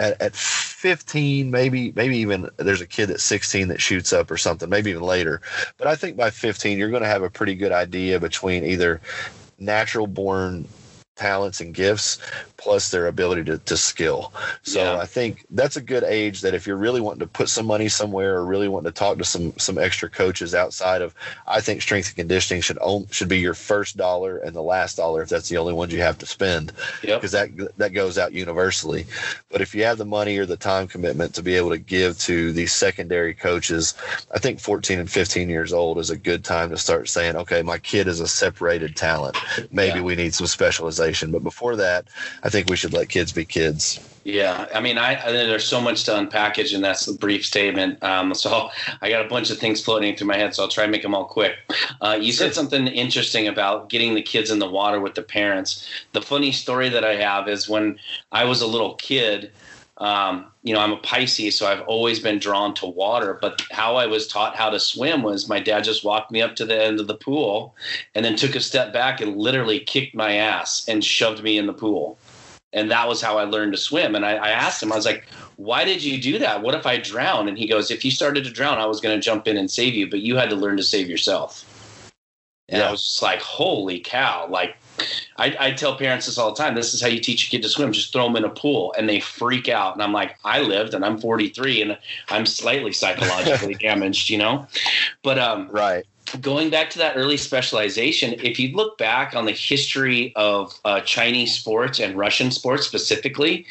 at, 0.00 0.20
at 0.20 0.34
15 0.34 1.50
maybe 1.50 1.92
maybe 1.94 2.16
even 2.16 2.48
there's 2.56 2.80
a 2.80 2.86
kid 2.86 3.10
at 3.10 3.20
16 3.20 3.68
that 3.68 3.80
shoots 3.80 4.12
up 4.12 4.30
or 4.30 4.38
something 4.38 4.68
maybe 4.68 4.90
even 4.90 5.02
later. 5.02 5.40
But 5.76 5.86
i 5.86 5.94
think 5.94 6.16
by 6.16 6.30
15 6.30 6.78
you're 6.78 6.90
going 6.90 7.02
to 7.02 7.08
have 7.08 7.22
a 7.22 7.30
pretty 7.30 7.54
good 7.54 7.70
idea 7.70 8.18
between 8.18 8.64
either 8.64 9.00
natural 9.58 10.06
born 10.06 10.66
talents 11.20 11.60
and 11.60 11.74
gifts 11.74 12.18
plus 12.56 12.90
their 12.90 13.06
ability 13.06 13.44
to, 13.44 13.58
to 13.58 13.76
skill. 13.76 14.32
So 14.62 14.82
yeah. 14.82 14.98
I 14.98 15.06
think 15.06 15.44
that's 15.50 15.76
a 15.76 15.82
good 15.82 16.02
age 16.02 16.40
that 16.40 16.54
if 16.54 16.66
you're 16.66 16.76
really 16.76 17.00
wanting 17.00 17.20
to 17.20 17.26
put 17.26 17.50
some 17.50 17.66
money 17.66 17.88
somewhere 17.88 18.36
or 18.36 18.44
really 18.44 18.68
wanting 18.68 18.90
to 18.90 18.98
talk 18.98 19.18
to 19.18 19.24
some 19.24 19.52
some 19.58 19.76
extra 19.78 20.08
coaches 20.08 20.54
outside 20.54 21.02
of 21.02 21.14
I 21.46 21.60
think 21.60 21.82
strength 21.82 22.08
and 22.08 22.16
conditioning 22.16 22.62
should 22.62 22.78
own, 22.80 23.06
should 23.10 23.28
be 23.28 23.38
your 23.38 23.54
first 23.54 23.98
dollar 23.98 24.38
and 24.38 24.56
the 24.56 24.62
last 24.62 24.96
dollar 24.96 25.22
if 25.22 25.28
that's 25.28 25.48
the 25.50 25.58
only 25.58 25.74
ones 25.74 25.92
you 25.92 26.00
have 26.00 26.18
to 26.18 26.26
spend 26.26 26.72
because 27.02 27.34
yep. 27.34 27.50
that 27.56 27.78
that 27.78 27.90
goes 27.90 28.16
out 28.16 28.32
universally. 28.32 29.06
But 29.50 29.60
if 29.60 29.74
you 29.74 29.84
have 29.84 29.98
the 29.98 30.06
money 30.06 30.38
or 30.38 30.46
the 30.46 30.56
time 30.56 30.86
commitment 30.86 31.34
to 31.34 31.42
be 31.42 31.54
able 31.56 31.70
to 31.70 31.78
give 31.78 32.18
to 32.20 32.52
these 32.52 32.72
secondary 32.72 33.34
coaches, 33.34 33.94
I 34.34 34.38
think 34.38 34.58
14 34.58 34.98
and 34.98 35.10
15 35.10 35.50
years 35.50 35.72
old 35.72 35.98
is 35.98 36.10
a 36.10 36.16
good 36.16 36.44
time 36.44 36.70
to 36.70 36.78
start 36.78 37.08
saying, 37.08 37.36
okay, 37.36 37.62
my 37.62 37.78
kid 37.78 38.06
is 38.08 38.20
a 38.20 38.28
separated 38.28 38.96
talent. 38.96 39.36
Maybe 39.70 39.98
yeah. 39.98 40.04
we 40.04 40.14
need 40.14 40.34
some 40.34 40.46
specialization 40.46 41.09
conversation. 41.10 41.30
But 41.30 41.42
before 41.42 41.76
that, 41.76 42.08
I 42.42 42.48
think 42.48 42.70
we 42.70 42.76
should 42.76 42.92
let 42.92 43.08
kids 43.08 43.32
be 43.32 43.44
kids. 43.44 44.00
Yeah, 44.24 44.66
I 44.74 44.80
mean, 44.80 44.98
I, 44.98 45.20
I 45.24 45.32
there's 45.32 45.64
so 45.64 45.80
much 45.80 46.04
to 46.04 46.12
unpackage, 46.12 46.74
and 46.74 46.84
that's 46.84 47.08
a 47.08 47.14
brief 47.14 47.44
statement. 47.44 48.02
Um, 48.02 48.34
so 48.42 48.70
I 49.02 49.10
got 49.10 49.24
a 49.24 49.28
bunch 49.28 49.50
of 49.50 49.58
things 49.58 49.80
floating 49.80 50.16
through 50.16 50.28
my 50.28 50.36
head, 50.36 50.54
so 50.54 50.62
I'll 50.62 50.68
try 50.68 50.84
and 50.84 50.92
make 50.92 51.02
them 51.02 51.14
all 51.14 51.24
quick. 51.24 51.56
Uh, 52.00 52.18
you 52.20 52.32
said 52.32 52.54
something 52.54 52.86
interesting 52.86 53.48
about 53.48 53.88
getting 53.88 54.14
the 54.14 54.22
kids 54.22 54.50
in 54.50 54.58
the 54.58 54.68
water 54.68 55.00
with 55.00 55.14
the 55.14 55.22
parents. 55.22 55.88
The 56.12 56.22
funny 56.22 56.52
story 56.52 56.88
that 56.90 57.04
I 57.04 57.16
have 57.16 57.48
is 57.48 57.68
when 57.68 57.98
I 58.32 58.44
was 58.44 58.60
a 58.60 58.66
little 58.66 58.94
kid. 58.94 59.50
Um, 59.98 60.49
you 60.62 60.74
know, 60.74 60.80
I'm 60.80 60.92
a 60.92 60.98
Pisces, 60.98 61.56
so 61.56 61.66
I've 61.66 61.80
always 61.82 62.20
been 62.20 62.38
drawn 62.38 62.74
to 62.74 62.86
water. 62.86 63.38
But 63.40 63.62
how 63.70 63.96
I 63.96 64.06
was 64.06 64.26
taught 64.26 64.56
how 64.56 64.70
to 64.70 64.78
swim 64.78 65.22
was 65.22 65.48
my 65.48 65.58
dad 65.58 65.84
just 65.84 66.04
walked 66.04 66.30
me 66.30 66.42
up 66.42 66.54
to 66.56 66.66
the 66.66 66.82
end 66.82 67.00
of 67.00 67.06
the 67.06 67.14
pool 67.14 67.74
and 68.14 68.24
then 68.24 68.36
took 68.36 68.54
a 68.54 68.60
step 68.60 68.92
back 68.92 69.20
and 69.20 69.36
literally 69.36 69.80
kicked 69.80 70.14
my 70.14 70.34
ass 70.34 70.86
and 70.86 71.04
shoved 71.04 71.42
me 71.42 71.56
in 71.56 71.66
the 71.66 71.72
pool 71.72 72.18
and 72.72 72.90
that 72.90 73.08
was 73.08 73.20
how 73.20 73.38
I 73.38 73.44
learned 73.44 73.72
to 73.72 73.78
swim. 73.78 74.14
And 74.14 74.24
I, 74.24 74.34
I, 74.34 74.50
asked 74.50 74.82
him, 74.82 74.92
I 74.92 74.96
was 74.96 75.06
like, 75.06 75.26
"Why 75.56 75.84
did 75.84 76.02
you 76.02 76.20
do 76.20 76.38
that? 76.38 76.62
What 76.62 76.74
if 76.74 76.86
I 76.86 76.98
drown?" 76.98 77.48
And 77.48 77.58
he 77.58 77.66
goes, 77.66 77.90
"If 77.90 78.04
you 78.04 78.10
started 78.10 78.44
to 78.44 78.50
drown, 78.50 78.78
I 78.78 78.86
was 78.86 79.00
going 79.00 79.18
to 79.18 79.24
jump 79.24 79.48
in 79.48 79.56
and 79.56 79.70
save 79.70 79.94
you, 79.94 80.08
but 80.08 80.20
you 80.20 80.36
had 80.36 80.50
to 80.50 80.56
learn 80.56 80.76
to 80.76 80.82
save 80.82 81.08
yourself." 81.08 81.64
And 82.68 82.80
yeah. 82.80 82.88
I 82.88 82.90
was 82.90 83.04
just 83.04 83.22
like, 83.22 83.40
"Holy 83.40 84.00
cow!" 84.00 84.46
Like, 84.48 84.76
I, 85.36 85.56
I 85.58 85.70
tell 85.72 85.96
parents 85.96 86.26
this 86.26 86.38
all 86.38 86.52
the 86.52 86.62
time. 86.62 86.74
This 86.74 86.94
is 86.94 87.00
how 87.00 87.08
you 87.08 87.20
teach 87.20 87.46
a 87.46 87.50
kid 87.50 87.62
to 87.62 87.68
swim. 87.68 87.92
Just 87.92 88.12
throw 88.12 88.24
them 88.24 88.36
in 88.36 88.44
a 88.44 88.50
pool, 88.50 88.94
and 88.96 89.08
they 89.08 89.20
freak 89.20 89.68
out. 89.68 89.94
And 89.94 90.02
I'm 90.02 90.12
like, 90.12 90.36
I 90.44 90.60
lived, 90.60 90.94
and 90.94 91.04
I'm 91.04 91.18
43, 91.18 91.82
and 91.82 91.98
I'm 92.28 92.46
slightly 92.46 92.92
psychologically 92.92 93.74
damaged, 93.80 94.30
you 94.30 94.38
know. 94.38 94.66
But 95.22 95.38
um, 95.38 95.68
right 95.70 96.04
going 96.40 96.70
back 96.70 96.90
to 96.90 96.98
that 96.98 97.16
early 97.16 97.36
specialization, 97.36 98.34
if 98.42 98.58
you 98.58 98.74
look 98.74 98.98
back 98.98 99.34
on 99.34 99.46
the 99.46 99.52
history 99.52 100.32
of 100.36 100.78
uh, 100.84 101.00
Chinese 101.00 101.58
sports 101.58 101.98
and 101.98 102.16
Russian 102.16 102.50
sports 102.50 102.86
specifically, 102.86 103.66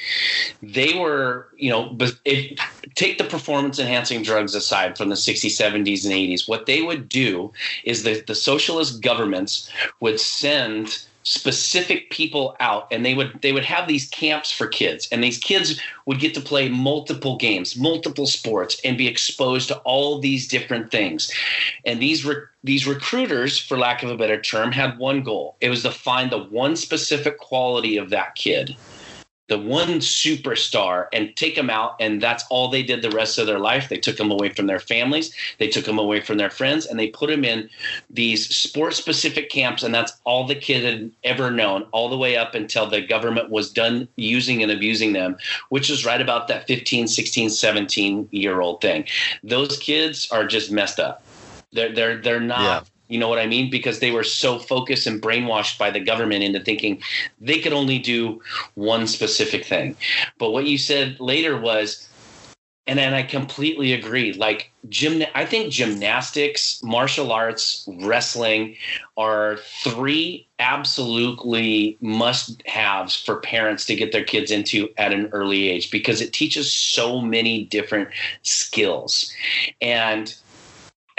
they 0.61 0.93
were, 0.93 1.47
you 1.57 1.69
know, 1.69 1.95
if, 2.25 2.59
take 2.95 3.17
the 3.17 3.23
performance 3.23 3.79
enhancing 3.79 4.23
drugs 4.23 4.55
aside 4.55 4.97
from 4.97 5.09
the 5.09 5.15
60s, 5.15 5.45
70s, 5.45 6.03
and 6.05 6.13
80s. 6.13 6.47
What 6.47 6.65
they 6.65 6.81
would 6.81 7.07
do 7.07 7.51
is 7.83 8.03
that 8.03 8.27
the 8.27 8.35
socialist 8.35 9.01
governments 9.01 9.71
would 9.99 10.19
send 10.19 11.03
specific 11.23 12.09
people 12.09 12.55
out 12.59 12.87
and 12.91 13.05
they 13.05 13.13
would 13.13 13.41
they 13.41 13.51
would 13.51 13.65
have 13.65 13.87
these 13.87 14.07
camps 14.09 14.51
for 14.51 14.67
kids 14.67 15.07
and 15.11 15.23
these 15.23 15.37
kids 15.37 15.79
would 16.05 16.19
get 16.19 16.33
to 16.33 16.41
play 16.41 16.69
multiple 16.69 17.37
games 17.37 17.75
multiple 17.77 18.25
sports 18.25 18.79
and 18.83 18.97
be 18.97 19.07
exposed 19.07 19.67
to 19.67 19.77
all 19.79 20.19
these 20.19 20.47
different 20.47 20.91
things. 20.91 21.31
And 21.85 22.01
these 22.01 22.25
re- 22.25 22.43
these 22.63 22.87
recruiters 22.87 23.57
for 23.59 23.77
lack 23.77 24.03
of 24.03 24.09
a 24.09 24.17
better 24.17 24.41
term 24.41 24.71
had 24.71 24.97
one 24.97 25.23
goal. 25.23 25.55
It 25.61 25.69
was 25.69 25.83
to 25.83 25.91
find 25.91 26.31
the 26.31 26.43
one 26.43 26.75
specific 26.75 27.37
quality 27.37 27.97
of 27.97 28.09
that 28.09 28.35
kid 28.35 28.75
the 29.49 29.57
one 29.57 29.99
superstar 29.99 31.07
and 31.11 31.35
take 31.35 31.55
them 31.55 31.69
out 31.69 31.95
and 31.99 32.21
that's 32.21 32.45
all 32.49 32.69
they 32.69 32.83
did 32.83 33.01
the 33.01 33.09
rest 33.09 33.37
of 33.37 33.47
their 33.47 33.59
life. 33.59 33.89
They 33.89 33.97
took 33.97 34.17
them 34.17 34.31
away 34.31 34.49
from 34.49 34.67
their 34.67 34.79
families. 34.79 35.33
They 35.57 35.67
took 35.67 35.85
them 35.85 35.99
away 35.99 36.21
from 36.21 36.37
their 36.37 36.51
friends 36.51 36.85
and 36.85 36.99
they 36.99 37.07
put 37.07 37.29
them 37.29 37.43
in 37.43 37.69
these 38.09 38.47
sport 38.55 38.93
specific 38.93 39.49
camps 39.49 39.83
and 39.83 39.93
that's 39.93 40.13
all 40.23 40.45
the 40.45 40.55
kid 40.55 40.83
had 40.83 41.11
ever 41.23 41.51
known 41.51 41.83
all 41.91 42.09
the 42.09 42.17
way 42.17 42.37
up 42.37 42.55
until 42.55 42.85
the 42.85 43.01
government 43.01 43.49
was 43.49 43.71
done 43.71 44.07
using 44.15 44.63
and 44.63 44.71
abusing 44.71 45.13
them 45.13 45.35
which 45.69 45.89
is 45.89 46.05
right 46.05 46.21
about 46.21 46.47
that 46.47 46.67
15 46.67 47.07
16 47.07 47.49
17 47.49 48.29
year 48.31 48.61
old 48.61 48.81
thing. 48.81 49.05
Those 49.43 49.77
kids 49.79 50.29
are 50.31 50.45
just 50.45 50.71
messed 50.71 50.99
up. 50.99 51.23
They're 51.71 51.93
they're 51.93 52.17
they're 52.17 52.39
not 52.39 52.85
yeah 52.85 52.89
you 53.09 53.19
know 53.19 53.27
what 53.27 53.39
I 53.39 53.47
mean? 53.47 53.69
Because 53.69 53.99
they 53.99 54.11
were 54.11 54.23
so 54.23 54.59
focused 54.59 55.07
and 55.07 55.21
brainwashed 55.21 55.77
by 55.77 55.89
the 55.89 55.99
government 55.99 56.43
into 56.43 56.59
thinking 56.59 57.01
they 57.41 57.59
could 57.59 57.73
only 57.73 57.99
do 57.99 58.41
one 58.75 59.07
specific 59.07 59.65
thing. 59.65 59.97
But 60.37 60.51
what 60.51 60.65
you 60.65 60.77
said 60.77 61.19
later 61.19 61.59
was, 61.59 62.07
and 62.85 62.97
then 62.97 63.13
I 63.13 63.23
completely 63.23 63.93
agree. 63.93 64.33
Like 64.33 64.71
gym, 64.89 65.23
I 65.35 65.45
think 65.45 65.71
gymnastics, 65.71 66.81
martial 66.83 67.31
arts, 67.31 67.87
wrestling 67.99 68.77
are 69.17 69.57
three 69.83 70.47
absolutely 70.59 71.97
must-haves 72.01 73.15
for 73.15 73.37
parents 73.41 73.85
to 73.85 73.95
get 73.95 74.11
their 74.11 74.23
kids 74.23 74.49
into 74.51 74.89
at 74.97 75.13
an 75.13 75.29
early 75.31 75.69
age 75.69 75.91
because 75.91 76.21
it 76.21 76.33
teaches 76.33 76.71
so 76.71 77.21
many 77.21 77.65
different 77.65 78.09
skills. 78.43 79.31
And 79.81 80.33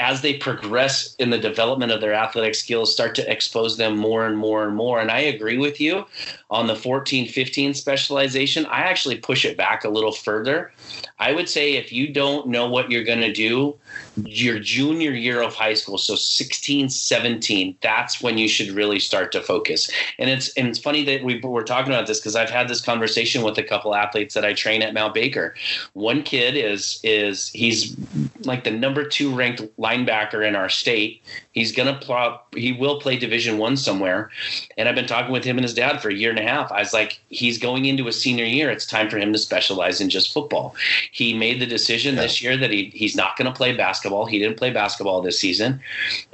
as 0.00 0.22
they 0.22 0.34
progress 0.34 1.14
in 1.16 1.30
the 1.30 1.38
development 1.38 1.92
of 1.92 2.00
their 2.00 2.14
athletic 2.14 2.54
skills, 2.54 2.92
start 2.92 3.14
to 3.14 3.30
expose 3.30 3.76
them 3.76 3.96
more 3.96 4.26
and 4.26 4.36
more 4.36 4.66
and 4.66 4.74
more. 4.74 5.00
And 5.00 5.10
I 5.10 5.20
agree 5.20 5.58
with 5.58 5.80
you 5.80 6.06
on 6.50 6.66
the 6.66 6.74
14 6.74 7.28
15 7.28 7.74
specialization. 7.74 8.66
I 8.66 8.80
actually 8.80 9.18
push 9.18 9.44
it 9.44 9.56
back 9.56 9.84
a 9.84 9.90
little 9.90 10.12
further. 10.12 10.72
I 11.18 11.32
would 11.32 11.48
say 11.48 11.74
if 11.74 11.92
you 11.92 12.12
don't 12.12 12.48
know 12.48 12.68
what 12.68 12.90
you're 12.90 13.04
going 13.04 13.20
to 13.20 13.32
do 13.32 13.78
your 14.26 14.58
junior 14.58 15.12
year 15.12 15.42
of 15.42 15.54
high 15.54 15.74
school, 15.74 15.98
so 15.98 16.14
16, 16.14 16.88
17, 16.88 17.76
that's 17.80 18.22
when 18.22 18.38
you 18.38 18.48
should 18.48 18.70
really 18.70 18.98
start 18.98 19.32
to 19.32 19.40
focus. 19.40 19.90
And 20.18 20.28
it's 20.28 20.52
and 20.54 20.68
it's 20.68 20.78
funny 20.78 21.04
that 21.04 21.22
we 21.24 21.40
we're 21.40 21.62
talking 21.62 21.92
about 21.92 22.06
this 22.06 22.20
because 22.20 22.36
I've 22.36 22.50
had 22.50 22.68
this 22.68 22.80
conversation 22.80 23.42
with 23.42 23.58
a 23.58 23.62
couple 23.62 23.94
athletes 23.94 24.34
that 24.34 24.44
I 24.44 24.52
train 24.52 24.82
at 24.82 24.94
Mount 24.94 25.14
Baker. 25.14 25.54
One 25.92 26.22
kid 26.22 26.56
is 26.56 27.00
is 27.02 27.48
he's 27.48 27.96
like 28.44 28.64
the 28.64 28.70
number 28.70 29.04
two 29.04 29.34
ranked 29.34 29.62
linebacker 29.78 30.46
in 30.46 30.56
our 30.56 30.68
state. 30.68 31.22
He's 31.52 31.72
gonna 31.72 31.98
play, 31.98 32.36
he 32.54 32.72
will 32.72 33.00
play 33.00 33.16
Division 33.16 33.58
One 33.58 33.76
somewhere. 33.76 34.30
And 34.76 34.88
I've 34.88 34.94
been 34.94 35.06
talking 35.06 35.32
with 35.32 35.42
him 35.42 35.56
and 35.58 35.64
his 35.64 35.74
dad 35.74 36.00
for 36.00 36.08
a 36.08 36.14
year 36.14 36.30
and 36.30 36.38
a 36.38 36.42
half. 36.42 36.70
I 36.70 36.78
was 36.78 36.92
like, 36.92 37.20
he's 37.28 37.58
going 37.58 37.86
into 37.86 38.06
a 38.06 38.12
senior 38.12 38.44
year. 38.44 38.70
It's 38.70 38.86
time 38.86 39.10
for 39.10 39.18
him 39.18 39.32
to 39.32 39.38
specialize 39.38 40.00
in 40.00 40.10
just 40.10 40.32
football. 40.32 40.76
He 41.10 41.34
made 41.34 41.60
the 41.60 41.66
decision 41.66 42.14
yeah. 42.14 42.22
this 42.22 42.40
year 42.40 42.56
that 42.56 42.70
he 42.70 42.90
he's 42.94 43.16
not 43.16 43.36
going 43.36 43.50
to 43.50 43.56
play 43.56 43.76
basketball. 43.76 44.26
He 44.26 44.38
didn't 44.38 44.58
play 44.58 44.70
basketball 44.70 45.22
this 45.22 45.40
season, 45.40 45.80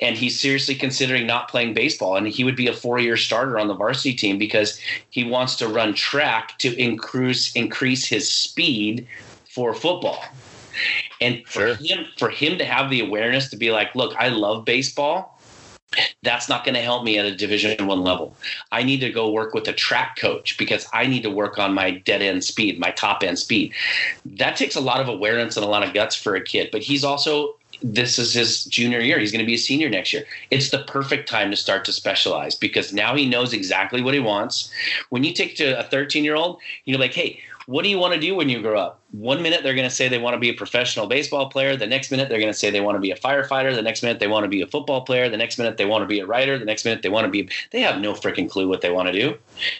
and 0.00 0.16
he's 0.16 0.38
seriously 0.38 0.74
considering 0.74 1.26
not 1.26 1.48
playing 1.48 1.72
baseball. 1.72 2.16
And 2.16 2.28
he 2.28 2.44
would 2.44 2.56
be 2.56 2.68
a 2.68 2.74
four 2.74 2.98
year 2.98 3.16
starter 3.16 3.58
on 3.58 3.68
the 3.68 3.74
varsity 3.74 4.14
team 4.14 4.36
because 4.36 4.78
he 5.08 5.24
wants 5.24 5.56
to 5.56 5.68
run 5.68 5.94
track 5.94 6.58
to 6.58 6.76
increase 6.78 7.54
increase 7.54 8.06
his 8.06 8.30
speed 8.30 9.08
for 9.48 9.72
football. 9.72 10.22
And 11.20 11.46
for 11.46 11.74
sure. 11.74 11.74
him 11.74 12.06
for 12.16 12.30
him 12.30 12.58
to 12.58 12.64
have 12.64 12.90
the 12.90 13.00
awareness 13.00 13.50
to 13.50 13.56
be 13.56 13.70
like, 13.70 13.94
look, 13.94 14.14
I 14.16 14.28
love 14.28 14.64
baseball. 14.64 15.36
That's 16.22 16.48
not 16.48 16.64
going 16.64 16.74
to 16.74 16.82
help 16.82 17.04
me 17.04 17.18
at 17.18 17.24
a 17.24 17.34
division 17.34 17.86
one 17.86 18.02
level. 18.02 18.36
I 18.72 18.82
need 18.82 19.00
to 19.00 19.10
go 19.10 19.30
work 19.30 19.54
with 19.54 19.68
a 19.68 19.72
track 19.72 20.16
coach 20.16 20.58
because 20.58 20.86
I 20.92 21.06
need 21.06 21.22
to 21.22 21.30
work 21.30 21.58
on 21.58 21.74
my 21.74 21.92
dead 21.92 22.22
end 22.22 22.44
speed, 22.44 22.78
my 22.78 22.90
top 22.90 23.22
end 23.22 23.38
speed. 23.38 23.72
That 24.24 24.56
takes 24.56 24.74
a 24.74 24.80
lot 24.80 25.00
of 25.00 25.08
awareness 25.08 25.56
and 25.56 25.64
a 25.64 25.68
lot 25.68 25.86
of 25.86 25.94
guts 25.94 26.16
for 26.16 26.34
a 26.34 26.42
kid, 26.42 26.70
but 26.72 26.82
he's 26.82 27.04
also 27.04 27.55
this 27.82 28.18
is 28.18 28.34
his 28.34 28.64
junior 28.64 29.00
year. 29.00 29.18
He's 29.18 29.32
going 29.32 29.44
to 29.44 29.46
be 29.46 29.54
a 29.54 29.58
senior 29.58 29.88
next 29.88 30.12
year. 30.12 30.24
It's 30.50 30.70
the 30.70 30.84
perfect 30.84 31.28
time 31.28 31.50
to 31.50 31.56
start 31.56 31.84
to 31.86 31.92
specialize 31.92 32.54
because 32.54 32.92
now 32.92 33.14
he 33.14 33.28
knows 33.28 33.52
exactly 33.52 34.02
what 34.02 34.14
he 34.14 34.20
wants. 34.20 34.70
When 35.10 35.24
you 35.24 35.32
take 35.32 35.56
to 35.56 35.78
a 35.78 35.84
13 35.84 36.24
year 36.24 36.36
old, 36.36 36.60
you're 36.84 36.98
like, 36.98 37.14
hey, 37.14 37.40
what 37.66 37.82
do 37.82 37.88
you 37.88 37.98
want 37.98 38.14
to 38.14 38.20
do 38.20 38.36
when 38.36 38.48
you 38.48 38.62
grow 38.62 38.78
up? 38.78 39.00
One 39.10 39.42
minute 39.42 39.64
they're 39.64 39.74
going 39.74 39.88
to 39.88 39.94
say 39.94 40.08
they 40.08 40.18
want 40.18 40.34
to 40.34 40.38
be 40.38 40.50
a 40.50 40.54
professional 40.54 41.08
baseball 41.08 41.50
player. 41.50 41.76
The 41.76 41.86
next 41.86 42.12
minute 42.12 42.28
they're 42.28 42.38
going 42.38 42.52
to 42.52 42.58
say 42.58 42.70
they 42.70 42.80
want 42.80 42.94
to 42.94 43.00
be 43.00 43.10
a 43.10 43.16
firefighter. 43.16 43.74
The 43.74 43.82
next 43.82 44.04
minute 44.04 44.20
they 44.20 44.28
want 44.28 44.44
to 44.44 44.48
be 44.48 44.62
a 44.62 44.68
football 44.68 45.00
player. 45.00 45.28
The 45.28 45.36
next 45.36 45.58
minute 45.58 45.76
they 45.76 45.84
want 45.84 46.02
to 46.02 46.06
be 46.06 46.20
a 46.20 46.26
writer. 46.26 46.58
The 46.58 46.64
next 46.64 46.84
minute 46.84 47.02
they 47.02 47.08
want 47.08 47.24
to 47.24 47.30
be. 47.30 47.48
They 47.72 47.80
have 47.80 48.00
no 48.00 48.12
freaking 48.12 48.48
clue 48.48 48.68
what 48.68 48.82
they 48.82 48.90
want 48.90 49.08
to 49.08 49.12
do. 49.12 49.36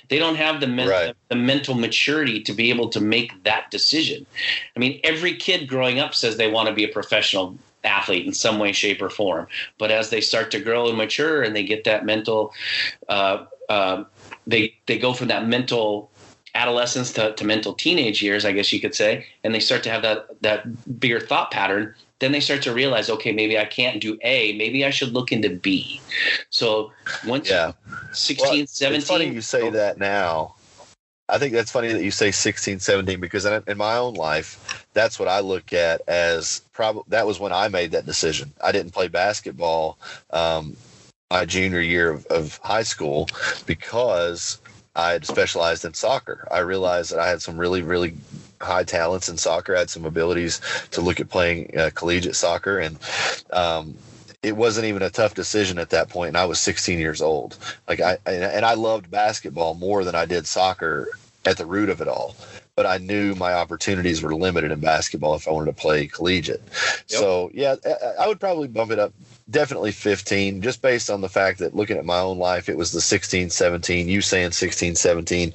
They 0.08 0.18
don't 0.18 0.34
have 0.34 0.60
the, 0.60 0.66
men- 0.66 0.88
right. 0.88 1.14
the 1.28 1.36
mental 1.36 1.76
maturity 1.76 2.42
to 2.42 2.52
be 2.52 2.70
able 2.70 2.88
to 2.88 3.00
make 3.00 3.44
that 3.44 3.70
decision. 3.70 4.26
I 4.74 4.80
mean, 4.80 4.98
every 5.04 5.36
kid 5.36 5.68
growing 5.68 6.00
up 6.00 6.12
says 6.12 6.36
they 6.36 6.50
want 6.50 6.68
to 6.68 6.74
be 6.74 6.84
a 6.84 6.88
professional 6.88 7.56
athlete 7.86 8.26
in 8.26 8.34
some 8.34 8.58
way, 8.58 8.72
shape, 8.72 9.00
or 9.00 9.10
form. 9.10 9.46
But 9.78 9.90
as 9.90 10.10
they 10.10 10.20
start 10.20 10.50
to 10.50 10.60
grow 10.60 10.88
and 10.88 10.98
mature, 10.98 11.42
and 11.42 11.54
they 11.54 11.62
get 11.64 11.84
that 11.84 12.04
mental, 12.04 12.52
uh, 13.08 13.46
uh, 13.68 14.04
they 14.46 14.74
they 14.86 14.98
go 14.98 15.12
from 15.12 15.28
that 15.28 15.46
mental 15.46 16.10
adolescence 16.56 17.12
to, 17.12 17.32
to 17.34 17.44
mental 17.44 17.74
teenage 17.74 18.22
years, 18.22 18.44
I 18.44 18.52
guess 18.52 18.72
you 18.72 18.80
could 18.80 18.94
say, 18.94 19.26
and 19.44 19.54
they 19.54 19.60
start 19.60 19.82
to 19.84 19.90
have 19.90 20.02
that 20.02 20.42
that 20.42 20.98
bigger 21.00 21.20
thought 21.20 21.50
pattern. 21.50 21.94
Then 22.18 22.32
they 22.32 22.40
start 22.40 22.62
to 22.62 22.72
realize, 22.72 23.10
okay, 23.10 23.30
maybe 23.30 23.58
I 23.58 23.66
can't 23.66 24.00
do 24.00 24.18
A. 24.22 24.54
Maybe 24.56 24.86
I 24.86 24.90
should 24.90 25.12
look 25.12 25.32
into 25.32 25.50
B. 25.50 26.00
So 26.48 26.90
once 27.26 27.50
yeah. 27.50 27.72
16, 28.12 28.46
well, 28.60 28.66
17. 28.66 28.98
It's 28.98 29.06
funny 29.06 29.26
you 29.26 29.42
say 29.42 29.68
that 29.68 29.98
now. 29.98 30.55
I 31.28 31.38
think 31.38 31.52
that's 31.52 31.72
funny 31.72 31.92
that 31.92 32.04
you 32.04 32.10
say 32.12 32.30
16, 32.30 32.78
17 32.78 33.20
because 33.20 33.44
in 33.44 33.76
my 33.76 33.96
own 33.96 34.14
life, 34.14 34.86
that's 34.94 35.18
what 35.18 35.28
I 35.28 35.40
look 35.40 35.72
at 35.72 36.00
as 36.06 36.60
probably 36.72 37.02
that 37.08 37.26
was 37.26 37.40
when 37.40 37.52
I 37.52 37.68
made 37.68 37.90
that 37.92 38.06
decision. 38.06 38.52
I 38.62 38.70
didn't 38.70 38.92
play 38.92 39.08
basketball 39.08 39.98
um, 40.30 40.76
my 41.30 41.44
junior 41.44 41.80
year 41.80 42.10
of, 42.10 42.26
of 42.26 42.58
high 42.58 42.84
school 42.84 43.28
because 43.66 44.60
I 44.94 45.12
had 45.12 45.26
specialized 45.26 45.84
in 45.84 45.94
soccer. 45.94 46.46
I 46.50 46.60
realized 46.60 47.12
that 47.12 47.18
I 47.18 47.28
had 47.28 47.42
some 47.42 47.58
really, 47.58 47.82
really 47.82 48.14
high 48.60 48.84
talents 48.84 49.28
in 49.28 49.36
soccer. 49.36 49.74
I 49.74 49.80
had 49.80 49.90
some 49.90 50.04
abilities 50.06 50.60
to 50.92 51.00
look 51.00 51.20
at 51.20 51.28
playing 51.28 51.76
uh, 51.78 51.90
collegiate 51.94 52.36
soccer, 52.36 52.78
and 52.78 52.98
um, 53.52 53.94
it 54.46 54.56
wasn't 54.56 54.86
even 54.86 55.02
a 55.02 55.10
tough 55.10 55.34
decision 55.34 55.78
at 55.78 55.90
that 55.90 56.08
point 56.08 56.28
and 56.28 56.38
i 56.38 56.46
was 56.46 56.60
16 56.60 57.00
years 57.00 57.20
old. 57.22 57.58
Like 57.88 58.00
i 58.00 58.18
and 58.26 58.64
i 58.64 58.74
loved 58.74 59.10
basketball 59.10 59.74
more 59.74 60.04
than 60.04 60.14
i 60.14 60.24
did 60.26 60.46
soccer 60.46 61.08
at 61.46 61.58
the 61.58 61.66
root 61.66 61.90
of 61.90 62.00
it 62.00 62.08
all 62.08 62.36
but 62.76 62.86
I 62.86 62.98
knew 62.98 63.34
my 63.34 63.54
opportunities 63.54 64.22
were 64.22 64.34
limited 64.34 64.70
in 64.70 64.80
basketball 64.80 65.34
if 65.34 65.48
I 65.48 65.50
wanted 65.50 65.74
to 65.74 65.80
play 65.80 66.06
collegiate. 66.06 66.62
Yep. 66.64 67.20
So 67.20 67.50
yeah, 67.54 67.76
I 68.20 68.28
would 68.28 68.38
probably 68.38 68.68
bump 68.68 68.90
it 68.90 68.98
up 68.98 69.12
definitely 69.48 69.92
15 69.92 70.60
just 70.60 70.82
based 70.82 71.08
on 71.08 71.20
the 71.20 71.28
fact 71.28 71.60
that 71.60 71.74
looking 71.74 71.96
at 71.96 72.04
my 72.04 72.18
own 72.18 72.36
life 72.36 72.68
it 72.68 72.76
was 72.76 72.90
the 72.90 73.00
16 73.00 73.48
17 73.48 74.08
you 74.08 74.20
saying 74.20 74.50
16 74.50 74.96
17 74.96 75.52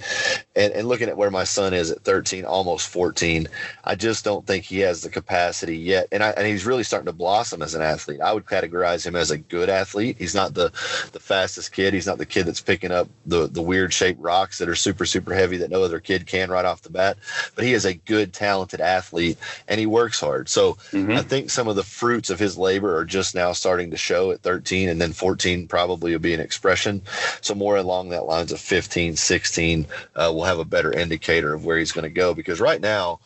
and, 0.55 0.73
and 0.73 0.87
looking 0.87 1.09
at 1.09 1.17
where 1.17 1.29
my 1.29 1.43
son 1.43 1.73
is 1.73 1.91
at 1.91 2.01
13 2.03 2.45
almost 2.45 2.87
14 2.87 3.49
i 3.83 3.93
just 3.93 4.23
don't 4.23 4.47
think 4.47 4.63
he 4.63 4.79
has 4.79 5.01
the 5.01 5.09
capacity 5.09 5.77
yet. 5.77 6.07
And, 6.11 6.23
I, 6.23 6.29
and 6.31 6.47
he's 6.47 6.65
really 6.65 6.83
starting 6.83 7.05
to 7.05 7.13
blossom 7.13 7.61
as 7.61 7.75
an 7.75 7.81
athlete. 7.81 8.21
I 8.21 8.33
would 8.33 8.45
categorize 8.45 9.05
him 9.05 9.15
as 9.15 9.31
a 9.31 9.37
good 9.37 9.69
athlete. 9.69 10.17
He's 10.17 10.35
not 10.35 10.53
the 10.53 10.71
the 11.11 11.19
fastest 11.19 11.71
kid. 11.71 11.93
He's 11.93 12.07
not 12.07 12.17
the 12.17 12.25
kid 12.25 12.45
that's 12.45 12.61
picking 12.61 12.91
up 12.91 13.07
the 13.25 13.47
the 13.47 13.61
weird 13.61 13.93
shaped 13.93 14.19
rocks 14.19 14.57
that 14.57 14.69
are 14.69 14.75
super 14.75 15.05
super 15.05 15.33
heavy 15.33 15.57
that 15.57 15.69
no 15.69 15.83
other 15.83 15.99
kid 15.99 16.25
can 16.25 16.49
right 16.49 16.65
off 16.65 16.81
the 16.81 16.89
bat 16.89 17.10
but 17.55 17.65
he 17.65 17.73
is 17.73 17.85
a 17.85 17.93
good 17.93 18.33
talented 18.33 18.79
athlete 18.79 19.37
and 19.67 19.79
he 19.79 19.85
works 19.85 20.19
hard 20.19 20.47
so 20.47 20.73
mm-hmm. 20.91 21.11
i 21.11 21.21
think 21.21 21.49
some 21.49 21.67
of 21.67 21.75
the 21.75 21.83
fruits 21.83 22.29
of 22.29 22.39
his 22.39 22.57
labor 22.57 22.95
are 22.95 23.05
just 23.05 23.35
now 23.35 23.51
starting 23.51 23.81
starting 23.81 23.89
to 23.89 23.97
show 23.97 24.31
at 24.31 24.41
13 24.41 24.89
and 24.89 25.01
then 25.01 25.11
14 25.11 25.67
probably 25.67 26.11
will 26.11 26.19
be 26.19 26.33
an 26.33 26.39
expression 26.39 27.01
so 27.41 27.55
more 27.55 27.77
along 27.77 28.09
that 28.09 28.25
lines 28.25 28.51
of 28.51 28.59
15 28.59 29.15
16 29.15 29.87
uh, 30.15 30.31
we'll 30.33 30.43
have 30.43 30.59
a 30.59 30.65
better 30.65 30.91
indicator 30.91 31.53
of 31.53 31.65
where 31.65 31.77
he's 31.77 31.91
going 31.91 32.03
to 32.03 32.09
go 32.09 32.33
because 32.33 32.59
right 32.59 32.81
now 32.81 33.19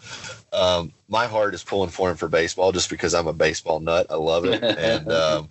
um, 0.54 0.94
my 1.10 1.26
heart 1.26 1.54
is 1.54 1.64
pulling 1.64 1.90
for 1.90 2.10
him 2.10 2.16
for 2.16 2.30
baseball 2.30 2.72
just 2.72 2.90
because 2.90 3.14
I'm 3.14 3.28
a 3.28 3.34
baseball 3.34 3.82
nut. 3.82 4.08
I 4.10 4.16
love 4.16 4.46
it. 4.46 4.64
And, 4.78 5.12
um, 5.12 5.50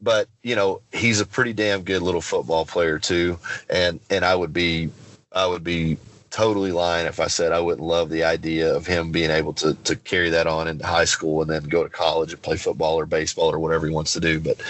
but 0.00 0.28
you 0.42 0.56
know, 0.56 0.80
he's 0.90 1.20
a 1.20 1.26
pretty 1.26 1.52
damn 1.52 1.82
good 1.82 2.00
little 2.00 2.22
football 2.22 2.64
player 2.64 2.98
too. 2.98 3.38
And, 3.68 4.00
and 4.08 4.24
I 4.24 4.34
would 4.34 4.54
be, 4.54 4.90
I 5.32 5.46
would 5.46 5.62
be 5.64 5.98
totally 6.30 6.72
lying 6.72 7.06
if 7.06 7.20
I 7.20 7.26
said 7.26 7.52
I 7.52 7.60
wouldn't 7.60 7.86
love 7.86 8.10
the 8.10 8.24
idea 8.24 8.74
of 8.74 8.86
him 8.86 9.10
being 9.10 9.30
able 9.30 9.52
to 9.54 9.74
to 9.74 9.96
carry 9.96 10.30
that 10.30 10.46
on 10.46 10.68
into 10.68 10.86
high 10.86 11.04
school 11.04 11.42
and 11.42 11.50
then 11.50 11.64
go 11.64 11.82
to 11.82 11.88
college 11.88 12.32
and 12.32 12.42
play 12.42 12.56
football 12.56 12.98
or 12.98 13.06
baseball 13.06 13.52
or 13.52 13.58
whatever 13.58 13.86
he 13.86 13.92
wants 13.92 14.12
to 14.14 14.20
do. 14.20 14.40
But 14.40 14.60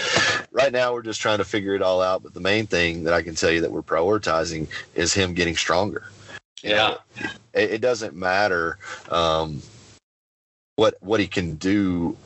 right 0.51 0.71
now 0.71 0.93
we're 0.93 1.01
just 1.01 1.21
trying 1.21 1.39
to 1.39 1.45
figure 1.45 1.75
it 1.75 1.81
all 1.81 2.01
out. 2.01 2.23
But 2.23 2.33
the 2.33 2.39
main 2.39 2.67
thing 2.67 3.03
that 3.03 3.13
I 3.13 3.21
can 3.21 3.35
tell 3.35 3.51
you 3.51 3.61
that 3.61 3.71
we're 3.71 3.81
prioritizing 3.81 4.67
is 4.95 5.13
him 5.13 5.33
getting 5.33 5.55
stronger. 5.55 6.09
Yeah, 6.63 6.95
it, 7.53 7.71
it 7.73 7.81
doesn't 7.81 8.15
matter 8.15 8.77
um, 9.09 9.61
what 10.75 10.95
what 11.01 11.19
he 11.19 11.27
can 11.27 11.55
do 11.55 12.17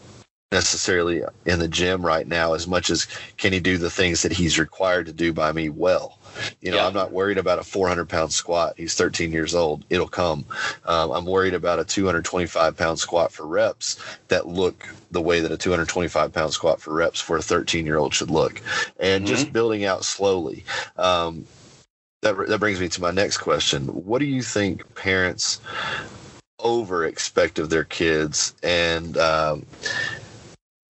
necessarily 0.52 1.24
in 1.46 1.58
the 1.60 1.68
gym 1.68 2.06
right 2.06 2.28
now 2.28 2.54
as 2.54 2.68
much 2.68 2.92
as 2.92 3.08
can 3.38 3.52
he 3.52 3.60
do 3.60 3.78
the 3.80 3.90
things 3.90 4.22
that 4.22 4.32
he's 4.32 4.60
required 4.60 5.08
to 5.08 5.14
do 5.14 5.34
by 5.34 5.52
me 5.52 5.68
well 5.68 6.20
you 6.62 6.72
know, 6.72 6.78
yeah. 6.78 6.88
I'm 6.88 6.94
not 6.94 7.12
worried 7.12 7.38
about 7.38 7.60
a 7.60 7.64
400 7.64 8.08
pound 8.08 8.34
squat. 8.34 8.74
He's 8.78 8.96
13 8.96 9.32
years 9.32 9.56
old. 9.56 9.84
It'll 9.90 10.08
come. 10.08 10.46
Um, 10.86 11.12
I'm 11.12 11.26
worried 11.26 11.54
about 11.54 11.80
a 11.80 11.86
225 11.86 12.78
pound 12.78 13.00
squat 13.00 13.32
for 13.32 13.46
reps 13.46 14.04
that 14.28 14.48
look 14.48 14.88
the 15.12 15.22
way 15.22 15.40
that 15.40 15.52
a 15.52 15.58
225 15.58 16.34
pound 16.34 16.54
squat 16.54 16.82
for 16.82 16.94
reps 16.94 17.20
for 17.20 17.38
a 17.38 17.42
13 17.42 17.86
year 17.86 17.98
old 17.98 18.14
should 18.14 18.32
look, 18.32 18.62
and 19.00 19.26
mm-hmm. 19.26 19.34
just 19.34 19.54
building 19.54 19.86
out 19.86 20.06
slowly. 20.06 20.64
Um, 20.98 21.46
that, 22.24 22.36
that 22.48 22.60
brings 22.60 22.80
me 22.80 22.88
to 22.90 23.02
my 23.02 23.12
next 23.12 23.38
question. 23.38 23.88
What 23.88 24.20
do 24.20 24.26
you 24.26 24.42
think 24.42 24.96
parents 24.96 25.60
over 26.60 27.06
expect 27.06 27.60
of 27.60 27.70
their 27.70 27.84
kids? 27.84 28.54
And 28.64 29.18
um, 29.18 29.66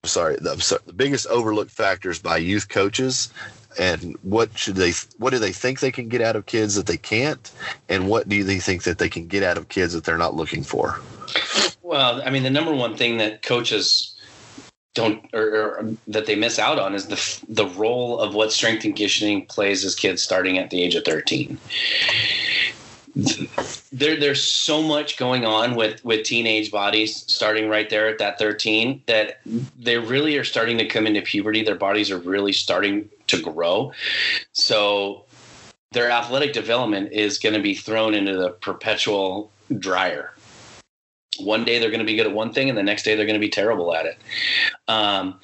sorry, 0.06 0.38
the, 0.40 0.58
sorry, 0.60 0.82
the 0.86 0.94
biggest 0.94 1.28
overlooked 1.28 1.72
factors 1.72 2.20
by 2.20 2.38
youth 2.38 2.70
coaches 2.70 3.34
and 3.78 4.16
what 4.22 4.58
should 4.58 4.76
they 4.76 4.94
what 5.18 5.32
do 5.32 5.40
they 5.40 5.52
think 5.52 5.80
they 5.80 5.92
can 5.92 6.10
get 6.10 6.22
out 6.22 6.36
of 6.36 6.46
kids 6.46 6.76
that 6.76 6.86
they 6.86 6.98
can't? 6.98 7.52
And 7.90 8.08
what 8.08 8.30
do 8.30 8.44
they 8.44 8.60
think 8.60 8.84
that 8.84 8.98
they 8.98 9.10
can 9.10 9.28
get 9.28 9.44
out 9.44 9.58
of 9.58 9.70
kids 9.70 9.94
that 9.94 10.04
they're 10.04 10.18
not 10.18 10.36
looking 10.36 10.64
for? 10.64 11.00
Well 11.82 12.22
i 12.26 12.30
mean 12.30 12.44
the 12.44 12.50
number 12.50 12.74
one 12.74 12.98
thing 12.98 13.18
that 13.18 13.42
coaches 13.44 14.14
don't 14.94 15.26
or, 15.34 15.42
or, 15.42 15.96
that 16.08 16.26
they 16.26 16.36
miss 16.36 16.60
out 16.60 16.80
on 16.80 16.94
is 16.94 17.08
the 17.08 17.44
the 17.50 17.68
role 17.76 18.20
of 18.20 18.36
what 18.36 18.52
strength 18.52 18.84
and 18.84 18.96
conditioning 18.96 19.46
plays 19.46 19.84
as 19.84 19.96
kids 19.96 20.22
starting 20.22 20.58
at 20.58 20.70
the 20.70 20.82
age 20.84 20.96
of 20.96 21.04
13 21.04 21.58
there 24.04 24.20
there's 24.20 24.44
so 24.44 24.82
much 24.82 25.18
going 25.18 25.46
on 25.46 25.76
with 25.76 26.04
with 26.04 26.24
teenage 26.26 26.72
bodies 26.72 27.26
starting 27.32 27.70
right 27.70 27.90
there 27.90 28.08
at 28.08 28.18
that 28.20 28.38
13 28.38 29.02
that 29.08 29.40
they 29.78 29.98
really 29.98 30.38
are 30.38 30.44
starting 30.44 30.78
to 30.78 30.86
come 30.86 31.08
into 31.08 31.22
puberty. 31.22 31.64
Their 31.64 31.76
bodies 31.76 32.12
are 32.12 32.20
really 32.20 32.54
starting 32.54 33.10
to 33.28 33.42
grow. 33.42 33.94
So 34.52 35.26
their 35.92 36.10
athletic 36.10 36.54
development 36.54 37.12
is 37.12 37.38
going 37.38 37.54
to 37.54 37.62
be 37.62 37.76
thrown 37.76 38.14
into 38.14 38.36
the 38.36 38.50
perpetual 38.50 39.52
dryer. 39.80 40.34
One 41.40 41.64
day 41.64 41.80
they're 41.80 41.90
going 41.90 42.00
to 42.00 42.06
be 42.06 42.16
good 42.16 42.28
at 42.28 42.34
one 42.34 42.54
thing 42.54 42.70
and 42.70 42.78
the 42.78 42.84
next 42.84 43.04
day 43.04 43.16
they're 43.16 43.26
going 43.26 43.40
to 43.40 43.48
be 43.48 43.50
terrible 43.50 43.96
at 43.96 44.06
it. 44.06 44.18
Um, 44.88 45.40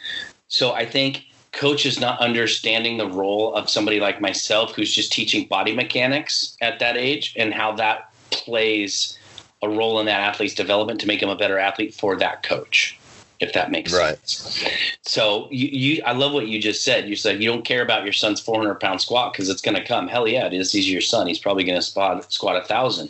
so 0.50 0.74
i 0.74 0.86
think 0.86 1.26
coaches 1.52 2.00
not 2.00 2.20
understanding 2.20 2.98
the 2.98 3.08
role 3.08 3.56
of 3.56 3.70
somebody 3.70 4.00
like 4.00 4.20
myself 4.20 4.76
who's 4.76 4.94
just 4.94 5.12
teaching 5.12 5.48
body 5.48 5.74
mechanics 5.74 6.58
at 6.62 6.80
that 6.80 6.98
age 6.98 7.34
and 7.38 7.54
how 7.54 7.72
that 7.72 8.09
plays 8.40 9.18
a 9.62 9.70
role 9.70 10.00
in 10.00 10.06
that 10.06 10.20
athlete's 10.22 10.56
development 10.56 11.00
to 11.02 11.08
make 11.08 11.22
him 11.22 11.30
a 11.30 11.36
better 11.36 11.60
athlete 11.60 11.94
for 11.94 12.16
that 12.16 12.44
coach 12.44 13.00
if 13.40 13.54
that 13.54 13.72
makes 13.72 13.94
right. 13.94 14.18
sense. 14.28 14.66
So 15.04 15.48
you, 15.50 15.68
you, 15.68 16.04
I 16.04 16.12
love 16.12 16.34
what 16.34 16.48
you 16.48 16.62
just 16.62 16.84
said. 16.84 17.08
You 17.08 17.16
said 17.16 17.42
you 17.42 17.50
don't 17.50 17.64
care 17.64 17.82
about 17.82 18.04
your 18.04 18.14
son's 18.14 18.42
400 18.42 18.76
pound 18.76 19.02
squat 19.02 19.34
because 19.34 19.50
it's 19.50 19.62
going 19.62 19.76
to 19.76 19.84
come. 19.84 20.08
Hell 20.08 20.28
yeah, 20.28 20.46
it 20.46 20.54
is. 20.54 20.72
He's 20.72 20.90
your 20.90 21.02
son. 21.02 21.28
He's 21.28 21.40
probably 21.40 21.64
going 21.64 21.78
to 21.78 21.82
spot 21.82 22.32
squat 22.32 22.58
a 22.58 22.66
thousand. 22.66 23.10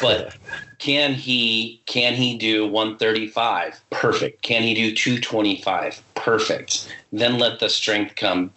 But 0.00 0.36
can 0.78 1.14
he 1.14 1.82
can 1.86 2.14
he 2.14 2.38
do 2.38 2.66
135? 2.66 3.80
Perfect. 3.90 4.42
Can 4.42 4.62
he 4.62 4.74
do 4.74 4.94
225? 4.94 6.00
Perfect. 6.14 6.94
Then 7.12 7.38
let 7.38 7.58
the 7.58 7.68
strength 7.68 8.14
come. 8.14 8.52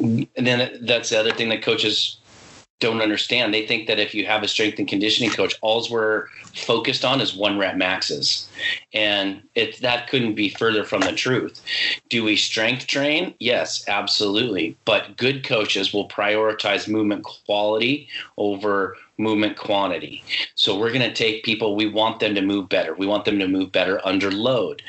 And 0.00 0.46
then 0.46 0.78
that's 0.80 1.10
the 1.10 1.20
other 1.20 1.32
thing 1.32 1.50
that 1.50 1.62
coaches 1.62 2.16
don't 2.80 3.02
understand. 3.02 3.52
They 3.52 3.66
think 3.66 3.86
that 3.88 3.98
if 3.98 4.14
you 4.14 4.26
have 4.26 4.42
a 4.42 4.48
strength 4.48 4.78
and 4.78 4.86
conditioning 4.86 5.30
coach, 5.30 5.54
all's 5.62 5.90
we're 5.90 6.26
focused 6.54 7.04
on 7.04 7.20
is 7.20 7.34
one 7.34 7.58
rep 7.58 7.76
maxes. 7.76 8.48
And 8.92 9.42
it 9.54 9.80
that 9.80 10.08
couldn't 10.08 10.34
be 10.34 10.48
further 10.48 10.84
from 10.84 11.00
the 11.00 11.12
truth. 11.12 11.62
Do 12.08 12.24
we 12.24 12.36
strength 12.36 12.86
train? 12.86 13.34
Yes, 13.40 13.86
absolutely. 13.88 14.76
But 14.84 15.16
good 15.16 15.44
coaches 15.44 15.92
will 15.92 16.08
prioritize 16.08 16.88
movement 16.88 17.24
quality 17.24 18.08
over 18.36 18.96
movement 19.18 19.56
quantity. 19.56 20.22
So 20.54 20.78
we're 20.78 20.92
going 20.92 21.08
to 21.08 21.12
take 21.12 21.44
people, 21.44 21.74
we 21.74 21.86
want 21.86 22.20
them 22.20 22.36
to 22.36 22.40
move 22.40 22.68
better. 22.68 22.94
We 22.94 23.06
want 23.06 23.24
them 23.24 23.40
to 23.40 23.48
move 23.48 23.72
better 23.72 24.00
under 24.06 24.30
load. 24.30 24.82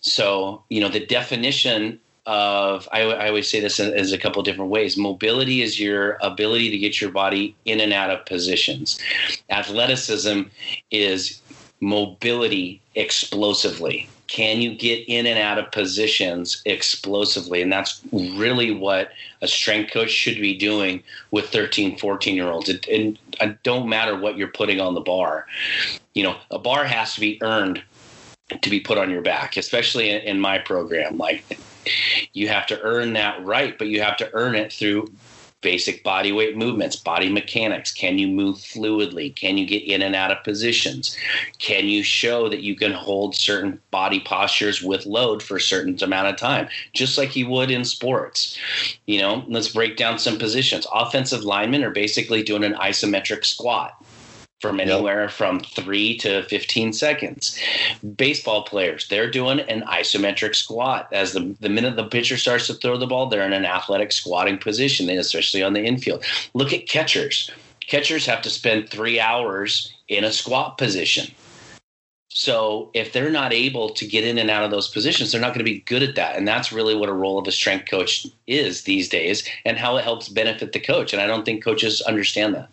So, 0.00 0.62
you 0.68 0.80
know, 0.80 0.88
the 0.88 1.04
definition 1.04 1.98
of 2.26 2.88
I, 2.92 3.02
I 3.02 3.28
always 3.28 3.48
say 3.48 3.60
this 3.60 3.78
as 3.78 4.12
a 4.12 4.18
couple 4.18 4.42
different 4.42 4.70
ways. 4.70 4.96
Mobility 4.96 5.62
is 5.62 5.78
your 5.78 6.18
ability 6.22 6.70
to 6.70 6.78
get 6.78 7.00
your 7.00 7.10
body 7.10 7.54
in 7.64 7.80
and 7.80 7.92
out 7.92 8.10
of 8.10 8.24
positions. 8.24 8.98
Athleticism 9.50 10.42
is 10.90 11.40
mobility 11.80 12.80
explosively. 12.94 14.08
Can 14.26 14.62
you 14.62 14.74
get 14.74 15.04
in 15.06 15.26
and 15.26 15.38
out 15.38 15.58
of 15.58 15.70
positions 15.70 16.62
explosively? 16.64 17.60
And 17.60 17.70
that's 17.70 18.00
really 18.12 18.70
what 18.70 19.10
a 19.42 19.46
strength 19.46 19.92
coach 19.92 20.10
should 20.10 20.40
be 20.40 20.56
doing 20.56 21.02
with 21.30 21.50
13 21.50 21.98
14 21.98 22.34
year 22.34 22.48
olds. 22.48 22.70
It, 22.70 22.86
it, 22.88 23.18
don't 23.62 23.88
matter 23.88 24.18
what 24.18 24.38
you're 24.38 24.48
putting 24.48 24.80
on 24.80 24.94
the 24.94 25.00
bar. 25.00 25.46
You 26.14 26.22
know 26.22 26.36
a 26.50 26.58
bar 26.58 26.84
has 26.84 27.14
to 27.14 27.20
be 27.20 27.38
earned 27.42 27.82
to 28.60 28.70
be 28.70 28.80
put 28.80 28.98
on 28.98 29.10
your 29.10 29.22
back 29.22 29.56
especially 29.56 30.10
in, 30.10 30.22
in 30.22 30.40
my 30.40 30.58
program. 30.58 31.18
Like 31.18 31.58
you 32.32 32.48
have 32.48 32.66
to 32.66 32.80
earn 32.82 33.12
that 33.14 33.44
right, 33.44 33.76
but 33.78 33.88
you 33.88 34.02
have 34.02 34.16
to 34.18 34.30
earn 34.32 34.54
it 34.54 34.72
through 34.72 35.08
basic 35.64 36.04
body 36.04 36.30
weight 36.30 36.56
movements, 36.56 36.94
body 36.94 37.32
mechanics. 37.32 37.90
Can 37.90 38.18
you 38.18 38.28
move 38.28 38.56
fluidly? 38.56 39.34
Can 39.34 39.56
you 39.56 39.66
get 39.66 39.82
in 39.82 40.02
and 40.02 40.14
out 40.14 40.30
of 40.30 40.44
positions? 40.44 41.16
Can 41.58 41.86
you 41.88 42.04
show 42.04 42.48
that 42.50 42.60
you 42.60 42.76
can 42.76 42.92
hold 42.92 43.34
certain 43.34 43.80
body 43.90 44.20
postures 44.20 44.82
with 44.82 45.06
load 45.06 45.42
for 45.42 45.56
a 45.56 45.60
certain 45.60 45.96
amount 46.02 46.28
of 46.28 46.36
time, 46.36 46.68
just 46.92 47.16
like 47.16 47.34
you 47.34 47.48
would 47.48 47.70
in 47.70 47.84
sports? 47.84 48.58
You 49.06 49.22
know, 49.22 49.44
let's 49.48 49.68
break 49.68 49.96
down 49.96 50.18
some 50.18 50.38
positions. 50.38 50.86
Offensive 50.92 51.44
linemen 51.44 51.82
are 51.82 51.90
basically 51.90 52.42
doing 52.42 52.62
an 52.62 52.74
isometric 52.74 53.44
squat 53.46 54.03
from 54.64 54.80
anywhere 54.80 55.28
from 55.28 55.60
three 55.60 56.16
to 56.16 56.42
15 56.44 56.94
seconds. 56.94 57.60
Baseball 58.16 58.62
players, 58.62 59.06
they're 59.08 59.30
doing 59.30 59.60
an 59.60 59.82
isometric 59.82 60.54
squat. 60.54 61.06
As 61.12 61.34
the, 61.34 61.54
the 61.60 61.68
minute 61.68 61.96
the 61.96 62.06
pitcher 62.06 62.38
starts 62.38 62.66
to 62.68 62.74
throw 62.74 62.96
the 62.96 63.06
ball, 63.06 63.26
they're 63.26 63.44
in 63.44 63.52
an 63.52 63.66
athletic 63.66 64.10
squatting 64.10 64.56
position, 64.56 65.10
especially 65.10 65.62
on 65.62 65.74
the 65.74 65.84
infield. 65.84 66.24
Look 66.54 66.72
at 66.72 66.88
catchers. 66.88 67.50
Catchers 67.80 68.24
have 68.24 68.40
to 68.40 68.48
spend 68.48 68.88
three 68.88 69.20
hours 69.20 69.92
in 70.08 70.24
a 70.24 70.32
squat 70.32 70.78
position. 70.78 71.30
So 72.30 72.90
if 72.94 73.12
they're 73.12 73.28
not 73.28 73.52
able 73.52 73.90
to 73.90 74.06
get 74.06 74.24
in 74.24 74.38
and 74.38 74.50
out 74.50 74.64
of 74.64 74.70
those 74.70 74.88
positions, 74.88 75.30
they're 75.30 75.42
not 75.42 75.48
going 75.48 75.58
to 75.58 75.72
be 75.72 75.80
good 75.80 76.02
at 76.02 76.14
that. 76.14 76.36
And 76.36 76.48
that's 76.48 76.72
really 76.72 76.94
what 76.94 77.10
a 77.10 77.12
role 77.12 77.38
of 77.38 77.46
a 77.46 77.52
strength 77.52 77.90
coach 77.90 78.26
is 78.46 78.84
these 78.84 79.10
days 79.10 79.46
and 79.66 79.76
how 79.76 79.98
it 79.98 80.04
helps 80.04 80.30
benefit 80.30 80.72
the 80.72 80.80
coach. 80.80 81.12
And 81.12 81.20
I 81.20 81.26
don't 81.26 81.44
think 81.44 81.62
coaches 81.62 82.00
understand 82.00 82.54
that. 82.54 82.70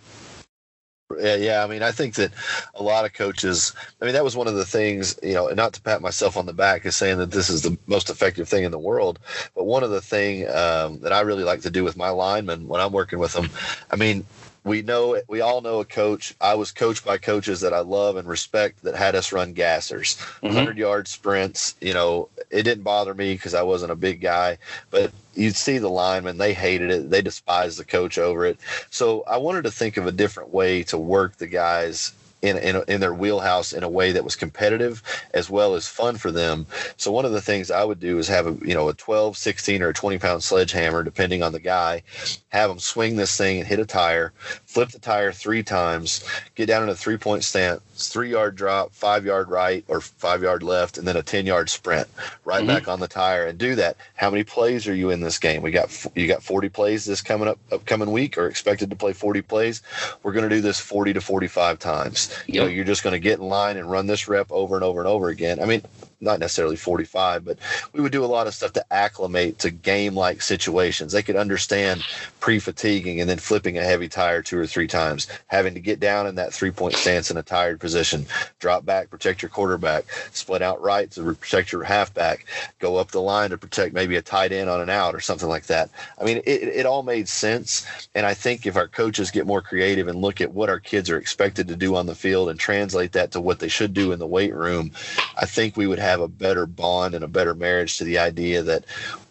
Yeah, 1.20 1.36
yeah. 1.36 1.64
I 1.64 1.68
mean, 1.68 1.84
I 1.84 1.92
think 1.92 2.16
that 2.16 2.32
a 2.76 2.84
lot 2.84 3.06
of 3.06 3.14
coaches. 3.14 3.74
I 4.02 4.06
mean, 4.06 4.14
that 4.14 4.24
was 4.24 4.36
one 4.36 4.48
of 4.48 4.56
the 4.56 4.66
things. 4.66 5.18
You 5.24 5.34
know, 5.34 5.48
not 5.50 5.74
to 5.74 5.82
pat 5.82 6.02
myself 6.02 6.38
on 6.38 6.46
the 6.46 6.54
back 6.54 6.86
is 6.86 6.96
saying 6.96 7.18
that 7.20 7.32
this 7.32 7.50
is 7.50 7.62
the 7.62 7.78
most 7.88 8.10
effective 8.10 8.48
thing 8.48 8.64
in 8.64 8.72
the 8.72 8.80
world, 8.80 9.20
but 9.56 9.66
one 9.66 9.84
of 9.84 9.92
the 9.92 10.02
thing 10.02 10.48
um, 10.50 11.00
that 11.02 11.14
I 11.14 11.22
really 11.22 11.44
like 11.44 11.62
to 11.62 11.72
do 11.72 11.84
with 11.84 11.98
my 11.98 12.10
linemen 12.10 12.68
when 12.68 12.82
I'm 12.82 12.92
working 12.92 13.20
with 13.20 13.34
them. 13.34 13.50
I 13.92 13.96
mean, 13.96 14.26
we 14.64 14.82
know 14.82 15.20
we 15.28 15.42
all 15.42 15.62
know 15.62 15.80
a 15.80 15.86
coach. 15.86 16.36
I 16.40 16.56
was 16.56 16.72
coached 16.72 17.04
by 17.04 17.18
coaches 17.18 17.62
that 17.62 17.74
I 17.74 17.80
love 17.80 18.16
and 18.16 18.28
respect 18.28 18.84
that 18.84 18.96
had 18.96 19.16
us 19.16 19.32
run 19.32 19.54
gassers, 19.54 20.18
mm-hmm. 20.18 20.48
100 20.48 20.78
yard 20.78 21.08
sprints. 21.08 21.76
You 21.82 21.94
know, 21.94 22.30
it 22.50 22.64
didn't 22.64 22.84
bother 22.84 23.14
me 23.14 23.34
because 23.34 23.54
I 23.54 23.64
wasn't 23.64 23.92
a 23.92 23.96
big 23.96 24.22
guy, 24.22 24.60
but 24.92 25.12
you'd 25.34 25.56
see 25.56 25.78
the 25.80 25.90
linemen, 25.90 26.38
they 26.38 26.54
hated 26.54 26.92
it. 26.92 27.10
They 27.10 27.22
despised 27.22 27.80
the 27.80 27.86
coach 27.86 28.18
over 28.18 28.46
it. 28.46 28.60
So 28.90 29.24
I 29.24 29.38
wanted 29.38 29.64
to 29.64 29.72
think 29.72 29.98
of 29.98 30.06
a 30.06 30.12
different 30.12 30.54
way 30.54 30.84
to 30.84 30.98
work 30.98 31.38
the 31.38 31.48
guys 31.48 32.14
in, 32.42 32.58
in, 32.58 32.82
in 32.88 33.02
their 33.02 33.14
wheelhouse 33.14 33.74
in 33.74 33.84
a 33.84 33.90
way 33.90 34.12
that 34.12 34.24
was 34.24 34.36
competitive 34.36 35.04
as 35.34 35.50
well 35.50 35.76
as 35.76 35.88
fun 35.88 36.18
for 36.18 36.32
them. 36.32 36.66
So 36.98 37.12
one 37.12 37.26
of 37.26 37.32
the 37.32 37.42
things 37.42 37.72
I 37.72 37.84
would 37.84 38.00
do 38.00 38.18
is 38.18 38.28
have 38.28 38.48
a 38.48 38.58
you 38.66 38.74
know 38.74 38.90
a 38.90 38.94
12, 38.94 39.38
16 39.38 39.82
or 39.82 39.90
a 39.90 39.94
20 39.94 40.18
pound 40.20 40.44
sledgehammer 40.44 41.04
depending 41.04 41.44
on 41.44 41.52
the 41.52 41.60
guy, 41.60 42.04
have 42.50 42.70
them 42.70 42.80
swing 42.80 43.16
this 43.16 43.36
thing 43.38 43.60
and 43.60 43.68
hit 43.68 43.80
a 43.80 43.86
tire, 43.86 44.34
flip 44.72 44.90
the 44.90 45.00
tire 45.00 45.34
three 45.34 45.62
times, 45.62 46.24
get 46.56 46.66
down 46.66 46.82
in 46.82 46.88
a 46.88 46.96
three 46.96 47.18
point 47.18 47.44
stance, 47.44 47.82
three 48.08 48.30
yard 48.30 48.56
drop, 48.56 48.94
five 48.94 49.26
yard 49.26 49.50
right 49.50 49.84
or 49.90 50.00
five 50.00 50.42
yard 50.42 50.64
left, 50.64 50.98
and 50.98 51.06
then 51.06 51.18
a 51.18 51.22
10 51.22 51.46
yard 51.46 51.70
sprint 51.70 52.08
right 52.46 52.60
mm-hmm. 52.60 52.68
back 52.68 52.88
on 52.88 53.02
the 53.02 53.08
tire 53.08 53.46
and 53.46 53.58
do 53.58 53.76
that. 53.76 53.98
How 54.16 54.30
many 54.30 54.46
plays 54.46 54.88
are 54.88 54.96
you 54.96 55.10
in 55.10 55.20
this 55.20 55.38
game? 55.38 55.62
We 55.62 55.72
got 55.72 56.06
you 56.16 56.26
got 56.26 56.42
40 56.42 56.70
plays 56.70 57.04
this 57.04 57.22
coming 57.22 57.50
up 57.50 57.60
upcoming 57.72 58.12
week 58.12 58.38
or 58.38 58.48
expected 58.48 58.90
to 58.90 58.96
play 58.96 59.12
40 59.12 59.42
plays. 59.42 59.82
We're 60.24 60.34
going 60.34 60.48
to 60.48 60.56
do 60.56 60.62
this 60.62 60.80
40 60.80 61.14
to 61.14 61.22
45 61.22 61.78
times. 61.78 62.34
You 62.48 62.62
know, 62.62 62.68
you're 62.68 62.86
just 62.86 63.04
going 63.04 63.14
to 63.14 63.20
get 63.20 63.40
in 63.40 63.46
line 63.48 63.76
and 63.76 63.92
run 63.92 64.08
this 64.08 64.30
rep 64.30 64.50
over 64.52 64.76
and 64.76 64.86
over 64.86 65.02
and 65.02 65.08
over 65.08 65.28
again. 65.28 65.60
I 65.62 65.66
mean, 65.66 65.82
not 66.22 66.40
necessarily 66.40 66.76
45, 66.76 67.44
but 67.44 67.58
we 67.94 68.02
would 68.02 68.12
do 68.12 68.24
a 68.24 68.28
lot 68.28 68.48
of 68.48 68.54
stuff 68.54 68.74
to 68.74 68.94
acclimate 68.94 69.60
to 69.60 69.72
game 69.72 70.16
like 70.16 70.42
situations. 70.42 71.12
They 71.12 71.24
could 71.24 71.36
understand 71.36 72.04
pre 72.40 72.60
fatiguing 72.60 73.20
and 73.20 73.30
then 73.30 73.38
flipping 73.40 73.78
a 73.78 73.84
heavy 73.84 74.08
tire 74.08 74.42
two 74.42 74.58
or 74.58 74.68
three 74.68 74.88
times, 74.88 75.28
having 75.48 75.74
to 75.74 75.80
get 75.80 76.00
down 76.00 76.28
in 76.28 76.36
that 76.36 76.54
three 76.54 76.72
point 76.72 76.96
stance 76.96 77.32
in 77.32 77.38
a 77.38 77.44
tired 77.44 77.80
position, 77.80 78.26
drop 78.60 78.86
back, 78.86 79.10
protect 79.10 79.42
your 79.42 79.50
quarterback, 79.50 80.06
split 80.32 80.62
out 80.62 80.82
right 80.82 81.10
to 81.12 81.24
protect 81.34 81.72
your 81.72 81.84
halfback, 81.84 82.46
go 82.80 82.98
up 82.98 83.12
the 83.12 83.22
line 83.22 83.50
to 83.50 83.58
protect 83.58 83.94
maybe 83.94 84.16
a 84.16 84.22
tight 84.22 84.52
end 84.52 84.70
on 84.70 84.82
an 84.82 84.90
out 84.90 85.16
or 85.16 85.20
something 85.20 85.50
like 85.50 85.66
that. 85.66 85.90
I 86.20 86.24
mean, 86.24 86.38
it, 86.38 86.64
it 86.64 86.86
all 86.86 87.04
made 87.04 87.28
sense. 87.28 87.86
And 88.14 88.26
I 88.26 88.34
think 88.34 88.66
if 88.66 88.76
our 88.76 88.88
coaches 88.88 89.32
get 89.32 89.48
more 89.48 89.62
creative 89.62 90.08
and 90.08 90.22
look 90.22 90.42
at 90.42 90.54
what 90.54 90.70
our 90.70 90.80
kids 90.80 91.10
are 91.10 91.18
expected 91.18 91.68
to 91.68 91.76
do 91.76 91.96
on 91.96 92.06
the 92.06 92.16
field 92.16 92.50
and 92.50 92.60
translate 92.60 93.14
that 93.14 93.32
to 93.32 93.42
what 93.42 93.60
they 93.60 93.68
should 93.68 93.94
do 93.94 94.12
in 94.12 94.20
the 94.20 94.28
weight 94.28 94.54
room, 94.54 94.92
I 95.38 95.46
think 95.46 95.78
we 95.78 95.88
would 95.88 96.00
have 96.00 96.11
have 96.12 96.22
a 96.22 96.28
better 96.28 96.66
bond 96.66 97.16
and 97.16 97.24
a 97.24 97.28
better 97.28 97.56
marriage 97.56 97.98
to 97.98 98.04
the 98.04 98.20
idea 98.20 98.62
that 98.64 98.86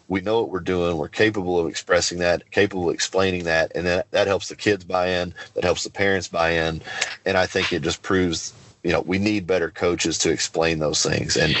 we 0.07 0.19
know 0.19 0.41
what 0.41 0.49
we're 0.49 0.59
doing. 0.59 0.97
We're 0.97 1.07
capable 1.07 1.57
of 1.57 1.67
expressing 1.67 2.19
that, 2.19 2.51
capable 2.51 2.89
of 2.89 2.93
explaining 2.93 3.45
that, 3.45 3.71
and 3.75 3.85
that 3.85 4.11
that 4.11 4.27
helps 4.27 4.49
the 4.49 4.57
kids 4.57 4.83
buy 4.83 5.07
in. 5.07 5.33
That 5.53 5.63
helps 5.63 5.85
the 5.85 5.89
parents 5.89 6.27
buy 6.27 6.51
in, 6.51 6.81
and 7.25 7.37
I 7.37 7.45
think 7.45 7.71
it 7.71 7.81
just 7.81 8.01
proves. 8.01 8.53
You 8.83 8.91
know, 8.91 9.01
we 9.01 9.19
need 9.19 9.45
better 9.45 9.69
coaches 9.69 10.17
to 10.19 10.31
explain 10.31 10.79
those 10.79 11.03
things, 11.03 11.37
and 11.37 11.55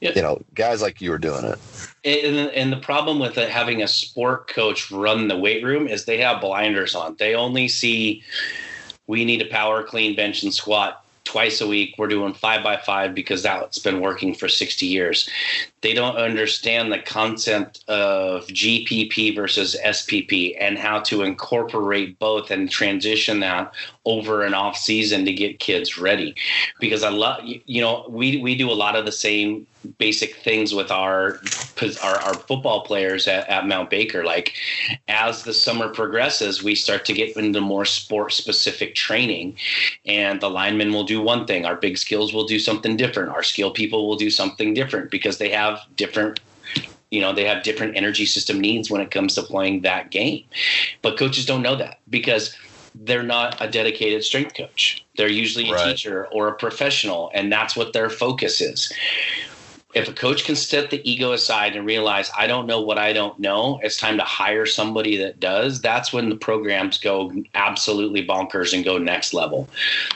yeah. 0.00 0.12
you 0.14 0.22
know, 0.22 0.40
guys 0.54 0.80
like 0.80 1.00
you 1.00 1.12
are 1.12 1.18
doing 1.18 1.44
it. 1.44 1.58
And, 2.04 2.36
and 2.52 2.72
the 2.72 2.78
problem 2.78 3.18
with 3.18 3.36
it, 3.36 3.50
having 3.50 3.82
a 3.82 3.88
sport 3.88 4.46
coach 4.46 4.90
run 4.90 5.26
the 5.26 5.36
weight 5.36 5.64
room 5.64 5.88
is 5.88 6.04
they 6.04 6.18
have 6.18 6.40
blinders 6.40 6.94
on. 6.94 7.16
They 7.18 7.34
only 7.34 7.66
see 7.66 8.22
we 9.08 9.24
need 9.24 9.42
a 9.42 9.46
power 9.46 9.82
clean 9.82 10.14
bench 10.14 10.44
and 10.44 10.54
squat 10.54 10.99
twice 11.24 11.60
a 11.60 11.66
week. 11.66 11.94
We're 11.98 12.08
doing 12.08 12.34
five 12.34 12.62
by 12.62 12.76
five 12.76 13.14
because 13.14 13.42
that's 13.42 13.78
been 13.78 14.00
working 14.00 14.34
for 14.34 14.48
60 14.48 14.86
years. 14.86 15.28
They 15.82 15.94
don't 15.94 16.16
understand 16.16 16.92
the 16.92 16.98
concept 16.98 17.84
of 17.88 18.46
GPP 18.46 19.34
versus 19.34 19.76
SPP 19.84 20.56
and 20.58 20.76
how 20.78 21.00
to 21.00 21.22
incorporate 21.22 22.18
both 22.18 22.50
and 22.50 22.70
transition 22.70 23.40
that 23.40 23.72
over 24.04 24.42
and 24.42 24.54
off 24.54 24.76
season 24.76 25.24
to 25.24 25.32
get 25.32 25.60
kids 25.60 25.98
ready. 25.98 26.34
Because 26.80 27.02
I 27.02 27.10
love, 27.10 27.40
you 27.44 27.80
know, 27.80 28.06
we, 28.08 28.38
we 28.38 28.54
do 28.54 28.70
a 28.70 28.72
lot 28.72 28.96
of 28.96 29.04
the 29.04 29.12
same 29.12 29.66
basic 29.98 30.36
things 30.36 30.74
with 30.74 30.90
our 30.90 31.40
our, 32.02 32.16
our 32.16 32.34
football 32.34 32.82
players 32.82 33.26
at, 33.26 33.48
at, 33.48 33.66
Mount 33.66 33.90
Baker. 33.90 34.24
Like 34.24 34.54
as 35.08 35.44
the 35.44 35.54
summer 35.54 35.88
progresses, 35.88 36.62
we 36.62 36.74
start 36.74 37.04
to 37.06 37.12
get 37.12 37.36
into 37.36 37.60
more 37.60 37.84
sport 37.84 38.32
specific 38.32 38.94
training, 38.94 39.56
and 40.04 40.40
the 40.40 40.50
linemen 40.50 40.92
will 40.92 41.04
do 41.04 41.20
one 41.20 41.46
thing. 41.46 41.64
Our 41.64 41.76
big 41.76 41.96
skills 41.98 42.32
will 42.32 42.44
do 42.44 42.58
something 42.58 42.96
different. 42.96 43.30
Our 43.30 43.42
skill 43.42 43.70
people 43.70 44.08
will 44.08 44.16
do 44.16 44.30
something 44.30 44.74
different 44.74 45.10
because 45.10 45.38
they 45.38 45.50
have 45.50 45.80
different 45.96 46.40
you 47.10 47.20
know 47.20 47.32
they 47.32 47.44
have 47.44 47.62
different 47.62 47.96
energy 47.96 48.26
system 48.26 48.60
needs 48.60 48.90
when 48.90 49.00
it 49.00 49.10
comes 49.10 49.34
to 49.34 49.42
playing 49.42 49.82
that 49.82 50.10
game 50.10 50.44
but 51.02 51.18
coaches 51.18 51.44
don't 51.44 51.62
know 51.62 51.74
that 51.74 51.98
because 52.08 52.56
they're 52.94 53.22
not 53.22 53.56
a 53.60 53.68
dedicated 53.68 54.22
strength 54.22 54.54
coach 54.54 55.04
they're 55.16 55.28
usually 55.28 55.68
a 55.68 55.72
right. 55.72 55.90
teacher 55.90 56.28
or 56.28 56.48
a 56.48 56.54
professional 56.54 57.30
and 57.34 57.52
that's 57.52 57.76
what 57.76 57.92
their 57.92 58.10
focus 58.10 58.60
is 58.60 58.92
if 59.92 60.08
a 60.08 60.12
coach 60.12 60.44
can 60.44 60.54
set 60.54 60.90
the 60.90 61.10
ego 61.10 61.32
aside 61.32 61.74
and 61.74 61.84
realize 61.84 62.30
I 62.36 62.46
don't 62.46 62.66
know 62.66 62.80
what 62.80 62.98
I 62.98 63.12
don't 63.12 63.38
know, 63.40 63.80
it's 63.82 63.96
time 63.96 64.16
to 64.18 64.24
hire 64.24 64.66
somebody 64.66 65.16
that 65.16 65.40
does. 65.40 65.80
That's 65.80 66.12
when 66.12 66.28
the 66.28 66.36
programs 66.36 66.98
go 66.98 67.32
absolutely 67.54 68.24
bonkers 68.26 68.72
and 68.72 68.84
go 68.84 68.98
next 68.98 69.34
level. 69.34 69.68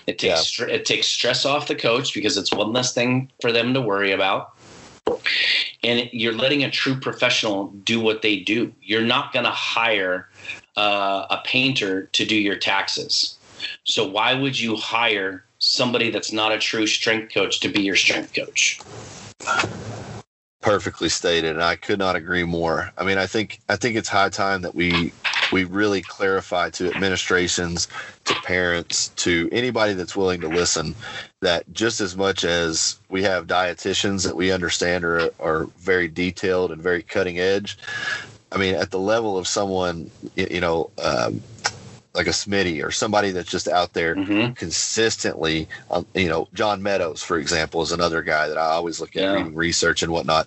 It 0.07 0.18
takes 0.18 0.59
yeah. 0.59 0.66
it 0.66 0.85
takes 0.85 1.09
stress 1.09 1.45
off 1.45 1.66
the 1.66 1.75
coach 1.75 2.14
because 2.14 2.37
it's 2.37 2.53
one 2.53 2.72
less 2.72 2.95
thing 2.95 3.31
for 3.41 3.51
them 3.51 3.75
to 3.75 3.81
worry 3.81 4.12
about. 4.12 4.53
And 5.83 6.09
you're 6.12 6.33
letting 6.33 6.62
a 6.62 6.70
true 6.70 6.99
professional 6.99 7.68
do 7.68 8.01
what 8.01 8.22
they 8.22 8.39
do. 8.39 8.72
You're 8.81 9.03
not 9.03 9.33
going 9.33 9.45
to 9.45 9.51
hire 9.51 10.29
uh, 10.77 11.27
a 11.31 11.43
painter 11.45 12.05
to 12.12 12.25
do 12.25 12.37
your 12.37 12.57
taxes. 12.57 13.37
So 13.85 14.07
why 14.07 14.35
would 14.35 14.59
you 14.59 14.77
hire 14.77 15.45
somebody 15.59 16.11
that's 16.11 16.33
not 16.33 16.53
a 16.53 16.59
true 16.59 16.87
strength 16.87 17.35
coach 17.35 17.61
to 17.61 17.68
be 17.68 17.83
your 17.83 17.97
strength 17.97 18.35
coach? 18.35 18.81
Perfectly 20.61 21.11
stated, 21.11 21.53
and 21.53 21.62
I 21.62 21.76
could 21.76 21.99
not 21.99 22.16
agree 22.16 22.45
more. 22.45 22.90
I 22.97 23.05
mean, 23.05 23.18
I 23.18 23.26
think 23.26 23.61
I 23.68 23.76
think 23.76 23.97
it's 23.97 24.09
high 24.09 24.30
time 24.30 24.62
that 24.62 24.74
we 24.74 25.12
we 25.53 25.64
really 25.64 26.03
clarify 26.03 26.70
to 26.70 26.88
administrations, 26.88 27.86
to 28.24 28.34
parents, 28.36 29.09
to 29.16 29.49
anybody 29.53 29.92
that's 29.92 30.16
willing 30.16 30.40
to 30.40 30.49
listen 30.49 30.95
that 31.42 31.70
just 31.72 32.01
as 32.01 32.16
much 32.16 32.45
as 32.45 32.99
we 33.11 33.22
have 33.22 33.47
dietitians 33.47 34.24
that 34.24 34.36
we 34.36 34.51
understand 34.51 35.05
are, 35.05 35.30
are 35.38 35.64
very 35.78 36.09
detailed 36.09 36.72
and 36.72 36.82
very 36.82 37.03
cutting 37.03 37.38
edge, 37.38 37.78
I 38.51 38.57
mean, 38.57 38.74
at 38.74 38.90
the 38.90 38.99
level 38.99 39.36
of 39.36 39.47
someone, 39.47 40.11
you 40.36 40.61
know, 40.61 40.90
um, 41.03 41.42
like 42.14 42.28
a 42.28 42.30
Smitty 42.30 42.84
or 42.84 42.90
somebody 42.90 43.32
that's 43.32 43.50
just 43.50 43.66
out 43.66 43.92
there 43.92 44.14
mm-hmm. 44.14 44.52
consistently. 44.52 45.68
Um, 45.90 46.06
you 46.14 46.28
know, 46.28 46.48
John 46.54 46.82
Meadows, 46.82 47.22
for 47.22 47.38
example, 47.38 47.82
is 47.82 47.90
another 47.90 48.22
guy 48.22 48.48
that 48.48 48.56
I 48.56 48.66
always 48.66 49.00
look 49.00 49.16
at 49.16 49.22
yeah. 49.22 49.32
reading 49.32 49.54
research 49.54 50.02
and 50.02 50.12
whatnot. 50.12 50.46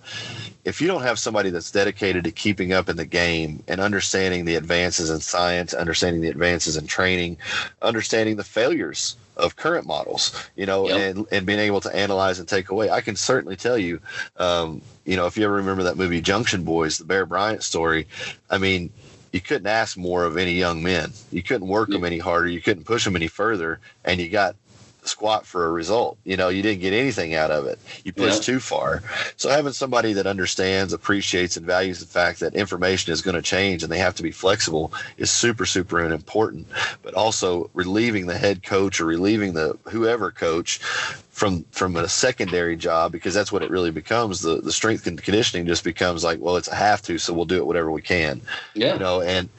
If 0.63 0.81
you 0.81 0.87
don't 0.87 1.01
have 1.03 1.19
somebody 1.19 1.49
that's 1.49 1.71
dedicated 1.71 2.23
to 2.23 2.31
keeping 2.31 2.73
up 2.73 2.89
in 2.89 2.95
the 2.95 3.05
game 3.05 3.63
and 3.67 3.81
understanding 3.81 4.45
the 4.45 4.55
advances 4.55 5.09
in 5.09 5.19
science, 5.19 5.73
understanding 5.73 6.21
the 6.21 6.29
advances 6.29 6.77
in 6.77 6.87
training, 6.87 7.37
understanding 7.81 8.37
the 8.37 8.43
failures 8.43 9.17
of 9.35 9.55
current 9.55 9.85
models, 9.85 10.33
you 10.55 10.65
know, 10.65 10.87
yep. 10.89 11.15
and, 11.15 11.25
and 11.31 11.45
being 11.45 11.59
able 11.59 11.79
to 11.81 11.95
analyze 11.95 12.39
and 12.39 12.47
take 12.47 12.69
away. 12.69 12.89
I 12.89 13.01
can 13.01 13.15
certainly 13.15 13.55
tell 13.55 13.77
you, 13.77 13.99
um, 14.37 14.81
you 15.05 15.15
know, 15.15 15.25
if 15.25 15.37
you 15.37 15.45
ever 15.45 15.53
remember 15.53 15.83
that 15.83 15.97
movie 15.97 16.21
Junction 16.21 16.63
Boys, 16.63 16.97
the 16.97 17.05
Bear 17.05 17.25
Bryant 17.25 17.63
story, 17.63 18.07
I 18.49 18.57
mean, 18.57 18.89
you 19.31 19.41
couldn't 19.41 19.67
ask 19.67 19.97
more 19.97 20.23
of 20.23 20.37
any 20.37 20.53
young 20.53 20.83
men. 20.83 21.11
You 21.31 21.43
couldn't 21.43 21.67
work 21.67 21.89
them 21.89 22.05
any 22.05 22.19
harder. 22.19 22.47
You 22.47 22.61
couldn't 22.61 22.85
push 22.85 23.05
them 23.05 23.15
any 23.15 23.27
further, 23.27 23.79
and 24.05 24.19
you 24.19 24.29
got 24.29 24.55
squat 25.07 25.45
for 25.45 25.65
a 25.65 25.71
result. 25.71 26.17
You 26.23 26.37
know, 26.37 26.49
you 26.49 26.61
didn't 26.61 26.81
get 26.81 26.93
anything 26.93 27.35
out 27.35 27.51
of 27.51 27.65
it. 27.65 27.79
You 28.03 28.13
pushed 28.13 28.47
yeah. 28.47 28.53
too 28.53 28.59
far. 28.59 29.03
So 29.35 29.49
having 29.49 29.73
somebody 29.73 30.13
that 30.13 30.27
understands, 30.27 30.93
appreciates, 30.93 31.57
and 31.57 31.65
values 31.65 31.99
the 31.99 32.05
fact 32.05 32.39
that 32.39 32.55
information 32.55 33.13
is 33.13 33.21
going 33.21 33.35
to 33.35 33.41
change 33.41 33.83
and 33.83 33.91
they 33.91 33.97
have 33.97 34.15
to 34.15 34.23
be 34.23 34.31
flexible 34.31 34.93
is 35.17 35.31
super, 35.31 35.65
super 35.65 35.99
important. 35.99 36.67
But 37.01 37.13
also 37.13 37.69
relieving 37.73 38.27
the 38.27 38.37
head 38.37 38.63
coach 38.63 38.99
or 38.99 39.05
relieving 39.05 39.53
the 39.53 39.77
whoever 39.85 40.31
coach 40.31 40.79
from 41.37 41.63
from 41.71 41.95
a 41.95 42.09
secondary 42.09 42.75
job 42.75 43.11
because 43.11 43.33
that's 43.33 43.51
what 43.51 43.61
it 43.61 43.69
really 43.69 43.91
becomes. 43.91 44.41
The 44.41 44.59
the 44.59 44.71
strength 44.71 45.05
and 45.05 45.21
conditioning 45.21 45.67
just 45.67 45.83
becomes 45.83 46.23
like, 46.23 46.39
well, 46.39 46.57
it's 46.57 46.67
a 46.67 46.75
have 46.75 47.01
to, 47.03 47.17
so 47.17 47.33
we'll 47.33 47.45
do 47.45 47.57
it 47.57 47.65
whatever 47.65 47.91
we 47.91 48.01
can. 48.01 48.41
Yeah. 48.73 48.93
You 48.93 48.99
know, 48.99 49.21
and 49.21 49.49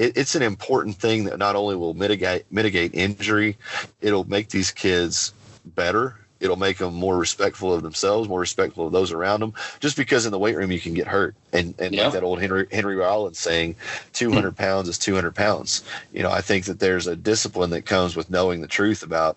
it, 0.00 0.16
it's 0.16 0.34
an 0.34 0.42
important 0.42 0.96
thing 0.96 1.24
that 1.24 1.38
not 1.38 1.56
only 1.56 1.76
will 1.76 1.94
mitigate 1.94 2.50
mitigate 2.50 2.94
injury, 2.94 3.56
it'll 4.00 4.28
make 4.28 4.48
these 4.48 4.70
kids 4.70 5.32
better 5.64 6.16
it'll 6.40 6.56
make 6.56 6.78
them 6.78 6.94
more 6.94 7.18
respectful 7.18 7.72
of 7.72 7.82
themselves, 7.82 8.28
more 8.28 8.40
respectful 8.40 8.86
of 8.86 8.92
those 8.92 9.12
around 9.12 9.40
them. 9.40 9.52
Just 9.78 9.96
because 9.96 10.24
in 10.24 10.32
the 10.32 10.38
weight 10.38 10.56
room 10.56 10.72
you 10.72 10.80
can 10.80 10.94
get 10.94 11.06
hurt, 11.06 11.34
and 11.52 11.74
and 11.78 11.94
yeah. 11.94 12.04
like 12.04 12.14
that 12.14 12.24
old 12.24 12.40
Henry 12.40 12.66
Henry 12.72 12.96
Rollins 12.96 13.38
saying, 13.38 13.76
two 14.12 14.32
hundred 14.32 14.52
hmm. 14.52 14.62
pounds 14.62 14.88
is 14.88 14.98
two 14.98 15.14
hundred 15.14 15.34
pounds. 15.34 15.84
You 16.12 16.22
know, 16.22 16.30
I 16.30 16.40
think 16.40 16.64
that 16.64 16.80
there's 16.80 17.06
a 17.06 17.14
discipline 17.14 17.70
that 17.70 17.86
comes 17.86 18.16
with 18.16 18.30
knowing 18.30 18.60
the 18.60 18.66
truth 18.66 19.02
about 19.02 19.36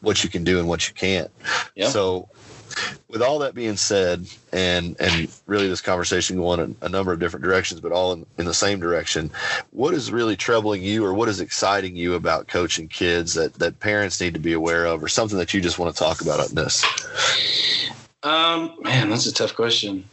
what 0.00 0.22
you 0.22 0.30
can 0.30 0.44
do 0.44 0.58
and 0.58 0.68
what 0.68 0.86
you 0.88 0.94
can't. 0.94 1.30
Yeah. 1.74 1.88
So 1.88 2.28
with 3.08 3.22
all 3.22 3.38
that 3.40 3.54
being 3.54 3.76
said, 3.76 4.26
and 4.52 4.96
and 5.00 5.28
really 5.46 5.68
this 5.68 5.80
conversation 5.80 6.36
going 6.36 6.60
in 6.60 6.76
a 6.80 6.88
number 6.88 7.12
of 7.12 7.20
different 7.20 7.44
directions, 7.44 7.80
but 7.80 7.92
all 7.92 8.12
in, 8.12 8.26
in 8.38 8.46
the 8.46 8.54
same 8.54 8.80
direction, 8.80 9.30
what 9.70 9.94
is 9.94 10.10
really 10.10 10.36
troubling 10.36 10.82
you, 10.82 11.04
or 11.04 11.14
what 11.14 11.28
is 11.28 11.40
exciting 11.40 11.96
you 11.96 12.14
about 12.14 12.48
coaching 12.48 12.88
kids 12.88 13.34
that 13.34 13.54
that 13.54 13.80
parents 13.80 14.20
need 14.20 14.34
to 14.34 14.40
be 14.40 14.52
aware 14.52 14.86
of, 14.86 15.02
or 15.02 15.08
something 15.08 15.38
that 15.38 15.52
you 15.52 15.60
just 15.60 15.78
want 15.78 15.94
to 15.94 15.98
talk 15.98 16.20
about 16.20 16.40
on 16.40 16.54
this? 16.54 16.84
Um, 18.24 18.76
man, 18.82 19.10
that's 19.10 19.26
a 19.26 19.34
tough 19.34 19.56
question. 19.56 20.04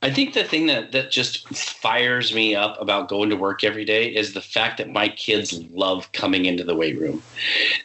I 0.00 0.10
think 0.12 0.34
the 0.34 0.44
thing 0.44 0.66
that 0.66 0.92
that 0.92 1.10
just 1.10 1.48
fires 1.48 2.32
me 2.32 2.54
up 2.54 2.80
about 2.80 3.08
going 3.08 3.28
to 3.30 3.36
work 3.36 3.64
every 3.64 3.84
day 3.84 4.06
is 4.06 4.34
the 4.34 4.40
fact 4.40 4.78
that 4.78 4.88
my 4.88 5.08
kids 5.08 5.52
love 5.70 6.10
coming 6.12 6.46
into 6.46 6.62
the 6.62 6.76
weight 6.76 6.98
room. 6.98 7.22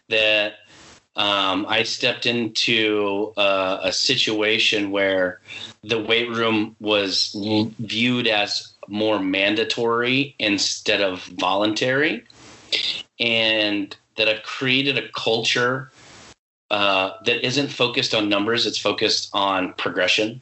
That 0.10 0.54
um, 1.16 1.66
I 1.68 1.84
stepped 1.84 2.26
into 2.26 3.34
uh, 3.36 3.80
a 3.84 3.92
situation 3.92 4.92
where 4.92 5.42
the 5.84 6.00
weight 6.00 6.30
room 6.30 6.76
was 6.80 7.36
viewed 7.80 8.28
as 8.28 8.72
more 8.88 9.20
mandatory 9.20 10.36
instead 10.40 11.02
of 11.02 11.24
voluntary, 11.24 12.24
and 13.20 13.96
that 14.16 14.30
I've 14.30 14.44
created 14.44 14.98
a 14.98 15.10
culture 15.10 15.92
uh, 16.70 17.12
that 17.26 17.46
isn't 17.46 17.68
focused 17.68 18.16
on 18.16 18.30
numbers; 18.30 18.66
it's 18.66 18.78
focused 18.78 19.30
on 19.34 19.74
progression. 19.74 20.40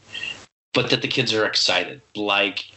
But 0.71 0.91
that 0.91 1.01
the 1.01 1.07
kids 1.07 1.33
are 1.33 1.45
excited, 1.45 1.99
like 2.15 2.71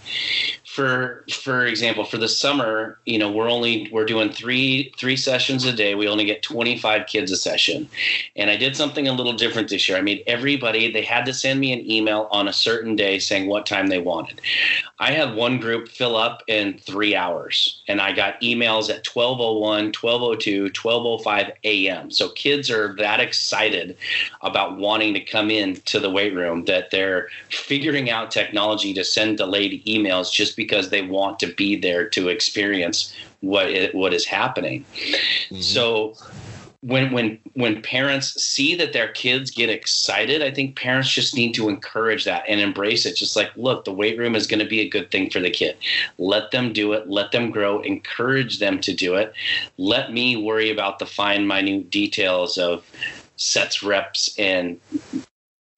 for 0.72 1.24
for 1.30 1.66
example 1.66 2.02
for 2.02 2.16
the 2.16 2.28
summer 2.28 2.98
you 3.04 3.18
know 3.18 3.30
we're 3.30 3.50
only 3.50 3.90
we're 3.92 4.06
doing 4.06 4.30
three 4.32 4.90
three 4.96 5.16
sessions 5.16 5.64
a 5.64 5.72
day. 5.72 5.94
We 5.94 6.08
only 6.08 6.24
get 6.24 6.42
25 6.42 7.06
kids 7.06 7.30
a 7.30 7.36
session. 7.36 7.88
And 8.36 8.48
i 8.50 8.56
did 8.56 8.74
something 8.74 9.06
a 9.06 9.12
little 9.12 9.34
different 9.34 9.68
this 9.68 9.86
year. 9.86 9.98
I 9.98 10.00
made 10.00 10.22
everybody 10.26 10.90
they 10.90 11.02
had 11.02 11.26
to 11.26 11.34
send 11.34 11.60
me 11.60 11.72
an 11.72 11.90
email 11.90 12.26
on 12.30 12.48
a 12.48 12.52
certain 12.54 12.96
day 12.96 13.18
saying 13.18 13.48
what 13.48 13.66
time 13.66 13.88
they 13.88 13.98
wanted. 13.98 14.40
I 14.98 15.10
had 15.10 15.34
one 15.34 15.58
group 15.58 15.88
fill 15.88 16.16
up 16.16 16.42
in 16.46 16.78
three 16.78 17.14
hours 17.16 17.82
and 17.88 18.00
i 18.00 18.12
got 18.12 18.40
emails 18.40 18.88
at 18.88 19.06
1201 19.06 19.92
1202 20.00 20.70
1205 20.80 21.50
am 21.64 22.10
so 22.10 22.28
kids 22.30 22.70
are 22.70 22.94
that 22.98 23.18
excited 23.18 23.96
about 24.42 24.78
wanting 24.78 25.12
to 25.14 25.20
come 25.20 25.50
in 25.50 25.74
to 25.82 25.98
the 25.98 26.10
weight 26.10 26.34
room 26.34 26.64
that 26.66 26.90
they're 26.90 27.28
figuring 27.50 28.10
out 28.10 28.30
technology 28.30 28.94
to 28.94 29.02
send 29.02 29.38
delayed 29.38 29.84
emails 29.86 30.32
just 30.32 30.56
because 30.62 30.90
they 30.90 31.02
want 31.02 31.38
to 31.40 31.48
be 31.54 31.76
there 31.76 32.08
to 32.08 32.28
experience 32.28 33.14
what 33.40 33.66
it, 33.66 33.94
what 33.94 34.14
is 34.14 34.24
happening. 34.24 34.84
Mm-hmm. 34.94 35.60
So 35.60 36.14
when 36.82 37.12
when 37.12 37.38
when 37.54 37.80
parents 37.80 38.42
see 38.42 38.74
that 38.74 38.92
their 38.92 39.08
kids 39.08 39.50
get 39.50 39.70
excited, 39.70 40.42
I 40.42 40.50
think 40.50 40.76
parents 40.76 41.10
just 41.10 41.34
need 41.34 41.54
to 41.54 41.68
encourage 41.68 42.24
that 42.24 42.44
and 42.48 42.60
embrace 42.60 43.06
it. 43.06 43.16
Just 43.16 43.36
like, 43.36 43.50
look, 43.56 43.84
the 43.84 43.92
weight 43.92 44.18
room 44.18 44.34
is 44.34 44.46
going 44.46 44.60
to 44.60 44.66
be 44.66 44.80
a 44.80 44.88
good 44.88 45.10
thing 45.10 45.30
for 45.30 45.40
the 45.40 45.50
kid. 45.50 45.76
Let 46.18 46.50
them 46.50 46.72
do 46.72 46.92
it. 46.92 47.08
Let 47.08 47.30
them 47.32 47.50
grow. 47.50 47.80
Encourage 47.80 48.58
them 48.58 48.80
to 48.80 48.92
do 48.92 49.14
it. 49.14 49.32
Let 49.78 50.12
me 50.12 50.36
worry 50.36 50.70
about 50.70 50.98
the 50.98 51.06
fine, 51.06 51.46
minute 51.46 51.90
details 51.90 52.58
of 52.58 52.84
sets, 53.36 53.82
reps, 53.82 54.36
and 54.38 54.80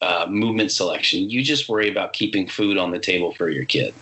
uh, 0.00 0.26
movement 0.28 0.70
selection. 0.70 1.30
You 1.30 1.42
just 1.42 1.68
worry 1.68 1.90
about 1.90 2.12
keeping 2.12 2.48
food 2.48 2.78
on 2.78 2.90
the 2.90 2.98
table 2.98 3.34
for 3.34 3.48
your 3.48 3.64
kid. 3.64 3.94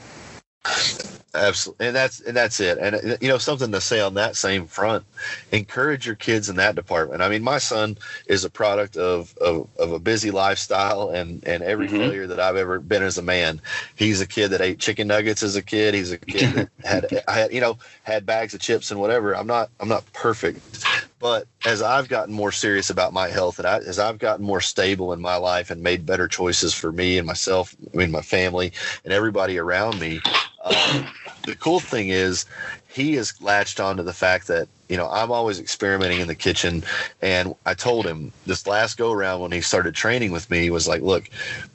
Absolutely, 1.34 1.86
and 1.86 1.96
that's 1.96 2.20
and 2.20 2.36
that's 2.36 2.60
it. 2.60 2.76
And 2.76 3.16
you 3.22 3.28
know 3.28 3.38
something 3.38 3.72
to 3.72 3.80
say 3.80 4.00
on 4.00 4.14
that 4.14 4.36
same 4.36 4.66
front: 4.66 5.04
encourage 5.50 6.04
your 6.04 6.14
kids 6.14 6.50
in 6.50 6.56
that 6.56 6.74
department. 6.74 7.22
I 7.22 7.30
mean, 7.30 7.42
my 7.42 7.56
son 7.56 7.96
is 8.26 8.44
a 8.44 8.50
product 8.50 8.98
of 8.98 9.34
of, 9.38 9.66
of 9.78 9.92
a 9.92 9.98
busy 9.98 10.30
lifestyle, 10.30 11.08
and 11.08 11.42
and 11.48 11.62
every 11.62 11.86
mm-hmm. 11.86 11.96
failure 11.96 12.26
that 12.26 12.38
I've 12.38 12.56
ever 12.56 12.78
been 12.80 13.02
as 13.02 13.16
a 13.16 13.22
man. 13.22 13.62
He's 13.94 14.20
a 14.20 14.26
kid 14.26 14.48
that 14.48 14.60
ate 14.60 14.78
chicken 14.78 15.08
nuggets 15.08 15.42
as 15.42 15.56
a 15.56 15.62
kid. 15.62 15.94
He's 15.94 16.12
a 16.12 16.18
kid 16.18 16.52
that 16.52 16.70
had 16.84 17.22
I 17.26 17.32
had 17.32 17.52
you 17.52 17.62
know 17.62 17.78
had 18.02 18.26
bags 18.26 18.52
of 18.52 18.60
chips 18.60 18.90
and 18.90 19.00
whatever. 19.00 19.34
I'm 19.34 19.46
not 19.46 19.70
I'm 19.80 19.88
not 19.88 20.04
perfect, 20.12 20.84
but 21.18 21.46
as 21.64 21.80
I've 21.80 22.08
gotten 22.08 22.34
more 22.34 22.52
serious 22.52 22.90
about 22.90 23.14
my 23.14 23.28
health 23.28 23.58
and 23.58 23.66
I, 23.66 23.78
as 23.78 23.98
I've 23.98 24.18
gotten 24.18 24.44
more 24.44 24.60
stable 24.60 25.12
in 25.14 25.20
my 25.20 25.36
life 25.36 25.70
and 25.70 25.82
made 25.82 26.04
better 26.04 26.28
choices 26.28 26.74
for 26.74 26.92
me 26.92 27.16
and 27.16 27.26
myself, 27.26 27.74
I 27.94 27.96
mean, 27.96 28.10
my 28.10 28.22
family 28.22 28.72
and 29.04 29.12
everybody 29.12 29.56
around 29.56 29.98
me, 29.98 30.20
um, 30.64 31.06
the 31.44 31.56
cool 31.56 31.80
thing 31.80 32.08
is 32.08 32.46
he 32.88 33.14
has 33.14 33.40
latched 33.40 33.80
on 33.80 33.96
to 33.96 34.02
the 34.02 34.12
fact 34.12 34.46
that 34.48 34.68
you 34.93 34.99
know 34.99 35.09
i'm 35.11 35.32
always 35.32 35.59
experimenting 35.59 36.20
in 36.20 36.28
the 36.28 36.34
kitchen. 36.34 36.84
And 37.22 37.55
i 37.64 37.72
told 37.72 38.07
him 38.07 38.30
this 38.45 38.66
last 38.66 38.99
go 38.99 39.11
around 39.11 39.40
when 39.40 39.51
he 39.51 39.62
started 39.62 39.95
training 39.95 40.32
with 40.32 40.51
me 40.51 40.68
was 40.68 40.86
like 40.86 41.01
look 41.01 41.30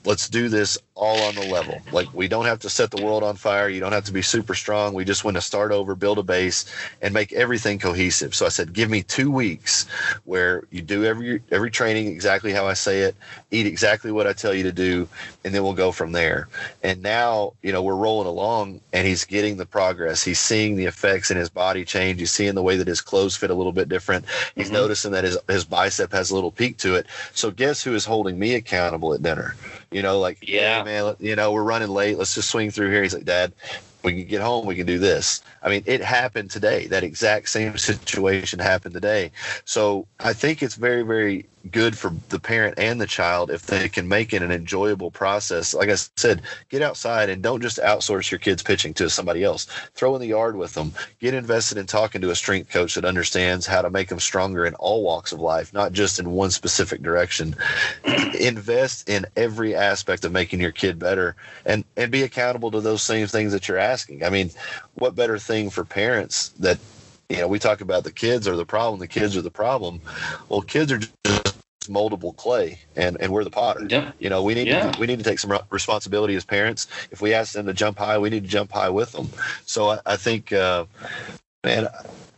let's 0.05 0.29
do 0.29 0.47
this 0.49 0.77
all 0.97 1.21
on 1.21 1.35
the 1.35 1.43
level. 1.43 1.79
Like 1.91 2.07
we 2.13 2.27
don't 2.27 2.45
have 2.45 2.59
to 2.59 2.69
set 2.69 2.91
the 2.91 2.97
world 2.97 3.23
on 3.23 3.35
fire. 3.35 3.69
You 3.69 3.79
don't 3.79 3.91
have 3.91 4.05
to 4.05 4.11
be 4.13 4.23
super 4.23 4.55
strong. 4.55 4.93
We 4.93 5.05
just 5.05 5.23
want 5.23 5.35
to 5.37 5.41
start 5.41 5.71
over 5.71 5.95
build 5.95 6.17
a 6.17 6.23
base 6.23 6.65
and 7.01 7.13
make 7.13 7.33
everything 7.33 7.77
cohesive. 7.77 8.33
So 8.33 8.45
i 8.45 8.49
said 8.49 8.73
give 8.73 8.89
me 8.89 9.03
two 9.03 9.29
weeks 9.31 9.85
where 10.25 10.63
you 10.71 10.81
do 10.81 11.05
every 11.05 11.41
every 11.51 11.69
training 11.69 12.07
exactly 12.07 12.51
how 12.51 12.65
i 12.67 12.73
say 12.73 13.01
it 13.01 13.15
eat 13.51 13.67
exactly 13.67 14.11
what 14.11 14.27
i 14.27 14.33
tell 14.33 14.53
you 14.53 14.63
to 14.63 14.71
do 14.71 15.07
and 15.43 15.53
then 15.53 15.63
we'll 15.63 15.73
go 15.73 15.91
from 15.91 16.11
there. 16.13 16.47
And 16.83 17.01
now 17.01 17.53
you 17.61 17.71
know 17.71 17.83
we're 17.83 17.95
rolling 17.95 18.27
along 18.27 18.81
and 18.93 19.05
he's 19.05 19.25
getting 19.25 19.57
the 19.57 19.65
progress. 19.65 20.23
He's 20.23 20.39
seeing 20.39 20.75
the 20.75 20.85
effects 20.85 21.31
in 21.31 21.37
his 21.37 21.49
body 21.49 21.85
change. 21.85 22.19
He's 22.19 22.31
seeing 22.31 22.55
the 22.55 22.63
way 22.63 22.77
that 22.77 22.87
his 22.87 23.01
clothes 23.07 23.35
fit 23.35 23.49
a 23.49 23.55
little 23.55 23.71
bit 23.71 23.89
different. 23.89 24.25
He's 24.55 24.65
mm-hmm. 24.65 24.75
noticing 24.75 25.11
that 25.13 25.23
his 25.23 25.37
his 25.47 25.65
bicep 25.65 26.11
has 26.11 26.29
a 26.29 26.35
little 26.35 26.51
peak 26.51 26.77
to 26.79 26.95
it. 26.95 27.07
So 27.33 27.49
guess 27.49 27.83
who 27.83 27.95
is 27.95 28.05
holding 28.05 28.37
me 28.37 28.53
accountable 28.53 29.13
at 29.13 29.23
dinner? 29.23 29.55
You 29.89 30.03
know, 30.03 30.19
like 30.19 30.37
yeah, 30.47 30.79
hey, 30.79 30.85
man, 30.85 31.15
you 31.19 31.35
know 31.35 31.51
we're 31.51 31.63
running 31.63 31.89
late. 31.89 32.17
Let's 32.17 32.35
just 32.35 32.49
swing 32.49 32.69
through 32.69 32.91
here. 32.91 33.01
He's 33.01 33.13
like, 33.13 33.25
Dad, 33.25 33.53
we 34.03 34.13
can 34.13 34.27
get 34.27 34.41
home, 34.41 34.65
we 34.65 34.75
can 34.75 34.85
do 34.85 34.99
this. 34.99 35.41
I 35.61 35.69
mean, 35.69 35.83
it 35.85 36.01
happened 36.01 36.51
today. 36.51 36.87
That 36.87 37.03
exact 37.03 37.49
same 37.49 37.77
situation 37.91 38.59
happened 38.59 38.93
today. 38.93 39.31
So 39.65 40.07
I 40.19 40.33
think 40.33 40.61
it's 40.61 40.75
very, 40.75 41.03
very 41.03 41.45
good 41.71 41.97
for 41.97 42.13
the 42.29 42.39
parent 42.39 42.77
and 42.77 42.99
the 42.99 43.07
child 43.07 43.51
if 43.51 43.65
they 43.65 43.89
can 43.89 44.07
make 44.07 44.33
it 44.33 44.41
an 44.41 44.51
enjoyable 44.51 45.11
process. 45.11 45.73
Like 45.73 45.89
I 45.89 45.95
said, 45.95 46.41
get 46.69 46.81
outside 46.81 47.29
and 47.29 47.41
don't 47.41 47.61
just 47.61 47.77
outsource 47.79 48.31
your 48.31 48.39
kids 48.39 48.63
pitching 48.63 48.93
to 48.95 49.09
somebody 49.09 49.43
else. 49.43 49.65
Throw 49.93 50.15
in 50.15 50.21
the 50.21 50.27
yard 50.27 50.55
with 50.55 50.73
them. 50.73 50.93
Get 51.19 51.33
invested 51.33 51.77
in 51.77 51.85
talking 51.85 52.21
to 52.21 52.29
a 52.29 52.35
strength 52.35 52.69
coach 52.69 52.95
that 52.95 53.05
understands 53.05 53.65
how 53.65 53.81
to 53.81 53.89
make 53.89 54.09
them 54.09 54.19
stronger 54.19 54.65
in 54.65 54.75
all 54.75 55.03
walks 55.03 55.31
of 55.31 55.39
life, 55.39 55.73
not 55.73 55.91
just 55.91 56.19
in 56.19 56.31
one 56.31 56.51
specific 56.51 57.01
direction. 57.01 57.55
Invest 58.39 59.09
in 59.09 59.25
every 59.35 59.75
aspect 59.75 60.25
of 60.25 60.31
making 60.31 60.61
your 60.61 60.71
kid 60.71 60.99
better 60.99 61.35
and 61.65 61.83
and 61.95 62.11
be 62.11 62.23
accountable 62.23 62.71
to 62.71 62.81
those 62.81 63.01
same 63.01 63.27
things 63.27 63.51
that 63.51 63.67
you're 63.67 63.77
asking. 63.77 64.23
I 64.23 64.29
mean, 64.29 64.51
what 64.95 65.15
better 65.15 65.37
thing 65.37 65.69
for 65.69 65.83
parents 65.83 66.49
that 66.59 66.79
you 67.29 67.37
know, 67.37 67.47
we 67.47 67.59
talk 67.59 67.81
about 67.81 68.03
the 68.03 68.11
kids 68.11 68.47
are 68.47 68.55
the 68.55 68.65
problem, 68.65 68.99
the 68.99 69.07
kids 69.07 69.35
are 69.35 69.41
the 69.41 69.51
problem. 69.51 70.01
Well, 70.49 70.61
kids 70.61 70.91
are 70.91 70.97
just 70.97 71.13
moldable 71.89 72.35
clay 72.35 72.79
and 72.95 73.17
and 73.21 73.31
we're 73.31 73.45
the 73.45 73.49
potter 73.49 73.85
yeah. 73.89 74.11
you 74.19 74.29
know 74.29 74.43
we 74.43 74.53
need 74.53 74.67
yeah. 74.67 74.91
to 74.91 74.99
we 74.99 75.07
need 75.07 75.17
to 75.17 75.23
take 75.23 75.39
some 75.39 75.57
responsibility 75.69 76.35
as 76.35 76.43
parents 76.43 76.87
if 77.11 77.21
we 77.21 77.33
ask 77.33 77.53
them 77.53 77.65
to 77.65 77.73
jump 77.73 77.97
high 77.97 78.17
we 78.17 78.29
need 78.29 78.43
to 78.43 78.49
jump 78.49 78.71
high 78.71 78.89
with 78.89 79.11
them 79.13 79.29
so 79.65 79.91
i, 79.91 79.99
I 80.05 80.17
think 80.17 80.51
uh, 80.51 80.83
man 81.63 81.87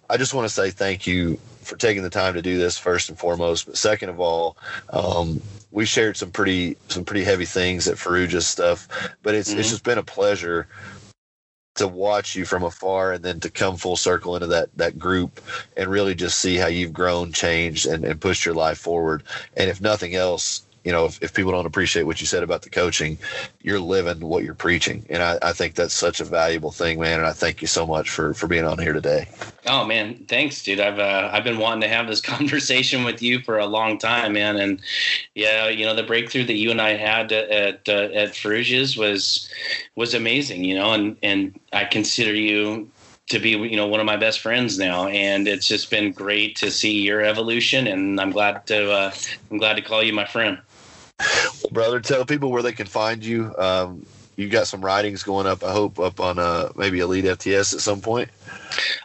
i 0.10 0.18
just 0.18 0.36
want 0.36 0.48
to 0.48 0.54
say 0.54 0.70
thank 0.70 1.08
you 1.08 1.40
for 1.62 1.78
taking 1.78 2.04
the 2.04 2.10
time 2.10 2.36
to 2.36 2.44
do 2.44 2.58
this 2.60 2.78
first 2.78 3.10
and 3.10 3.18
foremost 3.18 3.66
but 3.66 3.78
second 3.78 4.10
of 4.10 4.20
all 4.20 4.58
um, 4.92 5.42
we 5.72 5.86
shared 5.86 6.16
some 6.16 6.32
pretty 6.32 6.78
some 6.88 7.04
pretty 7.04 7.24
heavy 7.24 7.46
things 7.46 7.88
at 7.88 7.98
Ferruggia's 7.98 8.48
stuff 8.48 8.88
but 9.24 9.36
it's 9.36 9.50
mm-hmm. 9.50 9.60
it's 9.60 9.70
just 9.70 9.84
been 9.84 9.98
a 9.98 10.04
pleasure 10.04 10.68
to 11.80 11.88
watch 11.88 12.36
you 12.36 12.46
from 12.46 12.64
afar 12.64 13.14
and 13.14 13.26
then 13.26 13.40
to 13.42 13.50
come 13.50 13.78
full 13.78 13.98
circle 13.98 14.36
into 14.36 14.48
that 14.48 14.70
that 14.78 15.00
group 15.00 15.42
and 15.78 15.90
really 15.90 16.16
just 16.16 16.40
see 16.40 16.56
how 16.58 16.68
you've 16.68 16.94
grown, 16.94 17.34
changed, 17.34 17.88
and, 17.88 18.06
and 18.06 18.22
pushed 18.22 18.46
your 18.46 18.56
life 18.56 18.78
forward. 18.78 19.24
And 19.58 19.70
if 19.70 19.82
nothing 19.82 20.16
else, 20.16 20.64
you 20.84 20.92
know, 20.92 21.06
if, 21.06 21.22
if 21.22 21.34
people 21.34 21.52
don't 21.52 21.66
appreciate 21.66 22.04
what 22.04 22.22
you 22.22 22.28
said 22.28 22.44
about 22.44 22.62
the 22.62 22.70
coaching, 22.70 23.18
you're 23.62 23.80
living 23.80 24.26
what 24.26 24.44
you're 24.44 24.54
preaching. 24.54 25.06
And 25.10 25.22
I, 25.22 25.38
I 25.42 25.54
think 25.54 25.76
that's 25.76 25.94
such 25.94 26.20
a 26.22 26.24
valuable 26.24 26.72
thing, 26.72 27.00
man. 27.00 27.20
And 27.20 27.28
I 27.28 27.34
thank 27.34 27.62
you 27.62 27.68
so 27.68 27.86
much 27.86 28.10
for, 28.10 28.34
for 28.34 28.48
being 28.48 28.66
on 28.66 28.80
here 28.80 28.94
today. 28.94 29.28
Oh 29.68 29.86
man, 29.86 30.26
thanks, 30.28 30.64
dude. 30.64 30.80
I've, 30.80 31.00
uh, 31.00 31.30
I've 31.32 31.44
been 31.44 31.58
wanting 31.58 31.82
to 31.82 31.88
have 31.88 32.08
this 32.08 32.22
conversation 32.36 33.04
with 33.04 33.22
you 33.22 33.42
for 33.42 33.58
a 33.58 33.66
long 33.66 33.98
time, 33.98 34.34
man. 34.34 34.58
And 34.58 34.82
yeah, 35.36 35.68
you 35.68 35.86
know, 35.86 35.96
the 35.96 36.04
breakthrough 36.04 36.46
that 36.46 36.56
you 36.56 36.72
and 36.72 36.82
I 36.82 36.96
had 36.96 37.32
at, 37.32 37.88
uh, 37.88 38.10
at 38.14 38.30
Ferruggia's 38.30 38.98
was, 38.98 39.50
was 39.96 40.14
amazing, 40.14 40.64
you 40.64 40.76
know, 40.76 40.94
and, 40.94 41.18
and 41.22 41.60
I 41.74 41.86
consider 41.86 42.34
you 42.34 42.90
to 43.30 43.40
be 43.40 43.52
you 43.52 43.76
know 43.76 43.88
one 43.88 44.00
of 44.00 44.06
my 44.06 44.18
best 44.18 44.40
friends 44.40 44.78
now 44.78 45.08
and 45.08 45.48
it's 45.48 45.68
just 45.68 45.90
been 45.90 46.12
great 46.12 46.56
to 46.56 46.72
see 46.72 47.02
your 47.02 47.22
evolution 47.22 47.88
and 47.88 48.20
i'm 48.20 48.32
glad 48.32 48.66
to 48.66 48.92
uh, 48.92 49.12
i'm 49.52 49.58
glad 49.58 49.76
to 49.76 49.82
call 49.82 50.04
you 50.04 50.12
my 50.12 50.26
friend 50.26 50.60
brother, 51.72 52.00
tell 52.00 52.26
people 52.26 52.52
where 52.52 52.64
they 52.64 52.72
can 52.74 52.88
find 52.88 53.24
you. 53.24 53.54
Um, 53.58 54.06
you 54.36 54.48
got 54.48 54.68
some 54.68 54.84
writings 54.84 55.24
going 55.24 55.48
up. 55.48 55.64
I 55.64 55.72
hope 55.72 56.00
up 56.00 56.20
on 56.20 56.40
uh, 56.40 56.70
maybe 56.76 57.00
Elite 57.00 57.26
FTS 57.26 57.74
at 57.74 57.82
some 57.82 58.02
point. 58.02 58.30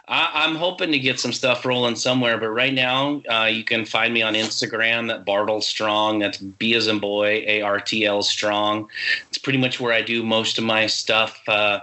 I, 0.07 0.45
am 0.45 0.55
hoping 0.55 0.91
to 0.91 0.99
get 0.99 1.19
some 1.19 1.33
stuff 1.33 1.65
rolling 1.65 1.95
somewhere, 1.95 2.37
but 2.37 2.49
right 2.49 2.73
now 2.73 3.21
uh, 3.29 3.45
you 3.45 3.63
can 3.63 3.85
find 3.85 4.13
me 4.13 4.21
on 4.21 4.35
Instagram 4.35 5.11
at 5.11 5.25
Bartl 5.25 5.63
Strong. 5.63 6.19
That's 6.19 6.37
B 6.37 6.75
as 6.75 6.87
in 6.87 6.99
boy, 6.99 7.43
A 7.47 7.61
R 7.61 7.79
T 7.79 8.05
L 8.05 8.21
Strong. 8.21 8.87
It's 9.29 9.39
pretty 9.39 9.57
much 9.57 9.79
where 9.79 9.93
I 9.93 10.01
do 10.01 10.21
most 10.21 10.59
of 10.59 10.63
my 10.63 10.85
stuff 10.85 11.41
uh, 11.47 11.79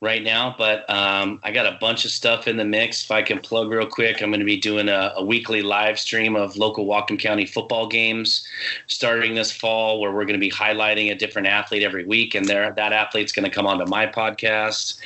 right 0.00 0.22
now. 0.22 0.54
But 0.56 0.88
um, 0.88 1.40
I 1.42 1.50
got 1.50 1.66
a 1.66 1.76
bunch 1.80 2.04
of 2.04 2.12
stuff 2.12 2.46
in 2.46 2.56
the 2.56 2.64
mix. 2.64 3.04
If 3.04 3.10
I 3.10 3.22
can 3.22 3.40
plug 3.40 3.68
real 3.68 3.86
quick, 3.86 4.22
I'm 4.22 4.30
going 4.30 4.40
to 4.40 4.46
be 4.46 4.58
doing 4.58 4.88
a, 4.88 5.12
a 5.16 5.24
weekly 5.24 5.62
live 5.62 5.98
stream 5.98 6.36
of 6.36 6.56
local 6.56 6.86
Whatcom 6.86 7.18
County 7.18 7.46
football 7.46 7.88
games 7.88 8.46
starting 8.86 9.34
this 9.34 9.50
fall, 9.50 10.00
where 10.00 10.12
we're 10.12 10.24
going 10.24 10.38
to 10.38 10.46
be 10.46 10.50
highlighting 10.50 11.10
a 11.10 11.16
different 11.16 11.48
athlete 11.48 11.82
every 11.82 12.04
week, 12.04 12.36
and 12.36 12.46
there 12.46 12.70
that 12.70 12.92
athlete's 12.92 13.32
going 13.32 13.44
to 13.44 13.50
come 13.50 13.66
onto 13.66 13.86
my 13.86 14.06
podcast. 14.06 14.98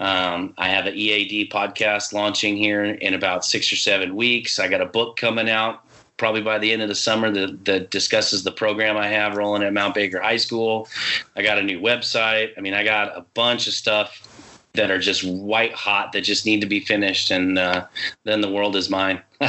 Um, 0.00 0.54
I 0.56 0.68
have 0.68 0.86
an 0.86 0.94
EAD 0.94 1.50
podcast 1.98 2.12
launching 2.12 2.56
here 2.56 2.84
in 2.84 3.14
about 3.14 3.44
six 3.44 3.72
or 3.72 3.76
seven 3.76 4.14
weeks. 4.16 4.58
I 4.58 4.68
got 4.68 4.80
a 4.80 4.86
book 4.86 5.16
coming 5.16 5.50
out 5.50 5.84
probably 6.16 6.42
by 6.42 6.58
the 6.58 6.72
end 6.72 6.82
of 6.82 6.88
the 6.88 6.94
summer 6.94 7.30
that, 7.30 7.64
that 7.64 7.90
discusses 7.90 8.42
the 8.42 8.50
program 8.50 8.96
I 8.96 9.06
have 9.06 9.36
rolling 9.36 9.62
at 9.62 9.72
Mount 9.72 9.94
Baker 9.94 10.20
High 10.20 10.36
School. 10.36 10.88
I 11.36 11.42
got 11.42 11.58
a 11.58 11.62
new 11.62 11.80
website. 11.80 12.52
I 12.56 12.60
mean, 12.60 12.74
I 12.74 12.82
got 12.82 13.16
a 13.16 13.24
bunch 13.34 13.68
of 13.68 13.72
stuff 13.72 14.24
that 14.72 14.90
are 14.90 14.98
just 14.98 15.24
white 15.24 15.72
hot 15.72 16.12
that 16.12 16.22
just 16.22 16.44
need 16.44 16.60
to 16.60 16.66
be 16.66 16.80
finished, 16.80 17.30
and 17.30 17.58
uh, 17.58 17.86
then 18.24 18.40
the 18.40 18.50
world 18.50 18.76
is 18.76 18.90
mine. 18.90 19.22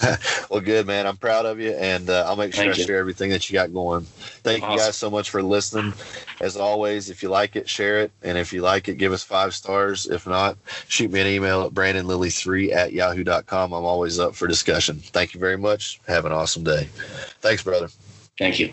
well, 0.50 0.60
good 0.60 0.86
man. 0.86 1.06
I'm 1.06 1.16
proud 1.16 1.46
of 1.46 1.60
you, 1.60 1.72
and 1.72 2.08
uh, 2.08 2.24
I'll 2.26 2.36
make 2.36 2.54
sure 2.54 2.64
Thank 2.64 2.76
I 2.76 2.78
you. 2.78 2.84
share 2.84 2.98
everything 2.98 3.30
that 3.30 3.48
you 3.48 3.54
got 3.54 3.72
going. 3.72 4.04
Thank 4.42 4.62
awesome. 4.62 4.72
you 4.72 4.78
guys 4.78 4.96
so 4.96 5.10
much 5.10 5.30
for 5.30 5.42
listening. 5.42 5.92
As 6.40 6.56
always, 6.56 7.10
if 7.10 7.22
you 7.22 7.28
like 7.28 7.56
it, 7.56 7.68
share 7.68 7.98
it, 8.00 8.10
and 8.22 8.38
if 8.38 8.52
you 8.52 8.62
like 8.62 8.88
it, 8.88 8.96
give 8.96 9.12
us 9.12 9.22
five 9.22 9.54
stars. 9.54 10.06
If 10.06 10.26
not, 10.26 10.56
shoot 10.88 11.10
me 11.10 11.20
an 11.20 11.26
email 11.26 11.62
at 11.62 11.72
brandonlilly3 11.72 12.72
at 12.72 12.92
yahoo.com. 12.92 13.72
I'm 13.72 13.84
always 13.84 14.18
up 14.18 14.34
for 14.34 14.46
discussion. 14.46 14.98
Thank 14.98 15.34
you 15.34 15.40
very 15.40 15.58
much. 15.58 16.00
Have 16.08 16.24
an 16.24 16.32
awesome 16.32 16.64
day. 16.64 16.88
Thanks, 17.40 17.62
brother. 17.62 17.88
Thank 18.38 18.58
you. 18.58 18.72